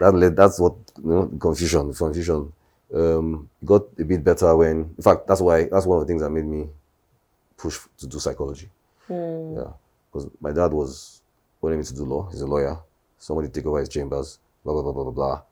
that 0.00 0.12
led, 0.14 0.36
that's 0.36 0.58
what 0.58 0.74
you 1.02 1.10
know 1.10 1.26
confusion 1.40 1.92
confusion. 1.94 2.52
Um, 2.92 3.48
got 3.64 3.82
a 3.98 4.04
bit 4.04 4.24
better 4.24 4.56
when, 4.56 4.94
in 4.96 5.02
fact, 5.02 5.26
that's 5.28 5.40
why 5.42 5.64
that's 5.70 5.84
one 5.86 5.98
of 6.00 6.06
the 6.06 6.10
things 6.10 6.22
that 6.22 6.30
made 6.30 6.46
me 6.46 6.68
push 7.58 7.78
to 7.98 8.06
do 8.06 8.18
psychology. 8.18 8.70
Yeah, 9.10 9.72
because 10.10 10.30
my 10.40 10.52
dad 10.52 10.72
was 10.72 11.20
wanting 11.60 11.78
me 11.80 11.84
to 11.84 11.94
do 11.94 12.04
law. 12.04 12.28
He's 12.30 12.40
a 12.40 12.46
lawyer. 12.46 12.78
Somebody 13.18 13.48
take 13.48 13.66
over 13.66 13.80
his 13.80 13.88
chambers. 13.88 14.38
Blah 14.64 14.72
blah 14.74 14.82
blah 14.82 14.92
blah 14.92 15.04
blah 15.04 15.12
blah. 15.12 15.42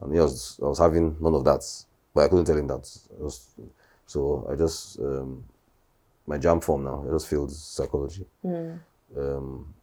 And 0.00 0.12
he 0.12 0.20
was 0.20 0.60
I 0.62 0.66
was 0.66 0.78
having 0.78 1.16
none 1.20 1.34
of 1.34 1.44
that, 1.44 1.64
but 2.12 2.24
I 2.24 2.28
couldn't 2.28 2.44
tell 2.44 2.56
him 2.56 2.66
that. 2.68 2.98
I 3.18 3.22
was, 3.22 3.48
so 4.06 4.46
I 4.50 4.54
just 4.56 4.98
um, 5.00 5.44
my 6.26 6.38
JAMB 6.38 6.62
form 6.62 6.84
now. 6.84 7.04
I 7.08 7.12
just 7.12 7.28
filled 7.28 7.52
psychology, 7.52 8.26
um, 9.16 9.74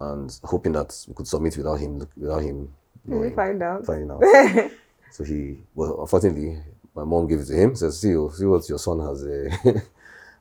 and 0.00 0.40
hoping 0.44 0.72
that 0.72 1.04
we 1.08 1.14
could 1.14 1.26
submit 1.26 1.56
without 1.56 1.76
him 1.76 2.08
without 2.16 2.42
him 2.42 2.72
knowing, 3.04 3.34
find 3.34 3.62
out. 3.62 3.84
finding 3.84 4.10
out. 4.10 4.22
so 5.10 5.24
he, 5.24 5.58
well, 5.74 6.00
unfortunately, 6.00 6.58
my 6.94 7.04
mom 7.04 7.26
gave 7.26 7.40
it 7.40 7.46
to 7.46 7.54
him. 7.54 7.74
Says, 7.74 7.98
"See, 7.98 8.14
see 8.32 8.44
what 8.46 8.68
your 8.68 8.78
son 8.78 9.00
has 9.00 9.24
uh, 9.24 9.50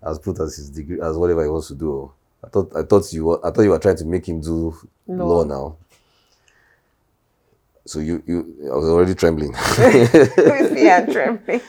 has 0.05 0.19
put 0.19 0.39
as 0.39 0.55
his 0.55 0.69
degree 0.69 0.99
as 1.01 1.17
whatever 1.17 1.43
he 1.43 1.49
wants 1.49 1.67
to 1.69 1.75
do." 1.75 2.11
I 2.43 2.49
thought 2.49 2.75
I 2.75 2.83
thought 2.83 3.11
you 3.13 3.25
were, 3.25 3.45
I 3.45 3.51
thought 3.51 3.61
you 3.63 3.69
were 3.71 3.79
trying 3.79 3.95
to 3.97 4.05
make 4.05 4.27
him 4.27 4.41
do 4.41 4.75
Law. 5.07 5.25
law 5.25 5.43
now. 5.43 5.75
So 7.85 7.99
you 7.99 8.23
you 8.25 8.69
I 8.71 8.75
was 8.75 8.85
already 8.89 9.15
trembling. 9.15 9.53
And 9.77 11.11
trembling. 11.11 11.61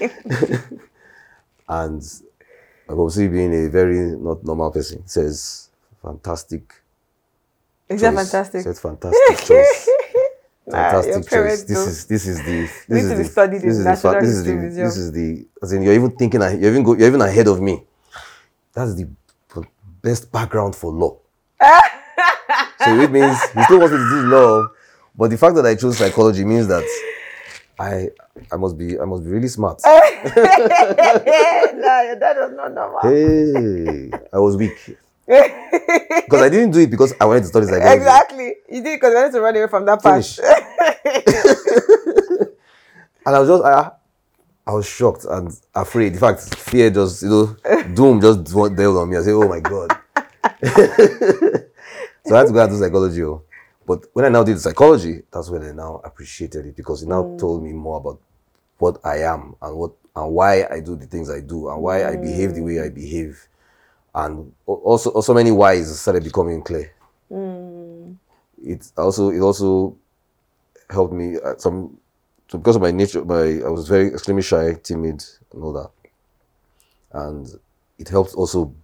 and 1.69 2.03
obviously 2.89 3.29
being 3.29 3.67
a 3.67 3.69
very 3.71 3.99
not 4.17 4.45
normal 4.45 4.71
person 4.71 5.07
says 5.07 5.71
fantastic 6.03 6.63
Is 7.89 8.01
that 8.03 8.15
fantastic? 8.15 8.63
said 8.63 8.79
fantastic 8.79 9.39
choice 9.47 9.89
Nah, 10.67 10.91
fantastic 10.91 11.29
choice 11.29 11.63
this 11.65 11.79
don't- 11.79 11.89
is 11.89 12.05
this 12.07 12.27
is 12.27 12.39
the 12.43 12.69
this 12.89 13.05
is 13.05 13.09
the 13.11 13.25
this 13.61 13.77
is 13.77 13.85
the 13.85 13.93
this 14.21 14.31
is 14.31 14.45
the 14.45 14.53
this 14.85 14.97
is 14.97 15.13
the 15.13 15.47
as 15.63 15.73
in 15.73 15.83
you're 15.83 15.95
even 15.95 16.11
thinking 16.13 16.41
you're 16.41 16.71
even 16.73 16.83
go, 16.83 16.95
you're 16.95 17.09
even 17.09 17.21
ahead 17.23 17.49
of 17.49 17.61
me 17.61 17.83
that's 18.75 18.95
the 18.95 19.09
best 20.03 20.31
background 20.31 20.77
for 20.77 20.93
law 20.93 21.17
so 21.61 23.01
it 23.01 23.11
means 23.11 23.41
he 23.55 23.63
still 23.65 23.79
wants 23.79 23.93
me 23.93 23.99
to 23.99 24.11
do 24.11 24.23
law 24.29 24.69
but 25.17 25.31
the 25.31 25.39
fact 25.39 25.55
that 25.57 25.65
I 25.65 25.75
chose 25.75 25.97
psychology 25.97 26.45
means 26.45 26.69
that 26.69 26.85
I 27.79 28.11
I 28.53 28.57
must 28.57 28.77
be 28.77 28.99
I 29.01 29.05
must 29.05 29.25
be 29.25 29.31
really 29.31 29.49
smart 29.49 29.81
no, 29.85 29.91
dad 32.21 32.37
was 32.37 32.53
not 32.55 32.73
normal. 32.73 33.01
Hey, 33.03 34.11
I 34.33 34.39
was 34.39 34.57
weak 34.57 34.97
because 35.27 36.43
I 36.43 36.49
didn't 36.49 36.73
do 36.73 36.81
it 36.81 36.91
because 36.91 37.15
I 37.21 37.25
wanted 37.25 37.43
to 37.43 37.47
study 37.47 37.67
psychology. 37.67 37.97
exactly. 37.97 38.55
You 38.69 38.83
did 38.83 39.01
because 39.01 39.11
you 39.13 39.17
wanted 39.17 39.33
to 39.33 39.41
run 39.41 39.57
away 39.57 39.69
from 39.69 39.85
that 39.87 40.03
part. 40.03 40.25
Finish. 40.25 40.39
And 43.27 43.35
I 43.35 43.39
was 43.41 43.49
just 43.49 43.65
I, 43.65 43.91
I 44.67 44.73
was 44.73 44.87
shocked 44.87 45.27
and 45.29 45.55
afraid. 45.75 46.15
In 46.15 46.19
fact, 46.19 46.55
fear 46.57 46.91
just 46.91 47.23
you 47.23 47.29
know, 47.29 47.57
doom 47.95 48.21
just 48.21 48.45
dealt 48.45 48.97
on 48.97 49.11
me. 49.11 49.17
I 49.17 49.23
said, 49.23 49.35
"Oh 49.35 49.49
my 49.49 49.61
god!" 49.61 49.91
so 52.25 52.35
I 52.35 52.39
had 52.39 52.47
to 52.47 52.53
go 52.53 52.63
and 52.63 52.71
do 52.71 52.79
psychology. 52.79 53.23
oh. 53.23 53.43
But 53.87 54.07
when 54.15 54.25
I 54.25 54.29
now 54.31 54.43
did 54.43 54.59
psychology, 54.61 55.23
that's 55.31 55.51
when 55.51 55.63
I 55.63 55.73
now 55.73 56.01
appreciated 56.03 56.65
it 56.65 56.77
because 56.77 57.03
it 57.03 57.09
now 57.09 57.23
mm. 57.23 57.39
told 57.39 57.63
me 57.63 57.73
more 57.73 57.99
about 57.99 58.19
what 58.79 58.99
I 59.05 59.19
am 59.19 59.55
and 59.61 59.77
what 59.77 59.93
and 60.17 60.33
why 60.33 60.67
I 60.71 60.81
do 60.81 60.97
the 60.97 61.07
things 61.07 61.29
I 61.29 61.41
do 61.41 61.69
and 61.69 61.83
why 61.83 62.09
I 62.09 62.17
behave 62.17 62.55
the 62.55 62.63
way 62.63 62.81
I 62.81 62.89
mm. 62.89 62.95
behave, 62.95 63.47
and 64.15 64.53
also 64.67 65.11
also 65.11 65.35
many 65.35 65.51
whys 65.51 66.01
started 66.01 66.25
becoming 66.25 66.63
clear. 66.63 66.93
Mm. 67.31 68.17
It 68.65 68.91
also 68.97 69.29
it 69.29 69.41
also 69.41 69.97
helped 70.89 71.13
me 71.13 71.37
uh, 71.45 71.57
some 71.59 71.99
so 72.49 72.59
because 72.59 72.77
of 72.77 72.83
my 72.83 72.91
nature 72.91 73.25
my 73.25 73.61
I 73.65 73.69
was 73.69 73.89
very 73.89 74.09
extremely 74.09 74.43
shy 74.43 74.75
timid 74.75 75.25
and 75.53 75.63
all 75.63 75.73
that. 75.73 75.91
And 77.13 77.47
it 77.99 78.09
helped 78.09 78.35
also 78.35 78.75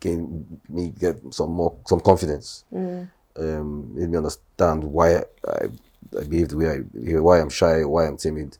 gain 0.00 0.46
me 0.68 0.92
get 0.98 1.16
some 1.32 1.50
more 1.50 1.76
some 1.86 2.00
confidence. 2.00 2.64
Um 3.36 3.94
made 3.94 4.10
me 4.10 4.16
understand 4.16 4.84
why 4.84 5.16
I, 5.16 5.68
I 6.18 6.24
behave 6.24 6.48
the 6.48 6.56
way 6.56 6.68
I 6.70 6.78
behave, 6.80 7.22
why 7.22 7.40
I'm 7.40 7.50
shy 7.50 7.84
why 7.84 8.06
I'm 8.06 8.16
timid. 8.16 8.58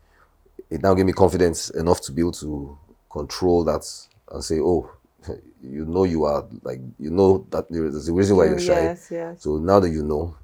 It 0.71 0.83
now 0.83 0.95
gave 0.95 1.07
me 1.07 1.13
confidence 1.13 1.71
enough 1.71 2.01
to 2.03 2.13
be 2.13 2.23
able 2.23 2.33
to 2.33 2.77
control 3.11 3.65
that 3.65 3.85
and 4.33 4.43
say 4.45 4.59
oh 4.59 4.91
you 5.63 5.85
know 5.85 6.05
you 6.05 6.25
are 6.25 6.45
like 6.63 6.81
you 6.99 7.11
know 7.11 7.47
that 7.51 7.71
there's 7.71 8.09
a 8.09 8.13
reason 8.13 8.37
why 8.37 8.47
you're 8.47 8.59
shy. 8.59 8.83
Yes, 8.83 9.09
yes. 9.11 9.43
so 9.43 9.57
now 9.59 9.81
that 9.81 9.91
you 9.91 10.03
know, 10.03 10.37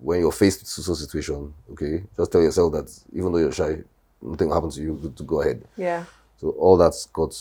when 0.00 0.20
you're 0.20 0.32
faced 0.32 0.60
with 0.60 0.68
such 0.68 0.96
situation, 0.98 1.52
okay, 1.72 2.02
just 2.16 2.32
tell 2.32 2.40
yourself 2.42 2.72
that 2.72 2.98
even 3.12 3.32
though 3.32 3.38
you're 3.38 3.52
shy, 3.52 3.76
nothing 4.22 4.48
will 4.48 4.54
happen 4.54 4.70
to 4.70 4.80
you. 4.80 5.12
To 5.16 5.22
go 5.22 5.42
ahead. 5.42 5.62
Yeah. 5.76 6.04
So 6.38 6.50
all 6.50 6.76
that's 6.76 7.06
got 7.06 7.34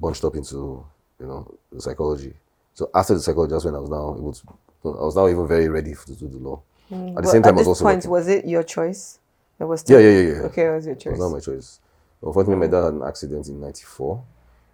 bunched 0.00 0.24
up 0.24 0.34
into 0.36 0.84
you 1.20 1.26
know 1.26 1.54
the 1.72 1.80
psychology. 1.80 2.32
So 2.74 2.90
after 2.94 3.14
the 3.14 3.20
psychology, 3.20 3.52
that's 3.52 3.64
when 3.64 3.74
I 3.74 3.78
was 3.78 3.90
now 3.90 4.14
able 4.18 4.32
to. 4.32 4.42
I 4.84 4.88
was 5.04 5.16
now 5.16 5.28
even 5.28 5.46
very 5.46 5.68
ready 5.68 5.94
to 5.94 6.14
do 6.14 6.28
the 6.28 6.38
law. 6.38 6.60
Mm, 6.90 7.16
at 7.16 7.22
the 7.24 7.30
same 7.30 7.42
time, 7.42 7.54
at 7.58 7.64
I 7.64 7.68
was 7.68 7.78
this 7.78 7.82
point, 7.82 7.96
working. 7.98 8.10
was 8.10 8.28
it 8.28 8.44
your 8.46 8.62
choice? 8.62 9.18
It 9.58 9.64
was 9.64 9.80
Yeah, 9.82 9.84
still- 9.84 10.00
yeah, 10.00 10.10
yeah, 10.10 10.32
yeah. 10.34 10.42
Okay, 10.48 10.66
it 10.66 10.74
was 10.74 10.86
your 10.86 10.94
choice. 10.96 11.06
It 11.06 11.10
was 11.10 11.20
not 11.20 11.28
my 11.30 11.40
choice. 11.40 11.80
Unfortunately, 12.22 12.66
my 12.66 12.70
dad 12.70 12.84
had 12.84 12.94
an 12.94 13.02
accident 13.02 13.48
in 13.48 13.60
'94, 13.60 14.22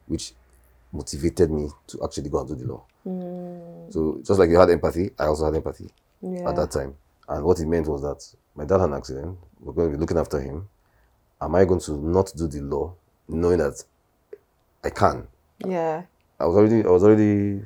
which 0.07 0.35
motivated 0.93 1.51
me 1.51 1.69
to 1.89 2.03
actually 2.03 2.29
go 2.29 2.41
and 2.41 2.49
do 2.49 2.55
the 2.57 2.67
law. 2.73 2.83
Mm. 3.07 3.93
So 3.93 4.21
just 4.25 4.39
like 4.41 4.51
you 4.51 4.59
had 4.59 4.71
empathy, 4.71 5.11
I 5.19 5.27
also 5.27 5.45
had 5.45 5.55
empathy 5.55 5.91
yeah. 6.21 6.49
at 6.49 6.57
that 6.57 6.71
time. 6.71 6.95
And 7.29 7.45
what 7.45 7.59
it 7.61 7.67
meant 7.67 7.87
was 7.87 8.03
that 8.03 8.25
my 8.55 8.65
dad 8.65 8.81
had 8.81 8.91
an 8.91 8.97
accident. 8.97 9.39
We're 9.61 9.73
going 9.73 9.91
to 9.91 9.97
be 9.97 10.01
looking 10.01 10.19
after 10.19 10.41
him. 10.41 10.69
Am 11.41 11.55
I 11.55 11.65
going 11.65 11.81
to 11.81 11.93
not 11.97 12.33
do 12.37 12.47
the 12.47 12.61
law, 12.61 12.95
knowing 13.29 13.59
that 13.59 13.83
I 14.85 14.91
can? 14.91 15.27
yeah. 15.67 16.03
I 16.39 16.47
was 16.47 16.57
already, 16.57 16.85
I 16.85 16.91
was 16.91 17.05
already 17.05 17.63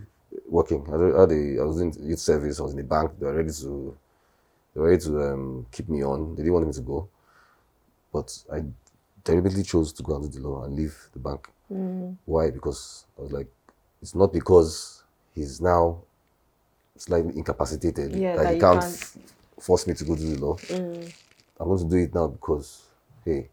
working. 0.48 0.84
I, 0.88 0.92
already, 0.92 1.54
had 1.54 1.58
a, 1.58 1.62
I 1.62 1.64
was 1.64 1.80
in 1.80 1.92
youth 2.08 2.18
service. 2.18 2.58
I 2.58 2.64
was 2.64 2.72
in 2.72 2.78
the 2.78 2.84
bank. 2.84 3.12
They 3.18 3.26
were 3.26 3.34
ready 3.34 3.52
to, 3.52 3.96
they 4.74 4.80
were 4.80 4.88
ready 4.90 5.02
to 5.04 5.22
um, 5.22 5.66
keep 5.70 5.88
me 5.88 6.02
on. 6.02 6.34
They 6.34 6.42
didn't 6.42 6.54
want 6.54 6.66
me 6.66 6.72
to 6.72 6.80
go, 6.80 7.08
but 8.12 8.36
I 8.52 8.64
deliberately 9.22 9.62
chose 9.62 9.92
to 9.92 10.02
go 10.02 10.16
and 10.16 10.30
do 10.30 10.40
the 10.40 10.46
law 10.46 10.64
and 10.64 10.74
leave 10.74 10.96
the 11.12 11.20
bank. 11.20 11.48
Why? 12.24 12.50
Because 12.50 13.06
I 13.18 13.22
was 13.22 13.32
like, 13.32 13.46
it's 14.02 14.14
not 14.14 14.32
because 14.32 15.02
he's 15.34 15.60
now 15.60 16.02
slightly 16.96 17.36
incapacitated 17.36 18.14
Yeah, 18.14 18.36
that, 18.36 18.42
that 18.42 18.48
he 18.50 18.54
you 18.56 18.60
can't, 18.60 18.80
can't- 18.80 19.14
force 19.60 19.86
me 19.86 19.94
to 19.94 20.04
go 20.04 20.16
do 20.16 20.34
the 20.34 20.44
law. 20.44 20.56
Mm. 20.56 21.12
I'm 21.60 21.66
going 21.68 21.78
to 21.78 21.88
do 21.88 21.96
it 21.96 22.14
now 22.14 22.26
because, 22.26 22.82
hey, 23.24 23.48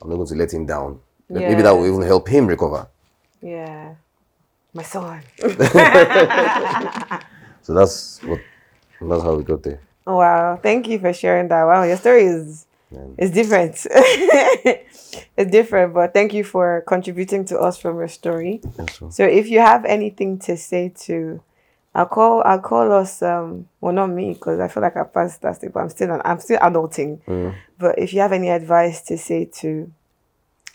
I'm 0.00 0.08
not 0.10 0.16
going 0.16 0.28
to 0.28 0.34
let 0.34 0.52
him 0.52 0.66
down. 0.66 1.00
Maybe 1.28 1.62
that 1.62 1.72
will 1.72 1.86
even 1.86 2.02
help 2.02 2.28
him 2.28 2.46
recover. 2.46 2.86
Yeah. 3.42 3.94
My 4.72 4.82
son. 4.82 5.22
So 7.62 7.74
that's 7.74 8.22
what 8.22 8.38
that's 9.00 9.22
how 9.24 9.34
we 9.34 9.42
got 9.42 9.64
there. 9.64 9.80
Oh, 10.06 10.18
wow. 10.18 10.56
Thank 10.62 10.86
you 10.86 11.00
for 11.00 11.12
sharing 11.12 11.48
that. 11.48 11.64
Wow, 11.64 11.82
your 11.82 11.96
story 11.96 12.22
is 12.26 12.66
Man. 12.92 13.16
is 13.18 13.32
different. 13.32 13.84
it's 13.90 15.50
different, 15.50 15.92
but 15.92 16.14
thank 16.14 16.32
you 16.32 16.44
for 16.44 16.84
contributing 16.86 17.44
to 17.46 17.58
us 17.58 17.76
from 17.76 17.96
your 17.98 18.06
story. 18.06 18.60
Yes. 18.78 19.00
So 19.10 19.24
if 19.24 19.48
you 19.48 19.58
have 19.58 19.84
anything 19.84 20.38
to 20.46 20.56
say 20.56 20.92
to 21.06 21.40
I'll 21.96 22.04
call 22.04 22.42
I'll 22.44 22.60
call 22.60 22.92
us 22.92 23.22
um 23.22 23.68
well 23.80 23.94
not 23.94 24.08
me 24.08 24.34
because 24.34 24.60
I 24.60 24.68
feel 24.68 24.82
like 24.82 24.98
I 24.98 25.04
passed 25.04 25.40
that 25.40 25.56
stage, 25.56 25.72
but 25.72 25.80
I'm 25.80 25.88
still 25.88 26.20
I'm 26.22 26.38
still 26.40 26.58
adulting. 26.58 27.22
Mm. 27.24 27.54
But 27.78 27.98
if 27.98 28.12
you 28.12 28.20
have 28.20 28.32
any 28.32 28.50
advice 28.50 29.00
to 29.02 29.16
say 29.16 29.46
to 29.60 29.90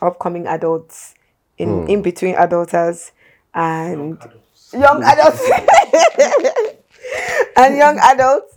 upcoming 0.01 0.47
adults 0.47 1.13
in 1.59 1.87
in 1.87 2.01
between 2.01 2.33
adulters 2.33 3.11
and 3.53 4.17
young 4.73 5.03
adults. 5.03 5.47
and 7.55 7.77
young 7.77 7.99
adults 7.99 8.55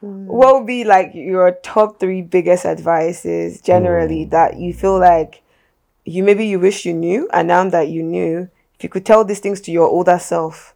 what 0.00 0.54
would 0.54 0.66
be 0.66 0.82
like 0.82 1.12
your 1.14 1.52
top 1.62 2.00
three 2.00 2.22
biggest 2.22 2.64
advices 2.64 3.60
generally 3.60 4.24
that 4.24 4.56
you 4.56 4.72
feel 4.72 4.98
like 4.98 5.42
you 6.04 6.24
maybe 6.24 6.46
you 6.46 6.58
wish 6.58 6.86
you 6.86 6.92
knew 6.92 7.28
and 7.32 7.48
now 7.48 7.68
that 7.68 7.88
you 7.88 8.02
knew 8.02 8.48
if 8.74 8.82
you 8.82 8.88
could 8.88 9.04
tell 9.04 9.24
these 9.24 9.40
things 9.40 9.60
to 9.60 9.70
your 9.70 9.86
older 9.86 10.18
self 10.18 10.74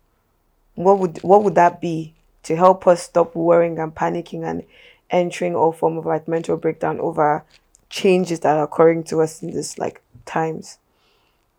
what 0.75 0.99
would 0.99 1.19
what 1.23 1.43
would 1.43 1.55
that 1.55 1.81
be 1.81 2.15
to 2.43 2.57
help 2.57 2.87
us 2.87 3.03
stop 3.03 3.35
worrying 3.35 3.79
and 3.79 3.95
panicking 3.95 4.45
and 4.45 4.63
entering 5.11 5.55
all 5.55 5.73
form 5.73 5.97
of 5.97 6.07
like 6.07 6.27
mental 6.29 6.57
breakdown 6.57 6.99
over 7.01 7.45
changes 7.91 8.41
that 8.41 8.57
are 8.57 8.65
occurring 8.65 9.05
to 9.05 9.21
us 9.21 9.43
in 9.43 9.51
this 9.53 9.79
like 9.79 10.03
times 10.25 10.79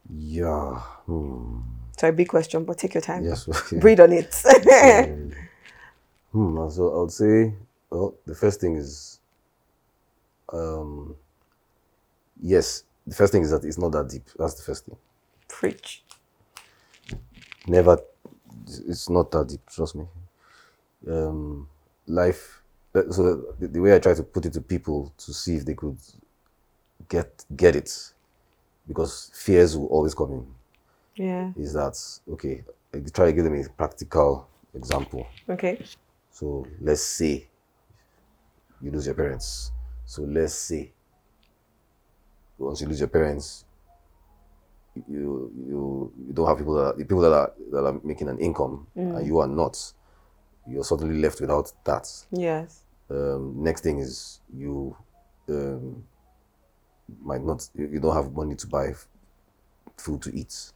Yeah. 0.09 0.80
Hmm. 1.05 1.59
sorry 1.97 2.11
big 2.13 2.28
question 2.28 2.66
but 2.66 2.78
take 2.78 2.93
your 2.93 3.01
time 3.01 3.24
Yes. 3.24 3.47
breathe 3.72 3.99
on 3.99 4.11
it 4.11 4.34
Hmm, 6.36 6.70
so 6.70 6.93
I 6.93 6.99
would 6.99 7.11
say, 7.11 7.53
well, 7.89 8.13
the 8.26 8.36
first 8.36 8.59
thing 8.59 8.76
is, 8.76 9.22
um, 10.51 11.16
yes, 12.41 12.84
the 13.07 13.16
first 13.16 13.32
thing 13.32 13.41
is 13.41 13.51
that 13.51 13.63
it's 13.63 13.78
not 13.78 13.93
that 13.93 14.09
deep. 14.09 14.24
That's 14.38 14.55
the 14.55 14.63
first 14.63 14.86
thing. 14.86 14.97
preach 15.47 16.03
Never, 17.68 17.99
it's 18.88 19.09
not 19.09 19.32
that 19.32 19.47
deep. 19.47 19.61
Trust 19.70 19.95
me. 19.95 20.05
Um, 21.07 21.68
life. 22.07 22.61
uh, 22.93 23.11
So 23.11 23.53
the, 23.59 23.68
the 23.68 23.80
way 23.80 23.95
I 23.95 23.99
try 23.99 24.13
to 24.13 24.24
put 24.24 24.45
it 24.45 24.53
to 24.53 24.61
people 24.61 25.13
to 25.18 25.34
see 25.34 25.55
if 25.55 25.66
they 25.66 25.74
could 25.76 25.97
get 27.09 27.45
get 27.55 27.76
it, 27.76 28.13
because 28.88 29.32
fears 29.34 29.78
will 29.78 29.88
always 29.88 30.13
come 30.13 30.32
in. 30.32 30.45
yeah 31.16 31.51
Is 31.55 31.74
that 31.74 31.97
okay? 32.34 32.63
I 32.93 32.99
try 33.13 33.26
to 33.28 33.34
give 33.34 33.43
them 33.43 33.55
a 33.55 33.70
practical 33.70 34.47
example. 34.74 35.28
okay 35.49 35.80
So 36.32 36.66
let's 36.82 37.03
say 37.03 37.47
you 38.82 38.91
lose 38.91 39.05
your 39.05 39.16
parents. 39.16 39.72
So 40.05 40.24
let's 40.24 40.53
say 40.53 40.91
once 42.57 42.82
you 42.82 42.88
lose 42.88 42.99
your 42.99 43.09
parents, 43.09 43.64
you 45.07 45.51
you 45.57 46.11
you 46.27 46.33
don't 46.33 46.47
have 46.47 46.57
people 46.57 46.73
that 46.75 46.85
are, 46.85 46.93
the 46.93 47.03
people 47.05 47.21
that 47.21 47.33
are 47.33 47.51
that 47.71 47.85
are 47.85 47.99
making 48.03 48.29
an 48.29 48.39
income 48.39 48.87
and 48.95 49.25
you 49.27 49.39
are 49.39 49.47
not. 49.47 49.93
You're 50.67 50.83
suddenly 50.83 51.19
left 51.21 51.41
without 51.41 51.71
that. 51.83 52.09
yes 52.31 52.81
Um, 53.09 53.53
next 53.61 53.81
thing 53.81 53.99
is 53.99 54.39
you 54.51 54.95
um, 55.49 56.03
might 57.21 57.43
not 57.43 57.69
you, 57.75 57.85
you 57.93 57.99
don't 57.99 58.15
have 58.15 58.31
money 58.33 58.55
to 58.55 58.67
buy 58.67 58.87
f- 58.87 59.07
food 59.97 60.21
to 60.23 60.35
eat. 60.35 60.71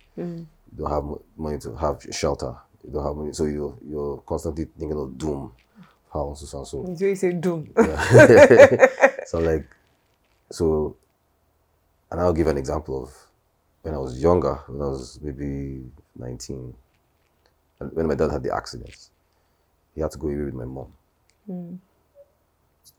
You 0.71 0.77
don't 0.77 0.91
have 0.91 1.03
mo- 1.03 1.21
money 1.37 1.57
to 1.59 1.75
have 1.75 2.05
shelter. 2.11 2.53
You 2.85 2.93
don't 2.93 3.03
have 3.05 3.15
money, 3.15 3.33
so 3.33 3.45
you're 3.45 3.75
you're 3.87 4.17
constantly 4.27 4.65
thinking 4.77 4.97
of 4.99 5.17
doom, 5.17 5.51
how 6.13 6.33
so 6.35 6.45
so. 6.45 6.63
so 6.65 7.05
you 7.05 7.15
say 7.15 7.31
doom 7.33 7.67
yeah. 7.75 8.85
so 9.25 9.39
like, 9.39 9.65
so, 10.51 10.95
and 12.11 12.21
I'll 12.21 12.33
give 12.33 12.47
an 12.47 12.57
example 12.57 13.03
of 13.03 13.28
when 13.81 13.93
I 13.93 13.97
was 13.97 14.21
younger, 14.21 14.55
when 14.67 14.81
I 14.81 14.89
was 14.89 15.19
maybe 15.21 15.83
19, 16.17 16.73
and 17.79 17.93
when 17.93 18.07
my 18.07 18.15
dad 18.15 18.31
had 18.31 18.43
the 18.43 18.53
accident, 18.53 19.09
he 19.95 20.01
had 20.01 20.11
to 20.11 20.17
go 20.17 20.27
away 20.27 20.43
with 20.43 20.53
my 20.53 20.65
mom. 20.65 20.91
Hmm. 21.45 21.75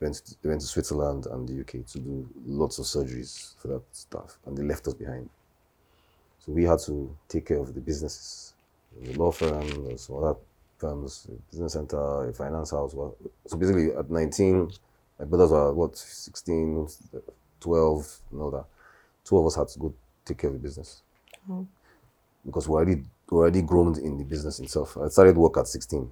Went 0.00 0.14
to, 0.14 0.34
they 0.40 0.48
went 0.48 0.60
to 0.62 0.66
Switzerland 0.66 1.26
and 1.26 1.48
the 1.48 1.60
UK 1.60 1.84
to 1.84 1.98
do 1.98 2.28
lots 2.46 2.78
of 2.78 2.86
surgeries 2.86 3.54
for 3.58 3.68
that 3.68 3.82
stuff, 3.92 4.38
and 4.46 4.56
they 4.56 4.62
left 4.62 4.86
us 4.86 4.94
behind. 4.94 5.28
So 6.38 6.52
we 6.52 6.64
had 6.64 6.78
to 6.86 7.14
take 7.28 7.46
care 7.46 7.58
of 7.58 7.74
the 7.74 7.80
businesses, 7.80 8.54
the 8.98 9.12
law 9.14 9.30
firm, 9.30 9.98
some 9.98 10.16
other 10.16 10.36
firms, 10.78 11.28
a 11.28 11.50
business 11.50 11.74
center, 11.74 12.28
a 12.28 12.32
finance 12.32 12.70
house. 12.70 12.92
So 12.92 13.56
basically, 13.58 13.92
at 13.92 14.10
19, 14.10 14.70
my 15.18 15.24
brothers 15.26 15.50
were 15.50 15.72
what 15.74 15.98
16, 15.98 16.88
12, 17.60 18.20
and 18.32 18.40
all 18.40 18.50
that. 18.52 18.64
Two 19.24 19.38
of 19.38 19.46
us 19.46 19.56
had 19.56 19.68
to 19.68 19.78
go 19.78 19.94
take 20.24 20.38
care 20.38 20.48
of 20.50 20.54
the 20.54 20.60
business 20.60 21.02
because 22.44 22.68
we're 22.68 22.78
already 22.78 23.02
already 23.32 23.62
groomed 23.62 23.98
in 23.98 24.18
the 24.18 24.24
business 24.24 24.58
itself. 24.60 24.96
I 24.96 25.08
started 25.08 25.36
work 25.36 25.56
at 25.56 25.68
16. 25.68 26.08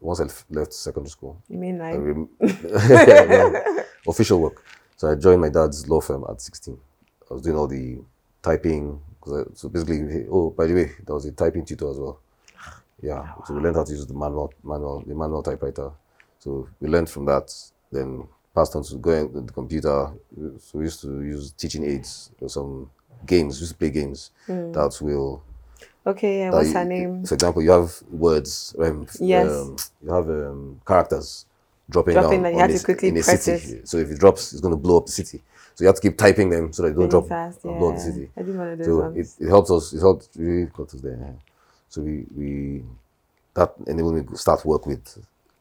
Once 0.00 0.20
I 0.20 0.24
left 0.54 0.72
secondary 0.72 1.10
school, 1.10 1.36
you 1.48 1.58
mean 1.58 1.78
like 1.78 1.94
No, 2.40 3.84
official 4.08 4.40
work. 4.40 4.62
So 4.96 5.10
I 5.10 5.14
joined 5.14 5.40
my 5.40 5.48
dad's 5.50 5.88
law 5.88 6.00
firm 6.00 6.24
at 6.30 6.40
16. 6.40 6.78
I 7.30 7.34
was 7.34 7.42
doing 7.42 7.56
all 7.56 7.66
the 7.66 7.98
typing. 8.42 9.00
I- 9.26 9.44
So 9.54 9.68
basically, 9.68 10.26
oh, 10.30 10.50
by 10.50 10.66
the 10.66 10.74
way, 10.74 10.92
there 11.04 11.14
was 11.14 11.26
a 11.26 11.32
typing 11.32 11.64
tutor 11.64 11.90
as 11.90 11.98
well. 11.98 12.18
Yeah, 13.02 13.32
so 13.46 13.54
we 13.54 13.60
learned 13.60 13.76
how 13.76 13.84
to 13.84 13.92
use 13.92 14.06
the 14.06 14.14
manual, 14.14 14.52
manual, 14.62 15.02
the 15.06 15.14
manual 15.14 15.42
typewriter. 15.42 15.90
So 16.38 16.68
we 16.80 16.88
learned 16.88 17.08
from 17.08 17.24
that. 17.26 17.52
Then 17.92 18.26
passed 18.54 18.76
on 18.76 18.82
to 18.84 18.96
going 18.96 19.32
to 19.32 19.40
the 19.40 19.52
computer. 19.52 20.12
So 20.60 20.78
we 20.78 20.84
used 20.84 21.00
to 21.02 21.22
use 21.22 21.52
teaching 21.52 21.84
aids. 21.84 22.30
Were 22.40 22.48
some 22.48 22.90
games. 23.26 23.58
just 23.58 23.78
play 23.78 23.90
games 23.90 24.30
that 24.46 24.98
will 25.00 25.42
okay 26.06 26.38
yeah 26.40 26.50
that 26.50 26.56
what's 26.56 26.68
you- 26.68 26.74
her 26.74 26.84
name 26.84 27.24
For 27.26 27.34
example, 27.34 27.62
you 27.62 27.70
have 27.70 27.92
words. 28.10 28.74
Um, 28.78 29.06
Yes. 29.20 29.46
Um, 29.50 29.76
you 30.02 30.12
have 30.14 30.28
um, 30.28 30.80
characters 30.86 31.46
dropping, 31.88 32.14
Dropping 32.14 32.42
down 32.42 32.52
you 32.52 32.60
on 32.60 32.70
have 32.70 32.78
to 32.80 32.84
quickly 32.84 33.08
in 33.08 33.16
a 33.16 33.22
city. 33.22 33.80
So 33.84 33.98
if 33.98 34.10
it 34.10 34.18
drops, 34.18 34.52
it's 34.52 34.60
going 34.60 34.72
to 34.74 34.78
blow 34.80 34.98
up 34.98 35.06
the 35.06 35.12
city. 35.12 35.42
So 35.74 35.84
you 35.84 35.86
have 35.86 35.96
to 35.96 36.02
keep 36.02 36.16
typing 36.18 36.48
them 36.50 36.72
so 36.72 36.82
that 36.82 36.90
they 36.90 36.94
don't 37.00 37.08
drop 37.08 37.28
fast 37.28 37.64
and 37.64 37.78
blow 37.78 37.90
up 37.90 37.96
the 37.96 38.00
city. 38.02 38.30
I 38.36 38.42
did 38.42 38.56
one 38.56 38.68
of 38.68 38.78
those 38.78 38.86
So 38.86 38.98
ones 39.00 39.16
it, 39.40 39.44
it 39.46 39.48
helps 39.48 39.70
us. 39.70 39.92
It 39.92 40.00
helps 40.00 40.28
really 40.36 40.66
got 40.66 40.92
us 40.94 41.00
there. 41.00 41.34
So 41.88 42.02
we 42.02 42.24
we 42.36 42.84
that 43.54 43.74
enabled 43.86 44.14
me 44.14 44.22
to 44.22 44.36
start 44.36 44.64
work 44.64 44.86
with 44.86 45.18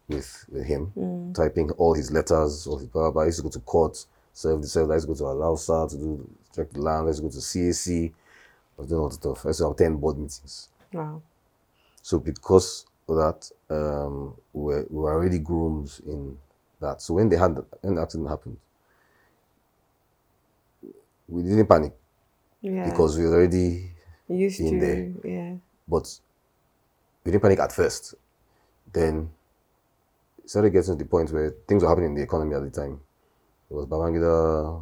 with 0.08 0.46
with 0.52 0.66
him, 0.66 0.92
Mm. 0.98 1.34
typing 1.36 1.72
all 1.72 1.94
his 1.94 2.12
letters, 2.12 2.68
all 2.68 2.78
his 2.78 2.88
blah, 2.88 3.12
blah. 3.12 3.24
I 3.24 3.26
used 3.28 3.38
to 3.38 3.44
go 3.44 3.50
to 3.50 3.60
court, 3.60 4.06
serve 4.34 4.62
the 4.62 4.68
serve. 4.68 4.92
I 4.92 4.96
used 4.96 5.08
to 5.08 5.14
go 5.14 5.18
to 5.18 5.24
Alausa 5.24 5.90
to 5.90 5.96
do 5.98 6.30
check 6.56 6.72
the 6.72 6.82
land. 6.82 7.06
let's 7.08 7.20
go 7.20 7.30
to 7.30 7.38
CAC. 7.38 8.12
I 8.12 8.82
was 8.82 8.90
doing 8.90 9.02
all 9.02 9.10
the 9.10 9.16
stuff. 9.16 9.46
I 9.46 9.50
used 9.50 9.60
to 9.60 9.70
attend 9.70 10.00
board 10.00 10.18
meetings. 10.18 10.70
wow 10.94 11.22
So 12.02 12.20
because 12.20 12.86
of 13.08 13.16
that, 13.18 13.52
um, 13.70 14.36
we 14.54 14.64
were, 14.64 14.88
we 14.90 14.98
were 15.02 15.14
already 15.14 15.40
groomed 15.40 16.00
in 16.06 16.38
that. 16.80 17.02
So 17.02 17.14
when 17.16 17.30
they 17.30 17.36
had 17.38 17.58
when 17.82 17.96
the 17.96 18.02
accident 18.02 18.30
happened, 18.30 18.58
we 21.28 21.44
didn't 21.44 21.68
panic 21.68 21.94
yeah 22.62 22.90
because 22.90 23.18
we 23.18 23.26
were 23.26 23.36
already 23.36 23.92
used 24.28 24.60
in 24.60 24.80
to 24.80 24.86
there. 24.86 25.32
yeah 25.32 25.56
but 25.88 26.20
we 27.24 27.32
didn't 27.32 27.42
panic 27.44 27.60
at 27.60 27.72
first. 27.72 28.16
Then 28.92 29.30
it 30.44 30.50
started 30.50 30.72
getting 30.72 30.98
to 30.98 31.04
the 31.04 31.10
point 31.10 31.32
where 31.32 31.54
things 31.68 31.84
were 31.84 31.90
happening 31.90 32.10
in 32.12 32.16
the 32.16 32.24
economy 32.24 32.56
at 32.56 32.64
the 32.64 32.70
time. 32.72 33.00
It 33.70 33.74
was 33.74 33.86
Babangida, 33.86 34.82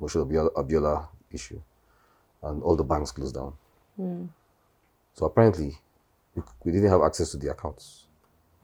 Moshood 0.00 0.30
Abiola, 0.54 1.08
issue, 1.32 1.60
and 2.42 2.62
all 2.62 2.76
the 2.76 2.84
banks 2.84 3.10
closed 3.10 3.34
down. 3.34 3.52
Hmm. 3.96 4.26
So 5.14 5.26
apparently, 5.26 5.76
we, 6.34 6.42
we 6.64 6.72
didn't 6.72 6.90
have 6.90 7.02
access 7.02 7.30
to 7.32 7.36
the 7.36 7.50
accounts, 7.50 8.06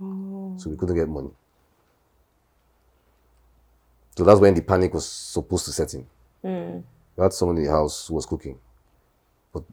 oh. 0.00 0.54
so 0.56 0.70
we 0.70 0.76
couldn't 0.76 0.96
get 0.96 1.08
money. 1.08 1.30
So 4.16 4.22
that's 4.24 4.40
when 4.40 4.54
the 4.54 4.62
panic 4.62 4.94
was 4.94 5.08
supposed 5.08 5.64
to 5.64 5.72
set 5.72 5.94
in. 5.94 6.06
Hmm. 6.42 6.78
We 7.16 7.22
had 7.22 7.32
someone 7.32 7.56
in 7.58 7.64
the 7.64 7.70
house 7.70 8.06
who 8.06 8.14
was 8.14 8.26
cooking, 8.26 8.58
but 9.52 9.64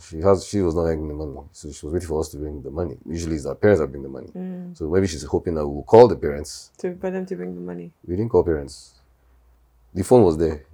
she 0.00 0.18
has 0.20 0.46
she 0.46 0.60
was 0.60 0.74
not 0.74 0.86
making 0.86 1.08
the 1.08 1.14
money, 1.14 1.40
so 1.52 1.70
she 1.70 1.86
was 1.86 1.92
waiting 1.92 2.08
for 2.08 2.20
us 2.20 2.28
to 2.30 2.36
bring 2.38 2.62
the 2.62 2.70
money. 2.70 2.96
Usually, 3.06 3.36
it's 3.36 3.46
our 3.46 3.54
parents 3.54 3.80
that 3.80 3.86
bring 3.88 4.02
the 4.02 4.08
money. 4.08 4.28
Hmm. 4.28 4.74
So 4.74 4.88
maybe 4.88 5.06
she's 5.06 5.22
hoping 5.24 5.54
that 5.54 5.66
we'll 5.66 5.84
call 5.84 6.08
the 6.08 6.16
parents. 6.16 6.70
to 6.78 6.96
for 6.96 7.10
them 7.10 7.26
to 7.26 7.36
bring 7.36 7.54
the 7.54 7.60
money 7.60 7.92
We 8.04 8.16
didn't 8.16 8.30
call 8.30 8.44
parents. 8.44 8.94
The 9.94 10.04
phone 10.04 10.24
was 10.24 10.36
there, 10.36 10.66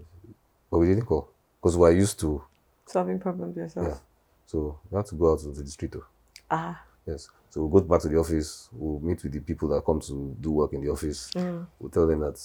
but 0.72 0.78
we 0.78 0.86
didn't 0.86 1.04
call 1.04 1.28
because 1.60 1.76
we 1.76 1.86
are 1.86 1.92
used 1.92 2.18
to. 2.18 2.42
solving 2.86 3.18
problems 3.20 3.54
yourself 3.56 3.86
Yeah. 3.88 3.98
So 4.46 4.78
we 4.90 4.96
had 4.96 5.04
to 5.06 5.14
go 5.14 5.32
out 5.32 5.40
to 5.40 5.48
the 5.50 5.66
street. 5.70 5.92
Though. 5.92 6.04
ah 6.50 6.82
Yes. 7.06 7.28
So 7.50 7.64
we'll 7.64 7.80
go 7.82 7.86
back 7.86 8.00
to 8.02 8.08
the 8.08 8.16
office. 8.18 8.68
We'll 8.72 9.00
meet 9.00 9.22
with 9.22 9.32
the 9.32 9.40
people 9.40 9.68
that 9.68 9.84
come 9.84 10.00
to 10.00 10.34
do 10.40 10.50
work 10.52 10.72
in 10.72 10.80
the 10.82 10.90
office. 10.90 11.30
We'll 11.78 11.90
tell 11.92 12.06
them 12.06 12.20
that 12.20 12.40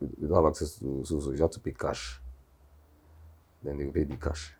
we 0.00 0.28
don't 0.28 0.36
have 0.36 0.46
access 0.46 0.76
to 0.78 1.02
so, 1.04 1.18
so 1.20 1.32
you 1.32 1.42
have 1.42 1.50
to 1.50 1.60
pay 1.60 1.72
cash. 1.72 2.20
Then 3.64 3.78
they 3.78 3.84
will 3.84 3.92
pay 3.92 4.04
the 4.04 4.16
cash. 4.16 4.52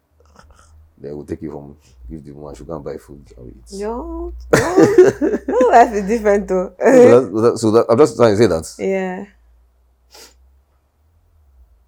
Then 0.99 1.17
we'll 1.17 1.27
take 1.27 1.43
you 1.43 1.51
home, 1.53 1.77
give 2.11 2.25
the 2.25 2.33
woman, 2.33 2.55
she'll 2.55 2.67
go 2.67 2.75
and 2.77 2.85
buy 2.85 2.97
food 2.97 3.25
and 3.37 3.47
we 3.47 3.53
eat. 3.53 3.81
No, 3.81 4.33
no, 4.53 5.39
no, 5.49 5.69
life 5.69 5.93
is 5.95 6.07
different 6.09 6.49
though. 6.49 6.75
So, 6.79 7.21
that, 7.21 7.43
that- 7.43 7.59
so 7.59 7.71
that, 7.73 7.87
I'm 7.89 7.99
just 7.99 8.17
trying 8.17 8.35
to 8.35 8.37
say 8.37 8.47
that 8.47 8.75
yeah, 8.79 9.27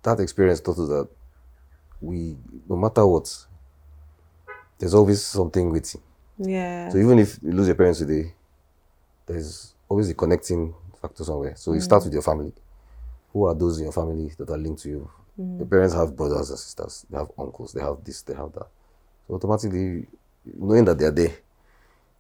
that 0.03 0.21
experience 0.21 0.61
taught 0.61 0.79
us 0.79 0.89
that 0.89 1.09
we, 2.05 2.37
no 2.69 2.77
matter 2.77 3.07
what, 3.07 3.35
there's 4.79 4.95
always 4.95 5.25
something 5.25 5.73
waiting. 5.73 6.01
yeah, 6.39 6.89
So 6.91 6.99
even 6.99 7.19
if 7.19 7.39
you 7.43 7.53
lose 7.53 7.67
your 7.67 7.77
parents 7.77 8.01
today, 8.01 8.33
there's 9.27 9.75
always 9.89 10.11
a 10.11 10.15
connecting 10.15 10.75
factor 11.01 11.25
somewhere. 11.25 11.55
So 11.57 11.73
you 11.73 11.81
mm. 11.81 11.83
start 11.83 12.05
with 12.05 12.13
your 12.13 12.23
family. 12.23 12.53
Who 13.33 13.45
are 13.47 13.55
those 13.55 13.79
in 13.79 13.85
your 13.85 13.93
family 13.93 14.31
that 14.39 14.51
are 14.51 14.59
linked 14.59 14.83
to 14.83 14.89
you? 14.89 15.11
Mm. 15.41 15.59
Your 15.59 15.67
parents 15.67 15.95
have 15.95 16.15
brothers 16.17 16.51
and 16.51 16.59
sisters. 16.59 17.07
They 17.11 17.17
have 17.17 17.31
uncles. 17.39 17.73
They 17.73 17.81
have 17.81 18.05
this. 18.05 18.23
They 18.23 18.35
have 18.35 18.53
that. 18.53 18.67
So 19.27 19.35
automatically, 19.35 20.07
knowing 20.45 20.85
that 20.85 20.99
they 20.99 21.07
are 21.07 21.11
there 21.11 21.35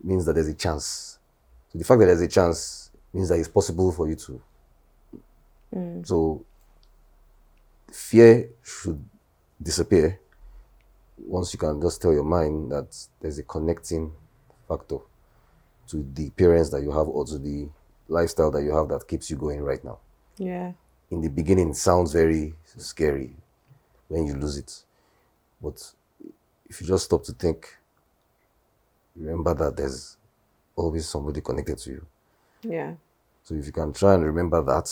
means 0.03 0.24
that 0.26 0.32
there's 0.35 0.49
a 0.49 0.55
chance. 0.55 1.18
So 1.72 1.78
the 1.78 1.85
fact 1.85 2.01
that 2.01 2.07
there's 2.07 2.20
a 2.22 2.28
chance 2.28 2.91
means 3.12 3.28
that 3.28 3.39
it's 3.39 3.49
possible 3.49 3.93
for 3.93 4.09
you 4.09 4.16
to. 4.16 4.43
Mm. 5.74 6.07
So 6.07 6.45
fear 7.93 8.51
should 8.62 9.05
disappear 9.63 10.21
once 11.19 11.53
you 11.53 11.59
can 11.59 11.81
just 11.81 12.03
tell 12.03 12.13
your 12.13 12.25
mind 12.25 12.71
that 12.73 12.97
there's 13.21 13.39
a 13.39 13.43
connecting 13.45 14.13
factor 14.69 14.99
to 15.89 16.07
the 16.15 16.31
parents 16.31 16.71
that 16.71 16.83
you 16.83 16.91
have 16.91 17.09
or 17.09 17.25
to 17.25 17.39
the 17.39 17.69
lifestyle 18.09 18.51
that 18.51 18.63
you 18.63 18.75
have 18.75 18.89
that 18.89 19.07
keeps 19.07 19.31
you 19.31 19.37
going 19.37 19.61
right 19.61 19.85
now. 19.85 19.99
yeah, 20.39 20.73
In 21.11 21.21
the 21.21 21.29
beginning, 21.29 21.71
it 21.71 21.77
sounds 21.77 22.13
very 22.13 22.55
scary 22.77 23.37
when 24.09 24.27
you 24.27 24.35
lose 24.35 24.59
it. 24.59 24.85
But 25.63 25.93
if 26.69 26.81
you 26.81 26.87
just 26.87 27.07
stop 27.07 27.25
to 27.25 27.33
think, 27.33 27.77
remember 29.17 29.55
that 29.55 29.77
there's 29.77 30.17
always 30.77 31.09
somebody 31.09 31.41
connected 31.41 31.79
to 31.79 31.91
you. 31.91 32.07
yeah, 32.63 32.95
So 33.45 33.55
if 33.55 33.67
you 33.67 33.73
can 33.73 33.93
try 33.93 34.15
and 34.15 34.25
remember 34.25 34.63
that, 34.65 34.91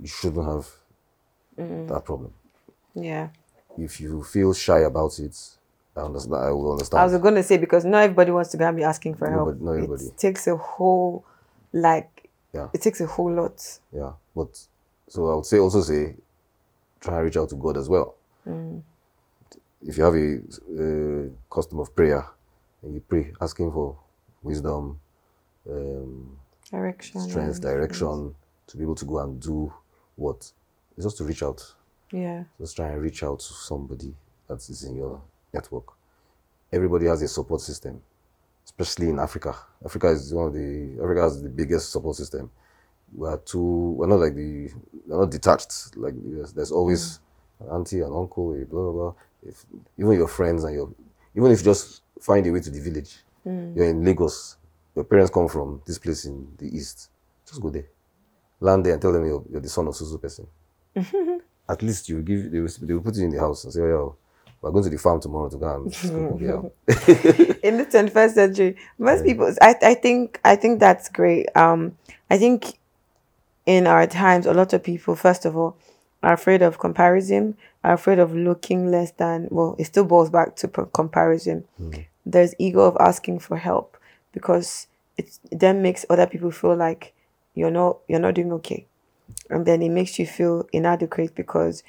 you 0.00 0.06
shouldn't 0.08 0.46
have 0.46 0.68
that 1.88 2.04
problem. 2.04 2.32
Yeah. 3.02 3.28
If 3.76 4.00
you 4.00 4.22
feel 4.24 4.52
shy 4.54 4.80
about 4.80 5.18
it, 5.18 5.36
I 5.96 6.00
understand. 6.00 6.34
I 6.34 6.50
will 6.50 6.72
understand. 6.72 7.00
I 7.00 7.04
was 7.04 7.16
going 7.18 7.34
to 7.36 7.42
say 7.42 7.56
because 7.58 7.84
not 7.84 8.02
everybody 8.02 8.30
wants 8.32 8.50
to 8.50 8.56
go 8.56 8.66
and 8.66 8.76
be 8.76 8.82
asking 8.84 9.14
for 9.14 9.30
help. 9.30 9.48
Nobody- 9.48 9.64
not 9.64 9.72
everybody. 9.72 10.04
It 10.06 10.18
takes 10.18 10.46
a 10.46 10.56
whole, 10.56 11.24
like, 11.72 12.28
Yeah. 12.52 12.68
it 12.72 12.82
takes 12.82 13.00
a 13.00 13.06
whole 13.06 13.32
lot. 13.32 13.78
Yeah, 13.92 14.12
but 14.34 14.58
so 15.08 15.30
I 15.30 15.34
would 15.36 15.46
say 15.46 15.58
also 15.58 15.80
say 15.82 16.16
try 17.00 17.16
and 17.16 17.24
reach 17.24 17.36
out 17.36 17.48
to 17.50 17.56
God 17.56 17.76
as 17.76 17.88
well. 17.88 18.14
If 19.86 19.96
you 19.96 20.02
have 20.04 20.14
a, 20.14 20.38
uh 20.38 21.28
custom 21.54 21.78
of 21.78 21.94
prayer 21.94 22.26
and 22.82 22.94
you 22.94 23.00
pray, 23.00 23.32
asking 23.40 23.70
for 23.72 23.96
wisdom, 24.42 24.98
um, 25.70 26.36
Direction. 26.70 27.20
strength, 27.20 27.60
direction 27.60 28.34
to 28.66 28.76
be 28.76 28.82
able 28.82 28.94
to 28.96 29.04
go 29.04 29.18
and 29.20 29.40
do 29.40 29.72
what, 30.16 30.52
it's 30.96 31.04
just 31.06 31.16
to 31.18 31.24
reach 31.24 31.42
out. 31.42 31.74
Yeah, 32.10 32.44
Just 32.58 32.76
try 32.76 32.88
and 32.88 33.02
reach 33.02 33.22
out 33.22 33.40
to 33.40 33.52
somebody 33.52 34.14
that 34.48 34.56
is 34.68 34.84
in 34.84 34.96
your 34.96 35.20
network. 35.52 35.84
Everybody 36.72 37.06
has 37.06 37.20
a 37.22 37.28
support 37.28 37.60
system, 37.60 38.00
especially 38.64 39.10
in 39.10 39.18
Africa. 39.18 39.54
Africa 39.84 40.08
is 40.08 40.32
one 40.32 40.46
of 40.46 40.54
the 40.54 40.98
Africa 41.02 41.22
has 41.22 41.42
the 41.42 41.48
biggest 41.50 41.92
support 41.92 42.16
system. 42.16 42.50
We 43.14 43.28
are 43.28 43.38
too 43.38 43.94
we're 43.96 44.06
not 44.06 44.20
like 44.20 44.34
the 44.34 44.70
we're 45.06 45.20
not 45.20 45.30
detached 45.30 45.96
like 45.96 46.14
the 46.14 46.40
US. 46.42 46.52
There's 46.52 46.72
always 46.72 47.20
mm. 47.60 47.66
an 47.66 47.74
auntie, 47.74 48.00
an 48.00 48.12
uncle, 48.14 48.54
a 48.54 48.64
blah 48.64 48.82
blah 48.82 48.92
blah. 48.92 49.14
If 49.46 49.64
even 49.98 50.12
your 50.12 50.28
friends 50.28 50.64
and 50.64 50.74
your 50.74 50.90
even 51.36 51.50
if 51.52 51.58
you 51.60 51.64
just 51.64 52.02
find 52.20 52.46
a 52.46 52.50
way 52.50 52.60
to 52.60 52.70
the 52.70 52.80
village, 52.80 53.16
mm. 53.46 53.76
you're 53.76 53.86
in 53.88 54.04
Lagos, 54.04 54.56
your 54.94 55.04
parents 55.04 55.30
come 55.30 55.48
from 55.48 55.82
this 55.86 55.98
place 55.98 56.24
in 56.24 56.48
the 56.58 56.74
east, 56.74 57.10
just 57.46 57.60
go 57.60 57.70
there. 57.70 57.86
Land 58.60 58.84
there 58.84 58.94
and 58.94 59.00
tell 59.00 59.12
them 59.12 59.24
you're, 59.24 59.44
you're 59.50 59.60
the 59.60 59.68
son 59.68 59.86
of 59.86 59.94
Susu 59.94 60.20
person 60.20 60.46
at 61.68 61.82
least 61.82 62.08
you 62.08 62.22
give 62.22 62.50
they 62.50 62.60
will, 62.60 62.70
they 62.80 62.94
will 62.94 63.02
put 63.02 63.16
you 63.16 63.24
in 63.24 63.30
the 63.30 63.40
house 63.40 63.64
and 63.64 63.72
say, 63.72 63.80
oh, 63.82 63.86
yo, 63.88 64.16
we're 64.60 64.70
going 64.70 64.84
to 64.84 64.90
the 64.90 64.98
farm 64.98 65.20
tomorrow 65.20 65.48
to 65.48 65.56
go 65.56 65.74
and 65.76 65.94
scoop 65.94 66.40
it 66.88 67.60
in 67.62 67.76
the 67.78 67.84
21st 67.86 68.30
century. 68.30 68.76
Most 68.98 69.24
people 69.24 69.52
I, 69.60 69.74
I 69.82 69.94
think 69.94 70.40
i 70.44 70.56
think 70.56 70.80
that's 70.80 71.08
great. 71.08 71.46
Um 71.56 71.96
i 72.30 72.38
think 72.38 72.78
in 73.66 73.86
our 73.86 74.06
times 74.06 74.46
a 74.46 74.54
lot 74.54 74.72
of 74.72 74.82
people 74.82 75.14
first 75.14 75.44
of 75.44 75.56
all 75.56 75.76
are 76.22 76.32
afraid 76.32 76.62
of 76.62 76.78
comparison 76.78 77.56
are 77.84 77.92
afraid 77.92 78.18
of 78.18 78.34
looking 78.34 78.90
less 78.90 79.12
than 79.12 79.46
well 79.50 79.76
it 79.78 79.84
still 79.84 80.04
boils 80.04 80.30
back 80.30 80.56
to 80.56 80.68
comparison. 80.68 81.64
There's 82.26 82.54
ego 82.58 82.80
of 82.80 82.96
asking 83.00 83.38
for 83.38 83.56
help 83.56 83.96
because 84.32 84.86
it 85.16 85.38
then 85.50 85.82
makes 85.82 86.04
other 86.10 86.26
people 86.26 86.50
feel 86.50 86.76
like 86.76 87.14
you're 87.54 87.70
not 87.70 87.98
you're 88.08 88.20
not 88.20 88.34
doing 88.34 88.52
okay 88.52 88.86
and 89.50 89.66
then 89.66 89.82
it 89.82 89.90
makes 89.90 90.18
you 90.18 90.26
feel 90.26 90.68
inadequate 90.72 91.34
because 91.34 91.82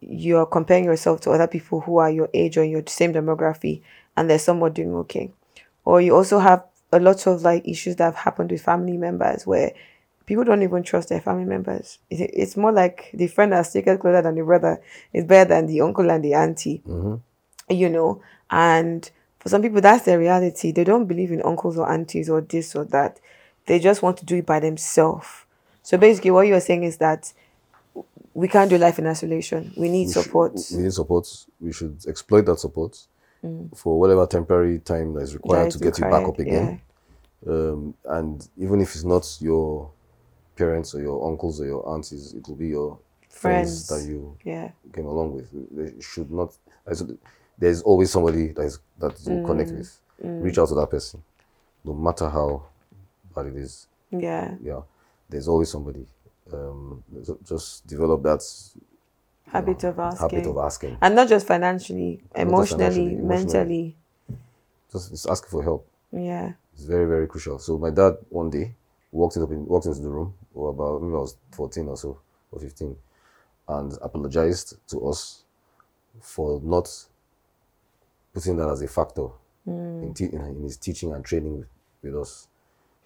you're 0.00 0.46
comparing 0.46 0.84
yourself 0.84 1.20
to 1.22 1.30
other 1.30 1.46
people 1.46 1.80
who 1.80 1.98
are 1.98 2.10
your 2.10 2.28
age 2.34 2.56
or 2.56 2.64
your 2.64 2.82
same 2.86 3.12
demography 3.12 3.82
and 4.16 4.28
they're 4.28 4.38
somewhat 4.38 4.74
doing 4.74 4.94
okay. 4.94 5.30
Or 5.84 6.00
you 6.00 6.14
also 6.14 6.38
have 6.38 6.64
a 6.92 7.00
lot 7.00 7.26
of 7.26 7.42
like 7.42 7.66
issues 7.66 7.96
that 7.96 8.04
have 8.04 8.14
happened 8.16 8.50
with 8.50 8.62
family 8.62 8.96
members 8.96 9.46
where 9.46 9.72
people 10.26 10.44
don't 10.44 10.62
even 10.62 10.82
trust 10.82 11.08
their 11.08 11.20
family 11.20 11.44
members. 11.44 11.98
It, 12.10 12.30
it's 12.32 12.56
more 12.56 12.72
like 12.72 13.10
the 13.14 13.26
friend 13.26 13.52
that's 13.52 13.72
taken 13.72 13.98
closer 13.98 14.22
than 14.22 14.34
the 14.34 14.44
brother 14.44 14.80
is 15.12 15.24
better 15.24 15.48
than 15.48 15.66
the 15.66 15.80
uncle 15.80 16.10
and 16.10 16.24
the 16.24 16.34
auntie 16.34 16.82
mm-hmm. 16.86 17.16
you 17.72 17.88
know? 17.88 18.22
And 18.50 19.10
for 19.40 19.48
some 19.48 19.62
people 19.62 19.80
that's 19.80 20.04
their 20.04 20.18
reality. 20.18 20.72
They 20.72 20.84
don't 20.84 21.06
believe 21.06 21.32
in 21.32 21.42
uncles 21.44 21.76
or 21.78 21.90
aunties 21.90 22.30
or 22.30 22.40
this 22.40 22.74
or 22.74 22.84
that. 22.86 23.20
They 23.66 23.78
just 23.78 24.02
want 24.02 24.18
to 24.18 24.26
do 24.26 24.36
it 24.36 24.46
by 24.46 24.60
themselves 24.60 25.43
so 25.84 25.96
basically 25.98 26.30
what 26.32 26.46
you're 26.48 26.60
saying 26.60 26.82
is 26.82 26.96
that 26.96 27.32
we 28.34 28.48
can't 28.48 28.68
do 28.70 28.76
life 28.78 28.98
in 28.98 29.06
isolation 29.06 29.72
we 29.76 29.88
need 29.88 30.06
We 30.08 30.12
should- 30.12 30.24
support 30.24 30.52
we 30.74 30.82
need 30.82 30.92
support. 30.92 31.26
We 31.60 31.72
should 31.72 31.96
exploit 32.08 32.44
that 32.46 32.58
support 32.58 33.06
for 33.76 34.00
whatever 34.00 34.26
temporary 34.26 34.78
time 34.80 35.12
that 35.14 35.20
is 35.20 35.34
required 35.34 35.66
That 35.66 35.78
to 35.78 35.84
get 35.84 35.98
you 35.98 36.04
back 36.06 36.26
up 36.26 36.38
again. 36.38 36.80
Um, 37.46 37.94
and 38.06 38.48
even 38.56 38.80
if 38.80 38.94
it's 38.94 39.04
not 39.04 39.24
your 39.40 39.90
parents 40.56 40.94
or 40.94 41.02
your 41.02 41.18
uncles 41.30 41.60
or 41.60 41.66
your 41.66 41.86
aunties, 41.92 42.32
it 42.32 42.48
will 42.48 42.54
be 42.56 42.68
your 42.68 42.98
friends, 43.28 43.86
Friends. 43.86 44.04
that 44.06 44.10
you 44.10 44.36
yeah 44.44 44.70
came 44.94 45.04
along 45.06 45.34
with. 45.36 45.48
They 45.76 46.00
should 46.00 46.30
not. 46.30 46.56
There's 47.58 47.82
always 47.82 48.10
somebody 48.10 48.48
that 48.56 48.62
is 48.62 48.78
that 48.98 49.12
you 49.26 49.44
connect 49.44 49.70
Mm. 49.70 49.78
with. 49.78 49.98
Reach 50.44 50.58
out 50.58 50.68
to 50.68 50.74
that 50.76 50.88
person, 50.90 51.22
no 51.84 51.92
matter 51.92 52.28
how 52.30 52.62
bad 53.36 53.46
it 53.46 53.56
is. 53.56 53.86
yeah 54.10 54.54
Yeah, 54.62 54.80
there's 55.28 55.48
always 55.48 55.70
somebody. 55.70 56.06
Um, 56.52 57.02
just 57.48 57.86
develop 57.86 58.22
that 58.24 58.42
habit 59.46 59.84
of 59.84 59.98
asking 59.98 60.28
habit 60.30 60.46
of 60.46 60.58
asking. 60.58 60.98
and 61.00 61.14
not 61.14 61.28
just 61.28 61.46
financially 61.46 62.20
not 62.36 62.56
just 62.56 62.72
emotionally, 62.72 62.76
financially, 62.76 63.12
emotionally. 63.14 63.24
mentally 63.24 63.96
Just, 64.92 65.10
just 65.10 65.28
asking 65.28 65.50
for 65.50 65.62
help. 65.62 65.88
yeah 66.12 66.52
It's 66.74 66.84
very 66.84 67.06
very 67.06 67.26
crucial. 67.26 67.58
So 67.58 67.78
my 67.78 67.90
dad 67.90 68.16
one 68.28 68.50
day 68.50 68.74
walked 69.10 69.36
into 69.36 69.46
walked 69.46 69.86
into 69.86 70.00
the 70.02 70.10
room, 70.10 70.34
or 70.54 70.70
about 70.70 71.00
maybe 71.02 71.14
I 71.14 71.18
was 71.18 71.36
fourteen 71.52 71.88
or 71.88 71.96
so 71.96 72.18
or 72.52 72.60
fifteen, 72.60 72.96
and 73.68 73.92
apologized 74.02 74.76
to 74.88 75.08
us 75.08 75.44
for 76.20 76.60
not 76.62 76.88
putting 78.34 78.56
that 78.56 78.68
as 78.68 78.82
a 78.82 78.88
factor 78.88 79.28
in, 79.66 80.12
te- 80.14 80.24
in, 80.32 80.40
in 80.40 80.62
his 80.64 80.76
teaching 80.76 81.12
and 81.12 81.24
training 81.24 81.58
with, 81.58 81.68
with 82.02 82.16
us. 82.22 82.48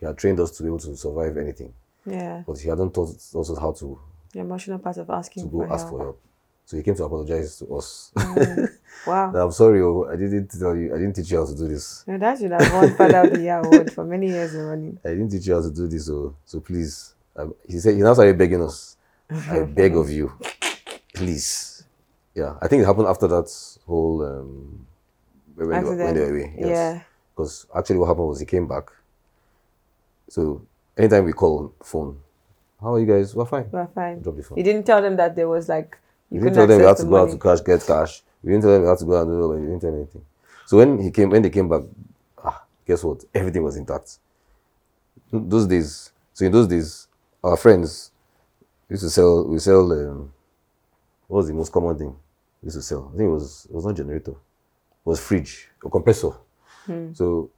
He 0.01 0.07
had 0.07 0.17
trained 0.19 0.41
us 0.41 0.51
to 0.57 0.63
be 0.63 0.69
able 0.69 0.79
to 0.81 0.97
survive 0.97 1.37
anything, 1.37 1.73
yeah 2.07 2.43
but 2.47 2.59
he 2.59 2.69
hadn't 2.69 2.93
taught 2.95 3.11
us 3.11 3.59
how 3.61 3.73
to 3.73 3.99
the 4.33 4.41
emotional 4.41 4.79
part 4.79 4.97
of 4.97 5.09
asking 5.11 5.45
to 5.45 5.51
go 5.51 5.67
for 5.67 5.73
ask 5.73 5.87
help 5.87 5.91
for 5.91 6.05
help. 6.05 6.21
So 6.65 6.77
he 6.77 6.83
came 6.83 6.95
to 6.97 7.05
apologize 7.05 7.59
to 7.61 7.77
us. 7.77 8.13
wow 9.07 9.33
I'm 9.35 9.53
sorry, 9.53 9.81
oh, 9.81 10.07
I 10.13 10.17
didn't 10.17 10.49
tell 10.49 10.77
you, 10.77 10.95
I 10.95 10.99
didn't 10.99 11.15
teach 11.15 11.31
you 11.31 11.39
how 11.39 11.47
to 11.47 11.57
do 11.57 11.67
this. 11.67 12.05
no, 12.07 12.19
that 12.19 12.39
should 12.39 12.51
have 12.51 12.73
won 12.75 12.95
father 12.95 13.23
of 13.25 13.33
the 13.33 13.41
year 13.41 13.59
award 13.59 13.91
for 13.91 14.05
many 14.05 14.27
years 14.29 14.53
running 14.55 14.99
I 15.03 15.09
didn't 15.11 15.31
teach 15.31 15.47
you 15.47 15.55
how 15.55 15.63
to 15.63 15.71
do 15.71 15.87
this, 15.87 16.07
so 16.07 16.37
so 16.45 16.61
please. 16.61 17.15
Um, 17.35 17.55
he 17.67 17.79
said 17.79 17.95
he 17.95 18.01
now 18.03 18.13
started 18.15 18.37
begging 18.37 18.63
us. 18.63 18.97
I 19.31 19.61
beg 19.79 19.97
of 19.97 20.11
you, 20.11 20.33
please. 21.15 21.85
Yeah, 22.35 22.57
I 22.61 22.69
think 22.69 22.83
it 22.83 22.87
happened 22.87 23.09
after 23.09 23.29
that 23.29 23.51
whole 23.87 24.23
um, 24.25 24.87
when, 25.55 25.69
when 25.69 26.15
they 26.15 26.21
were 26.21 26.31
away. 26.31 26.55
Yes. 26.57 26.69
yeah 26.69 27.01
Because 27.35 27.67
actually, 27.75 27.99
what 27.99 28.07
happened 28.07 28.29
was 28.29 28.41
he 28.41 28.47
came 28.47 28.67
back. 28.69 28.91
So 30.29 30.63
anytime 30.99 31.25
we 31.25 31.33
call 31.33 31.59
on 31.59 31.71
phone, 31.83 32.19
how 32.81 32.95
are 32.95 33.01
you 33.01 33.07
guys? 33.07 33.35
We're 33.35 33.45
fine. 33.47 33.69
we're 33.71 33.87
fine 33.87 34.21
Drop 34.21 34.37
the 34.37 34.43
phone. 34.43 34.59
you 34.59 34.65
didn't 34.65 34.85
tell 34.85 35.01
them 35.03 35.17
that 35.17 35.35
there 35.37 35.49
was 35.49 35.69
like 35.69 35.97
you 36.31 36.41
We 36.41 36.45
didn't 36.45 36.57
tell 36.57 36.67
them 36.67 36.79
we 36.79 36.85
had 36.85 36.97
to 36.99 37.03
the 37.05 37.09
go 37.09 37.17
out 37.23 37.31
to 37.31 37.39
cash, 37.39 37.61
get 37.65 37.87
cash. 37.87 38.23
We 38.43 38.51
didn't 38.53 38.63
tell 38.63 38.73
them 38.73 38.83
we 38.83 38.89
had 38.89 38.99
to 38.99 39.05
go 39.05 39.17
out 39.17 39.27
and 39.27 39.31
do 39.33 39.53
it. 39.53 39.61
We 39.61 39.67
didn't 39.67 39.81
tell 39.81 39.91
them 39.91 40.01
anything. 40.01 40.25
So 40.67 40.77
when 40.77 40.99
he 41.03 41.11
came, 41.11 41.31
when 41.31 41.43
they 41.43 41.51
came 41.51 41.69
back, 41.69 41.83
ah, 42.45 42.63
guess 42.87 43.03
what? 43.03 43.25
Everything 43.35 43.63
was 43.63 43.77
intact. 43.77 44.19
Those 45.33 45.67
days, 45.67 46.13
so 46.35 46.45
in 46.45 46.53
those 46.53 46.67
days, 46.69 47.07
our 47.43 47.57
friends 47.57 48.11
used 48.89 49.03
to 49.03 49.11
sell. 49.11 49.45
We 49.47 49.59
sell. 49.59 49.91
Um, 49.93 50.33
what 51.27 51.39
was 51.39 51.49
the 51.49 51.55
most 51.55 51.73
common 51.73 51.97
thing 51.99 52.17
we 52.63 52.67
used 52.67 52.77
to 52.77 52.83
sell? 52.83 53.11
I 53.13 53.17
think 53.17 53.29
it 53.29 53.33
was 53.33 53.67
it 53.69 53.75
was 53.75 53.85
not 53.87 53.97
generator. 53.97 54.33
it 54.33 54.37
was 55.05 55.21
fridge 55.21 55.69
or 55.83 55.91
compressor. 55.91 56.33
So 57.15 57.51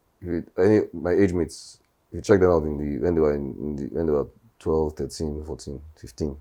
any 0.59 0.80
my 0.93 1.12
age 1.12 1.32
mates, 1.32 1.78
you 2.13 2.21
check 2.21 2.41
them 2.41 2.51
out 2.51 2.63
in 2.65 2.77
the 2.79 2.99
when 3.05 3.15
they 3.15 3.21
were 3.21 3.35
in, 3.35 3.55
in 3.59 3.77
the 3.77 3.85
when 3.95 4.07
they 4.07 4.13
were 4.13 4.27
12, 4.59 4.93
13, 4.95 5.45
14, 5.45 5.81
15, 5.97 6.37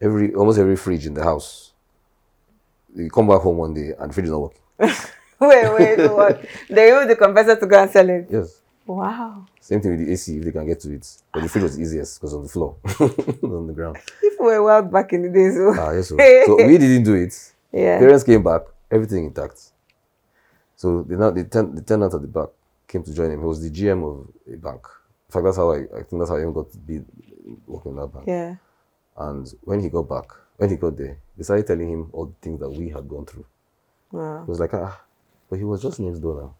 every 0.00 0.34
almost 0.34 0.58
every 0.58 0.76
fridge 0.76 1.06
in 1.06 1.14
the 1.14 1.22
house, 1.24 1.72
you 2.94 3.10
come 3.10 3.26
back 3.26 3.40
home 3.40 3.56
one 3.56 3.74
day 3.74 3.92
and 3.98 4.10
the 4.10 4.14
fridge 4.14 4.26
is 4.26 4.30
not 4.30 4.40
working. 4.40 4.60
wait, 5.40 5.74
wait, 5.74 6.10
what? 6.12 6.44
They 6.68 6.88
use 6.88 7.06
the 7.08 7.16
compressor 7.16 7.56
to 7.56 7.66
go 7.66 7.82
and 7.82 7.90
sell 7.90 8.08
it. 8.08 8.26
Yes. 8.30 8.60
Wow. 8.86 9.46
Same 9.60 9.80
thing 9.80 9.96
with 9.96 10.06
the 10.06 10.12
AC 10.12 10.36
if 10.38 10.44
they 10.44 10.52
can 10.52 10.64
get 10.64 10.78
to 10.80 10.94
it. 10.94 11.08
But 11.32 11.42
the 11.42 11.48
fridge 11.48 11.64
was 11.64 11.80
easiest 11.80 12.20
because 12.20 12.34
on 12.34 12.44
the 12.44 12.48
floor, 12.48 12.76
on 13.42 13.66
the 13.66 13.72
ground. 13.72 13.98
People 14.20 14.46
were 14.46 14.62
wild 14.62 14.92
back 14.92 15.12
in 15.12 15.22
the 15.22 15.28
days. 15.28 15.54
So. 15.54 15.74
Ah, 15.76 15.90
yes. 15.90 16.08
So, 16.08 16.16
so 16.16 16.66
we 16.66 16.78
didn't 16.78 17.02
do 17.02 17.14
it. 17.14 17.52
yeah. 17.72 17.98
Parents 17.98 18.22
came 18.22 18.44
back, 18.44 18.62
everything 18.90 19.24
intact. 19.24 19.60
So 20.76 21.02
they 21.02 21.16
now 21.16 21.30
the, 21.30 21.42
ten, 21.44 21.74
the 21.74 21.82
tenant 21.82 22.14
at 22.14 22.20
the 22.20 22.28
back 22.28 22.50
came 22.88 23.02
to 23.02 23.14
join 23.14 23.30
him. 23.30 23.40
He 23.40 23.46
was 23.46 23.62
the 23.62 23.70
GM 23.70 24.02
of 24.04 24.28
a 24.52 24.56
bank. 24.56 24.86
In 25.28 25.32
fact, 25.32 25.44
that's 25.44 25.56
how 25.56 25.72
I, 25.72 25.78
I 25.78 26.02
think 26.04 26.18
that's 26.20 26.30
how 26.30 26.36
I 26.36 26.40
even 26.40 26.52
got 26.52 26.70
to 26.72 26.78
be 26.78 27.00
working 27.66 27.92
in 27.92 27.98
that 27.98 28.12
bank. 28.12 28.24
Yeah. 28.26 28.54
And 29.16 29.52
when 29.62 29.80
he 29.80 29.88
got 29.88 30.08
back, 30.08 30.26
when 30.56 30.70
he 30.70 30.76
got 30.76 30.96
there, 30.96 31.18
they 31.36 31.42
started 31.42 31.66
telling 31.66 31.90
him 31.90 32.10
all 32.12 32.26
the 32.26 32.34
things 32.40 32.60
that 32.60 32.70
we 32.70 32.88
had 32.90 33.08
gone 33.08 33.26
through. 33.26 33.46
Wow. 34.12 34.44
He 34.44 34.50
was 34.50 34.60
like, 34.60 34.74
ah, 34.74 35.00
but 35.50 35.56
he 35.58 35.64
was 35.64 35.82
just 35.82 36.00
next 36.00 36.18
door 36.20 36.40
now. 36.40 36.54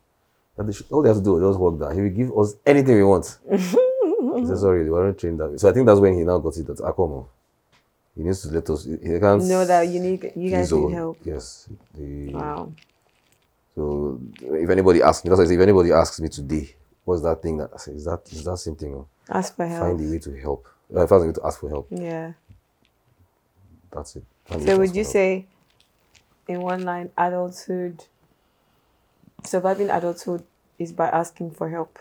That 0.56 0.66
they 0.66 0.72
should, 0.72 0.86
all 0.90 1.02
they 1.02 1.08
have 1.08 1.18
to 1.18 1.24
do 1.24 1.36
is 1.36 1.48
just 1.50 1.58
walk 1.60 1.78
down. 1.78 1.94
He 1.94 2.00
will 2.00 2.10
give 2.10 2.36
us 2.38 2.54
anything 2.64 2.96
we 2.96 3.04
want. 3.04 3.38
he 3.50 3.58
said, 4.46 4.58
sorry, 4.58 4.84
they 4.84 4.90
weren't 4.90 5.18
trained 5.18 5.38
that 5.40 5.50
way. 5.50 5.56
So 5.58 5.68
I 5.68 5.72
think 5.72 5.86
that's 5.86 6.00
when 6.00 6.14
he 6.14 6.24
now 6.24 6.38
got 6.38 6.56
it 6.56 6.66
that 6.66 6.78
Akomo. 6.78 7.26
He 8.16 8.22
needs 8.22 8.42
to 8.42 8.48
let 8.48 8.68
us, 8.70 8.84
he 8.84 8.96
can't 9.20 9.44
Know 9.44 9.64
that 9.66 9.86
you 9.88 10.00
need 10.00 10.32
you 10.34 10.50
guys 10.50 10.72
need 10.72 10.92
help. 10.94 11.18
Yes. 11.22 11.68
The, 11.94 12.32
Wow. 12.32 12.72
So 13.76 14.18
if 14.40 14.70
anybody 14.70 15.02
asks 15.02 15.22
me, 15.24 15.28
that's 15.28 15.38
why 15.38 15.54
if 15.54 15.60
anybody 15.60 15.92
asks 15.92 16.18
me 16.20 16.28
today, 16.28 16.74
what's 17.04 17.22
that 17.22 17.42
thing 17.42 17.58
that 17.58 17.70
I 17.74 17.76
say, 17.76 17.92
is 17.92 18.06
that 18.06 18.20
is 18.32 18.42
that 18.44 18.56
same 18.56 18.74
thing? 18.74 18.94
oh? 18.94 19.06
Ask 19.28 19.54
for 19.54 19.66
help. 19.66 19.82
Find 19.82 20.00
a 20.00 20.10
way 20.10 20.18
to 20.18 20.40
help. 20.40 20.66
Uh, 20.92 20.98
I 20.98 21.02
was 21.02 21.10
going 21.10 21.32
to 21.34 21.44
ask 21.44 21.60
for 21.60 21.68
help, 21.68 21.86
Yeah. 21.90 22.32
that's 23.92 24.16
it. 24.16 24.24
Find 24.46 24.62
So 24.62 24.78
would 24.78 24.94
you 24.96 25.02
help. 25.02 25.12
say, 25.12 25.46
in 26.48 26.60
one 26.62 26.82
line, 26.84 27.10
adulthood, 27.18 28.04
surviving 29.44 29.90
adulthood 29.90 30.44
is 30.78 30.92
by 30.92 31.08
asking 31.08 31.50
for 31.50 31.68
help? 31.70 31.98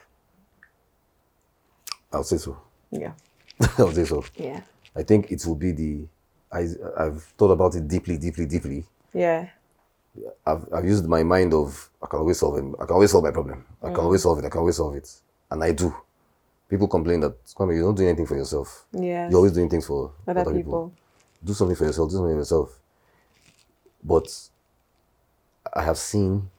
I'll 2.13 2.23
say 2.23 2.37
so. 2.37 2.57
Yeah. 2.91 3.13
I'll 3.77 3.91
say 3.91 4.05
so. 4.05 4.23
Yeah. 4.35 4.61
I 4.95 5.03
think 5.03 5.31
it 5.31 5.45
will 5.45 5.55
be 5.55 5.71
the. 5.71 6.07
I 6.51 6.67
I've 6.97 7.23
thought 7.37 7.51
about 7.51 7.75
it 7.75 7.87
deeply, 7.87 8.17
deeply, 8.17 8.45
deeply. 8.45 8.85
Yeah. 9.13 9.49
I've 10.45 10.65
I've 10.73 10.85
used 10.85 11.05
my 11.07 11.23
mind 11.23 11.53
of 11.53 11.89
I 12.01 12.07
can 12.07 12.19
always 12.19 12.39
solve 12.39 12.57
it. 12.57 12.65
I 12.79 12.85
can 12.85 12.93
always 12.93 13.11
solve 13.11 13.23
my 13.23 13.31
problem. 13.31 13.65
I 13.81 13.87
Mm. 13.89 13.95
can 13.95 14.03
always 14.03 14.21
solve 14.23 14.39
it. 14.39 14.45
I 14.45 14.49
can 14.49 14.59
always 14.59 14.77
solve 14.77 14.95
it, 14.95 15.09
and 15.51 15.63
I 15.63 15.71
do. 15.71 15.93
People 16.69 16.87
complain 16.87 17.19
that 17.21 17.43
Kwame, 17.45 17.75
you 17.75 17.81
don't 17.83 17.95
do 17.95 18.03
anything 18.07 18.25
for 18.25 18.35
yourself. 18.35 18.85
Yeah. 18.91 19.27
You're 19.29 19.37
always 19.37 19.51
doing 19.53 19.69
things 19.69 19.85
for 19.85 20.11
Other 20.27 20.41
other, 20.41 20.53
people. 20.53 20.91
Do 21.43 21.53
something 21.53 21.75
for 21.75 21.85
yourself. 21.85 22.09
Do 22.09 22.15
something 22.15 22.33
for 22.33 22.39
yourself. 22.39 22.79
But 24.03 24.27
I 25.73 25.83
have 25.83 25.97
seen 25.97 26.49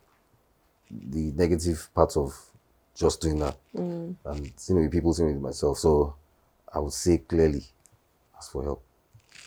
the 0.90 1.32
negative 1.32 1.88
parts 1.94 2.16
of 2.16 2.34
just 2.94 3.20
doing 3.20 3.38
that, 3.40 3.56
Mm. 3.74 4.14
and 4.24 4.52
seen 4.56 4.78
it 4.78 4.82
with 4.82 4.92
people, 4.92 5.12
seen 5.12 5.28
it 5.28 5.32
with 5.34 5.42
myself. 5.42 5.78
So 5.78 6.14
I 6.72 6.78
would 6.78 6.92
say 6.92 7.18
clearly, 7.18 7.64
ask 8.36 8.52
for 8.52 8.62
help. 8.62 8.82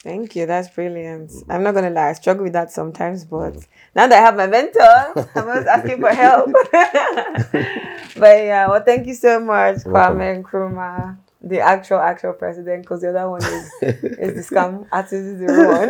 Thank 0.02 0.36
you. 0.36 0.46
That's 0.46 0.70
brilliant. 0.70 1.30
Mm. 1.30 1.44
I'm 1.50 1.64
not 1.64 1.74
gonna 1.74 1.90
lie, 1.90 2.10
I 2.10 2.14
struggle 2.14 2.44
with 2.44 2.54
that 2.54 2.72
sometimes, 2.72 3.26
but 3.26 3.56
now 3.96 4.08
that 4.08 4.14
I 4.14 4.22
have 4.22 4.38
my 4.38 4.48
mentor, 4.48 5.30
I'm 5.36 5.48
always 5.50 5.68
asking 5.68 6.00
for 6.00 6.10
help. 6.10 6.52
but 6.72 8.38
yeah, 8.44 8.68
well, 8.68 8.84
thank 8.84 9.08
you 9.08 9.14
so 9.14 9.40
much. 9.40 9.78
Kwame 9.78 10.42
Nkrumah, 10.42 11.18
the 11.42 11.60
actual 11.60 12.00
actual 12.00 12.34
president, 12.34 12.84
because 12.84 13.02
the 13.02 13.10
other 13.10 13.30
one 13.30 13.44
is 13.44 13.74
is 13.82 14.50
the 14.50 14.56
scam 14.56 14.88
artist 14.92 15.38
zero 15.38 15.68
one. 15.80 15.90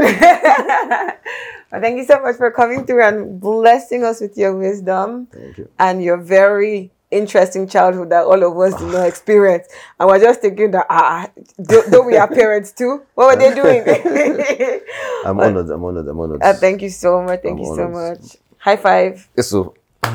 but 1.69 1.81
thank 1.81 1.97
you 1.97 2.05
so 2.05 2.19
much 2.21 2.35
for 2.37 2.49
coming 2.51 2.85
through 2.85 3.03
and 3.03 3.39
blessing 3.39 4.03
us 4.03 4.21
with 4.21 4.37
your 4.37 4.55
wisdom 4.55 5.27
Thank 5.31 5.59
you. 5.59 5.69
and 5.77 6.03
your 6.03 6.17
very 6.17 6.91
interesting 7.11 7.67
childhood 7.67 8.09
that 8.11 8.23
all 8.25 8.43
of 8.43 8.57
us 8.57 8.79
did 8.79 8.91
not 8.91 9.07
experience. 9.07 9.67
And 9.99 10.07
we're 10.07 10.19
just 10.19 10.41
thinking 10.41 10.71
that, 10.71 10.85
ah, 10.89 11.29
don't, 11.61 11.91
don't 11.91 12.05
we 12.07 12.13
have 12.15 12.29
parents 12.29 12.71
too? 12.71 13.01
What 13.15 13.35
were 13.35 13.41
they 13.41 13.53
doing? 13.53 13.83
I'm 15.25 15.39
honored. 15.39 15.69
I'm 15.69 15.83
honored. 15.83 16.07
I'm 16.07 16.19
honored. 16.19 16.43
uh, 16.43 16.53
thank 16.53 16.81
you 16.81 16.89
so 16.89 17.21
much. 17.23 17.41
Thank 17.41 17.59
I'm 17.59 17.65
you 17.65 17.75
so 17.75 17.87
much. 17.87 18.37
High 18.59 18.77
five. 18.77 19.27
Yes, 19.35 19.47
so 19.47 19.73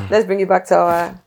Let's 0.09 0.25
bring 0.25 0.39
it 0.39 0.49
back 0.49 0.65
to 0.67 0.75
our 0.75 1.21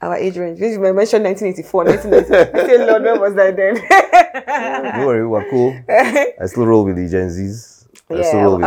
our 0.00 0.16
age 0.16 0.36
range. 0.36 0.58
This 0.58 0.72
is 0.72 0.78
mentioned 0.78 1.24
1984, 1.24 1.84
1990. 1.84 2.58
I 2.58 2.66
say, 2.66 2.86
Lord, 2.86 3.02
where 3.02 3.20
was 3.20 3.34
that 3.34 3.56
then? 3.56 3.74
don't 4.94 5.06
worry, 5.06 5.26
we're 5.26 5.48
cool. 5.50 5.76
I 5.88 6.46
still 6.46 6.66
roll 6.66 6.84
with 6.84 6.96
the 6.96 7.08
Gen 7.08 7.28
Zs. 7.28 7.77
Yeah, 8.10 8.46
I'm. 8.48 8.64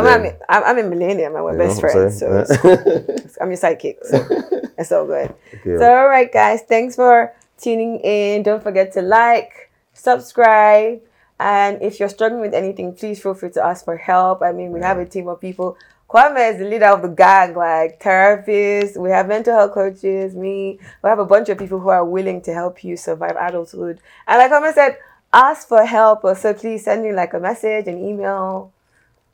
I'm, 0.50 0.64
I'm, 0.64 0.78
a 0.78 0.84
millennium 0.88 1.36
and 1.36 1.44
we're 1.44 1.54
You 1.54 1.58
best 1.58 1.80
friends. 1.82 2.20
So 2.20 2.38
it's- 2.40 3.38
I'm 3.42 3.50
your 3.50 3.58
sidekick. 3.58 3.98
So 4.06 4.26
it's 4.78 4.92
all 4.92 5.06
good. 5.06 5.34
Okay. 5.54 5.78
So, 5.78 5.84
all 5.84 6.08
right, 6.08 6.32
guys, 6.32 6.62
thanks 6.62 6.96
for 6.96 7.34
tuning 7.58 8.00
in. 8.02 8.44
Don't 8.44 8.62
forget 8.62 8.94
to 8.94 9.02
like, 9.02 9.72
subscribe, 9.94 11.02
and 11.40 11.82
if 11.82 12.00
you're 12.00 12.10
struggling 12.10 12.42
with 12.42 12.54
anything, 12.54 12.94
please 12.94 13.22
feel 13.22 13.34
free 13.34 13.50
to 13.52 13.66
ask 13.66 13.84
for 13.84 13.98
help. 13.98 14.44
I 14.44 14.52
mean, 14.52 14.72
we 14.72 14.80
have 14.82 15.00
a 15.00 15.06
team 15.06 15.28
of 15.28 15.42
people. 15.42 15.76
Kwame 16.08 16.52
is 16.52 16.60
the 16.60 16.66
leader 16.66 16.86
of 16.88 17.02
the 17.02 17.08
gang, 17.08 17.56
like 17.56 18.00
therapists. 18.00 18.98
We 18.98 19.10
have 19.12 19.28
mental 19.28 19.56
health 19.56 19.72
coaches. 19.72 20.36
Me. 20.36 20.78
We 21.02 21.10
have 21.10 21.20
a 21.20 21.26
bunch 21.26 21.50
of 21.50 21.58
people 21.58 21.80
who 21.80 21.90
are 21.90 22.06
willing 22.06 22.42
to 22.44 22.54
help 22.54 22.84
you 22.84 22.98
survive 22.98 23.38
adulthood. 23.40 24.00
And 24.28 24.38
like 24.38 24.52
Kwame 24.52 24.74
said, 24.74 24.98
ask 25.32 25.68
for 25.68 25.84
help. 25.86 26.24
Or 26.26 26.36
so 26.36 26.54
please 26.54 26.84
send 26.84 27.02
me 27.04 27.14
like 27.14 27.34
a 27.34 27.40
message, 27.40 27.88
an 27.88 27.98
email. 27.98 28.72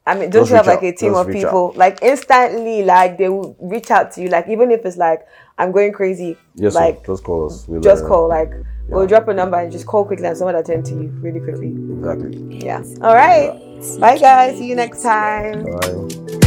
I 0.07 0.13
mean, 0.15 0.29
don't 0.29 0.43
Just 0.43 0.51
you 0.51 0.55
have 0.55 0.67
like 0.67 0.77
out. 0.77 0.83
a 0.85 0.91
team 0.93 1.13
Just 1.13 1.27
of 1.27 1.33
people? 1.33 1.73
Like 1.75 1.99
instantly, 2.01 2.83
like 2.83 3.17
they 3.17 3.27
will 3.27 3.57
reach 3.59 3.91
out 3.91 4.11
to 4.13 4.21
you. 4.21 4.29
Like 4.29 4.47
even 4.47 4.71
if 4.71 4.85
it's 4.85 4.95
like 4.95 5.27
I'm 5.57 5.73
going 5.73 5.91
crazy, 5.91 6.37
Yes, 6.55 6.73
sir. 6.73 6.79
like 6.79 7.05
just 7.05 7.23
call 7.25 7.45
us. 7.47 7.67
We'll, 7.67 7.81
just 7.81 8.05
uh, 8.05 8.07
call. 8.07 8.29
Like 8.29 8.51
we'll 8.87 9.05
drop 9.05 9.27
a 9.27 9.33
number 9.33 9.59
and 9.59 9.69
just 9.69 9.85
call 9.85 10.05
quickly, 10.05 10.25
and 10.25 10.37
someone 10.37 10.55
will 10.55 10.61
attend 10.61 10.85
to 10.85 10.93
you 10.95 11.09
really 11.21 11.41
quickly. 11.41 11.67
Exactly. 11.67 12.65
Yeah. 12.65 12.83
All 13.01 13.13
right. 13.15 13.51
Bye, 13.99 14.17
guys. 14.17 14.57
See 14.57 14.67
you 14.69 14.75
next 14.75 15.03
time. 15.03 15.65
Bye. 15.65 16.46